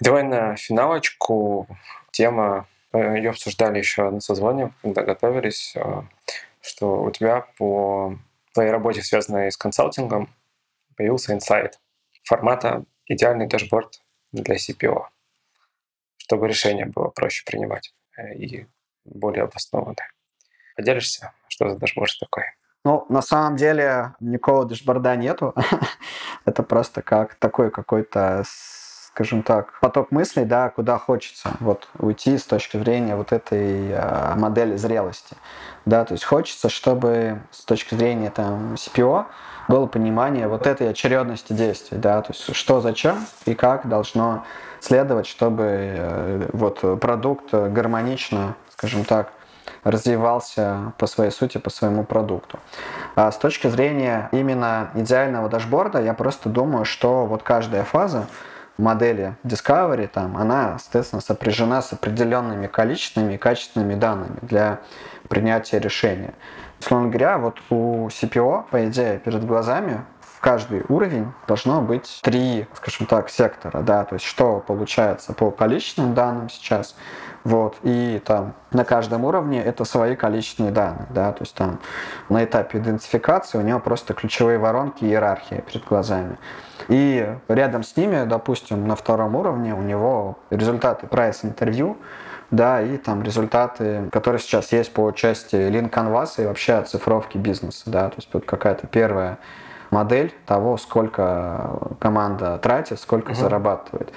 Давай 0.00 0.22
на 0.22 0.56
финалочку. 0.56 1.68
Тема, 2.12 2.66
э, 2.94 3.18
ее 3.18 3.28
обсуждали 3.28 3.78
еще 3.78 4.08
на 4.08 4.20
созвоне, 4.20 4.72
когда 4.80 5.02
готовились, 5.02 5.74
э, 5.76 6.02
что 6.62 7.02
у 7.02 7.10
тебя 7.10 7.42
по 7.58 8.18
твоей 8.54 8.70
работе, 8.70 9.02
связанной 9.02 9.52
с 9.52 9.58
консалтингом, 9.58 10.34
появился 10.96 11.34
инсайт 11.34 11.78
формата 12.24 12.86
идеальный 13.04 13.48
дашборд 13.48 14.00
для 14.32 14.56
CPO, 14.56 15.08
чтобы 16.16 16.48
решение 16.48 16.86
было 16.86 17.08
проще 17.08 17.44
принимать 17.44 17.94
э, 18.16 18.32
и 18.32 18.66
более 19.04 19.44
обоснованное. 19.44 20.10
Поделишься, 20.74 21.32
что 21.48 21.68
за 21.68 21.76
дашборд 21.76 22.18
такой? 22.18 22.44
Ну, 22.86 23.04
на 23.08 23.20
самом 23.20 23.56
деле 23.56 24.14
никакого 24.20 24.64
дашборда 24.64 25.16
нету. 25.16 25.56
Это 26.44 26.62
просто 26.62 27.02
как 27.02 27.34
такой 27.34 27.72
какой-то 27.72 28.44
скажем 28.46 29.42
так, 29.42 29.72
поток 29.80 30.12
мыслей, 30.12 30.44
да, 30.44 30.68
куда 30.68 30.96
хочется 30.96 31.50
вот 31.58 31.88
уйти 31.98 32.38
с 32.38 32.44
точки 32.44 32.76
зрения 32.76 33.16
вот 33.16 33.32
этой 33.32 33.90
э, 33.90 34.34
модели 34.36 34.76
зрелости, 34.76 35.34
да, 35.86 36.04
то 36.04 36.12
есть 36.12 36.24
хочется, 36.24 36.68
чтобы 36.68 37.40
с 37.50 37.64
точки 37.64 37.94
зрения 37.94 38.30
там 38.30 38.74
CPO 38.74 39.24
было 39.68 39.86
понимание 39.86 40.46
вот 40.48 40.66
этой 40.66 40.90
очередности 40.90 41.54
действий, 41.54 41.96
да, 41.96 42.20
то 42.20 42.34
есть 42.34 42.54
что, 42.54 42.82
зачем 42.82 43.26
и 43.46 43.54
как 43.54 43.88
должно 43.88 44.44
следовать, 44.80 45.26
чтобы 45.26 45.64
э, 45.64 46.50
вот 46.52 47.00
продукт 47.00 47.52
гармонично, 47.54 48.54
скажем 48.68 49.04
так, 49.04 49.32
развивался 49.86 50.92
по 50.98 51.06
своей 51.06 51.30
сути, 51.30 51.58
по 51.58 51.70
своему 51.70 52.02
продукту. 52.02 52.58
А 53.14 53.30
с 53.30 53.38
точки 53.38 53.68
зрения 53.68 54.28
именно 54.32 54.90
идеального 54.94 55.48
дашборда, 55.48 56.02
я 56.02 56.12
просто 56.12 56.48
думаю, 56.48 56.84
что 56.84 57.24
вот 57.24 57.44
каждая 57.44 57.84
фаза 57.84 58.26
модели 58.78 59.36
Discovery, 59.44 60.08
там, 60.08 60.36
она, 60.36 60.78
соответственно, 60.80 61.22
сопряжена 61.22 61.82
с 61.82 61.92
определенными 61.92 62.66
количественными 62.66 63.34
и 63.34 63.38
качественными 63.38 63.94
данными 63.94 64.38
для 64.42 64.80
принятия 65.28 65.78
решения. 65.78 66.34
Условно 66.80 67.08
говоря, 67.08 67.38
вот 67.38 67.58
у 67.70 68.08
CPO, 68.08 68.64
по 68.68 68.86
идее, 68.88 69.20
перед 69.20 69.46
глазами 69.46 70.02
каждый 70.46 70.84
уровень 70.88 71.32
должно 71.48 71.82
быть 71.82 72.20
три, 72.22 72.68
скажем 72.74 73.06
так, 73.06 73.30
сектора, 73.30 73.82
да, 73.82 74.04
то 74.04 74.14
есть 74.14 74.24
что 74.24 74.62
получается 74.64 75.32
по 75.32 75.50
количественным 75.50 76.14
данным 76.14 76.48
сейчас, 76.50 76.94
вот, 77.42 77.74
и 77.82 78.22
там 78.24 78.54
на 78.70 78.84
каждом 78.84 79.24
уровне 79.24 79.60
это 79.60 79.84
свои 79.84 80.14
количественные 80.14 80.70
данные, 80.70 81.08
да, 81.10 81.32
то 81.32 81.42
есть 81.42 81.52
там 81.56 81.80
на 82.28 82.44
этапе 82.44 82.78
идентификации 82.78 83.58
у 83.58 83.62
него 83.62 83.80
просто 83.80 84.14
ключевые 84.14 84.58
воронки 84.58 85.02
и 85.02 85.08
иерархия 85.08 85.62
перед 85.62 85.84
глазами. 85.84 86.38
И 86.86 87.28
рядом 87.48 87.82
с 87.82 87.96
ними, 87.96 88.24
допустим, 88.24 88.86
на 88.86 88.94
втором 88.94 89.34
уровне 89.34 89.74
у 89.74 89.82
него 89.82 90.38
результаты 90.50 91.08
прайс-интервью, 91.08 91.96
да, 92.52 92.80
и 92.82 92.98
там 92.98 93.24
результаты, 93.24 94.08
которые 94.12 94.38
сейчас 94.38 94.70
есть 94.70 94.92
по 94.92 95.10
части 95.10 95.56
Canvas 95.56 96.40
и 96.40 96.46
вообще 96.46 96.74
оцифровки 96.74 97.36
бизнеса, 97.36 97.90
да, 97.90 98.10
то 98.10 98.16
есть 98.18 98.28
вот 98.32 98.44
какая-то 98.46 98.86
первая 98.86 99.38
модель 99.96 100.34
того, 100.44 100.76
сколько 100.76 101.70
команда 101.98 102.58
тратит, 102.58 103.00
сколько 103.00 103.30
угу. 103.30 103.40
зарабатывает. 103.40 104.12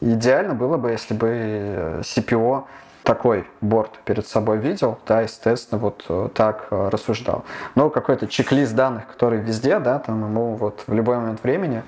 Идеально 0.00 0.54
было 0.54 0.76
бы, 0.76 0.90
если 0.90 1.14
бы 1.14 2.00
CPO 2.02 2.64
такой 3.02 3.46
борт 3.60 3.98
перед 4.04 4.26
собой 4.26 4.58
видел, 4.58 4.98
да, 5.06 5.22
естественно, 5.22 5.80
вот 5.80 6.04
э, 6.08 6.28
так 6.34 6.66
э, 6.70 6.88
рассуждал. 6.90 7.44
Но 7.74 7.90
какой-то 7.90 8.28
чек-лист 8.28 8.74
данных, 8.74 9.08
который 9.08 9.40
везде, 9.40 9.78
да, 9.80 9.98
там 9.98 10.22
ему 10.22 10.54
вот 10.54 10.84
в 10.86 10.92
любой 10.92 11.16
момент 11.16 11.42
времени 11.42 11.82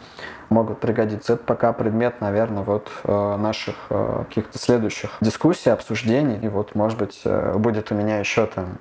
могут 0.49 0.80
пригодиться. 0.80 1.34
Это 1.34 1.45
пока 1.45 1.72
предмет, 1.72 2.20
наверное, 2.20 2.62
вот 2.62 2.88
э, 3.05 3.36
наших 3.36 3.76
каких-то 3.88 4.59
следующих 4.59 5.18
дискуссий, 5.20 5.70
обсуждений. 5.70 6.38
И 6.42 6.49
вот, 6.49 6.74
может 6.74 6.99
быть, 6.99 7.22
будет 7.57 7.92
у 7.92 7.95
меня 7.95 8.18
еще 8.18 8.47
там 8.47 8.78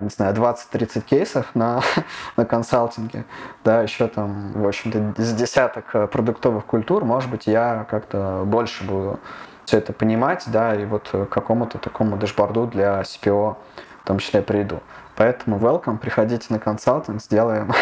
не 0.00 0.08
знаю, 0.08 0.34
20-30 0.34 1.02
кейсов 1.02 1.54
на, 1.54 1.82
на 2.36 2.44
консалтинге, 2.44 3.24
да, 3.64 3.82
еще 3.82 4.08
там, 4.08 4.52
в 4.52 4.66
общем-то, 4.66 5.20
из 5.20 5.32
десяток 5.32 5.94
э, 5.94 6.06
продуктовых 6.06 6.64
культур, 6.64 7.04
может 7.04 7.30
быть, 7.30 7.46
я 7.46 7.86
как-то 7.90 8.42
больше 8.46 8.84
буду 8.84 9.20
все 9.64 9.78
это 9.78 9.92
понимать, 9.92 10.44
да, 10.46 10.74
и 10.74 10.84
вот 10.84 11.08
к 11.10 11.26
какому-то 11.26 11.78
такому 11.78 12.16
дашборду 12.16 12.66
для 12.66 13.02
CPO 13.02 13.56
в 14.02 14.06
том 14.06 14.18
числе 14.18 14.42
приду. 14.42 14.80
Поэтому 15.16 15.58
welcome, 15.58 15.98
приходите 15.98 16.46
на 16.48 16.58
консалтинг, 16.58 17.20
сделаем, 17.22 17.72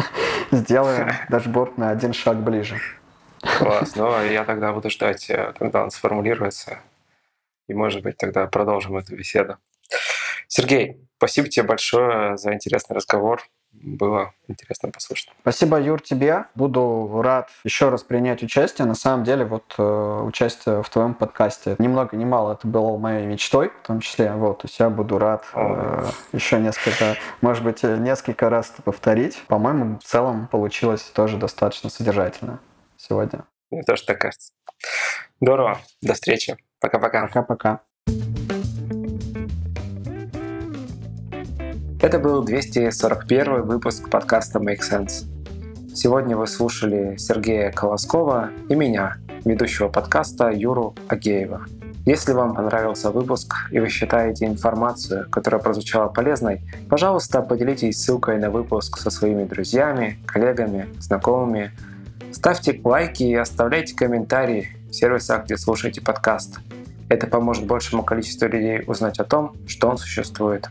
сделаем 0.50 1.10
дашборд 1.28 1.76
на 1.78 1.90
один 1.90 2.12
шаг 2.12 2.38
ближе. 2.38 2.80
Класс, 3.58 3.94
ну 3.96 4.22
я 4.24 4.44
тогда 4.44 4.72
буду 4.72 4.90
ждать, 4.90 5.28
э, 5.28 5.52
когда 5.58 5.84
он 5.84 5.90
сформулируется, 5.90 6.78
и, 7.68 7.74
может 7.74 8.02
быть, 8.02 8.16
тогда 8.16 8.46
продолжим 8.46 8.96
эту 8.96 9.14
беседу. 9.14 9.58
Сергей, 10.48 11.06
спасибо 11.16 11.48
тебе 11.48 11.66
большое 11.66 12.36
за 12.36 12.52
интересный 12.52 12.94
разговор. 12.94 13.42
Было 13.82 14.32
интересно 14.48 14.90
послушать. 14.90 15.30
Спасибо, 15.42 15.78
Юр, 15.78 16.00
тебе. 16.00 16.46
Буду 16.54 17.20
рад 17.22 17.50
еще 17.62 17.88
раз 17.88 18.02
принять 18.02 18.42
участие. 18.42 18.86
На 18.86 18.94
самом 18.94 19.24
деле, 19.24 19.44
вот 19.44 19.74
э, 19.76 19.82
участие 20.24 20.82
в 20.82 20.88
твоем 20.88 21.14
подкасте 21.14 21.76
ни 21.78 21.86
много 21.86 22.16
ни 22.16 22.24
мало 22.24 22.54
это 22.54 22.66
было 22.66 22.96
моей 22.96 23.26
мечтой, 23.26 23.70
в 23.82 23.86
том 23.86 24.00
числе. 24.00 24.32
Вот, 24.32 24.62
то 24.62 24.66
есть 24.66 24.78
я 24.78 24.88
буду 24.88 25.18
рад 25.18 25.44
э, 25.52 26.06
еще 26.32 26.58
несколько, 26.58 27.16
может 27.42 27.64
быть, 27.64 27.84
э, 27.84 27.96
несколько 27.98 28.48
раз 28.48 28.72
повторить. 28.82 29.42
По-моему, 29.46 29.98
в 29.98 30.04
целом 30.04 30.48
получилось 30.48 31.02
тоже 31.02 31.36
достаточно 31.36 31.90
содержательно 31.90 32.60
сегодня. 32.96 33.44
Мне 33.70 33.82
тоже 33.82 34.04
так 34.04 34.20
кажется. 34.20 34.52
Здорово. 35.40 35.78
До 36.00 36.14
встречи. 36.14 36.56
Пока-пока. 36.80 37.26
Пока-пока. 37.26 37.80
Это 42.06 42.20
был 42.20 42.44
241 42.44 43.62
выпуск 43.62 44.08
подкаста 44.08 44.60
Make 44.60 44.78
Sense. 44.78 45.24
Сегодня 45.92 46.36
вы 46.36 46.46
слушали 46.46 47.16
Сергея 47.16 47.72
Колоскова 47.72 48.50
и 48.68 48.76
меня, 48.76 49.16
ведущего 49.44 49.88
подкаста 49.88 50.50
Юру 50.50 50.94
Агеева. 51.08 51.66
Если 52.04 52.32
вам 52.32 52.54
понравился 52.54 53.10
выпуск 53.10 53.56
и 53.72 53.80
вы 53.80 53.88
считаете 53.88 54.46
информацию, 54.46 55.28
которая 55.30 55.60
прозвучала 55.60 56.06
полезной, 56.06 56.60
пожалуйста, 56.88 57.42
поделитесь 57.42 58.00
ссылкой 58.00 58.38
на 58.38 58.50
выпуск 58.50 58.98
со 58.98 59.10
своими 59.10 59.42
друзьями, 59.42 60.20
коллегами, 60.26 60.86
знакомыми. 61.00 61.72
Ставьте 62.30 62.80
лайки 62.84 63.24
и 63.24 63.34
оставляйте 63.34 63.96
комментарии 63.96 64.68
в 64.90 64.94
сервисах, 64.94 65.46
где 65.46 65.56
слушаете 65.56 66.00
подкаст. 66.00 66.60
Это 67.08 67.26
поможет 67.26 67.66
большему 67.66 68.04
количеству 68.04 68.46
людей 68.46 68.84
узнать 68.86 69.18
о 69.18 69.24
том, 69.24 69.56
что 69.66 69.88
он 69.88 69.98
существует. 69.98 70.70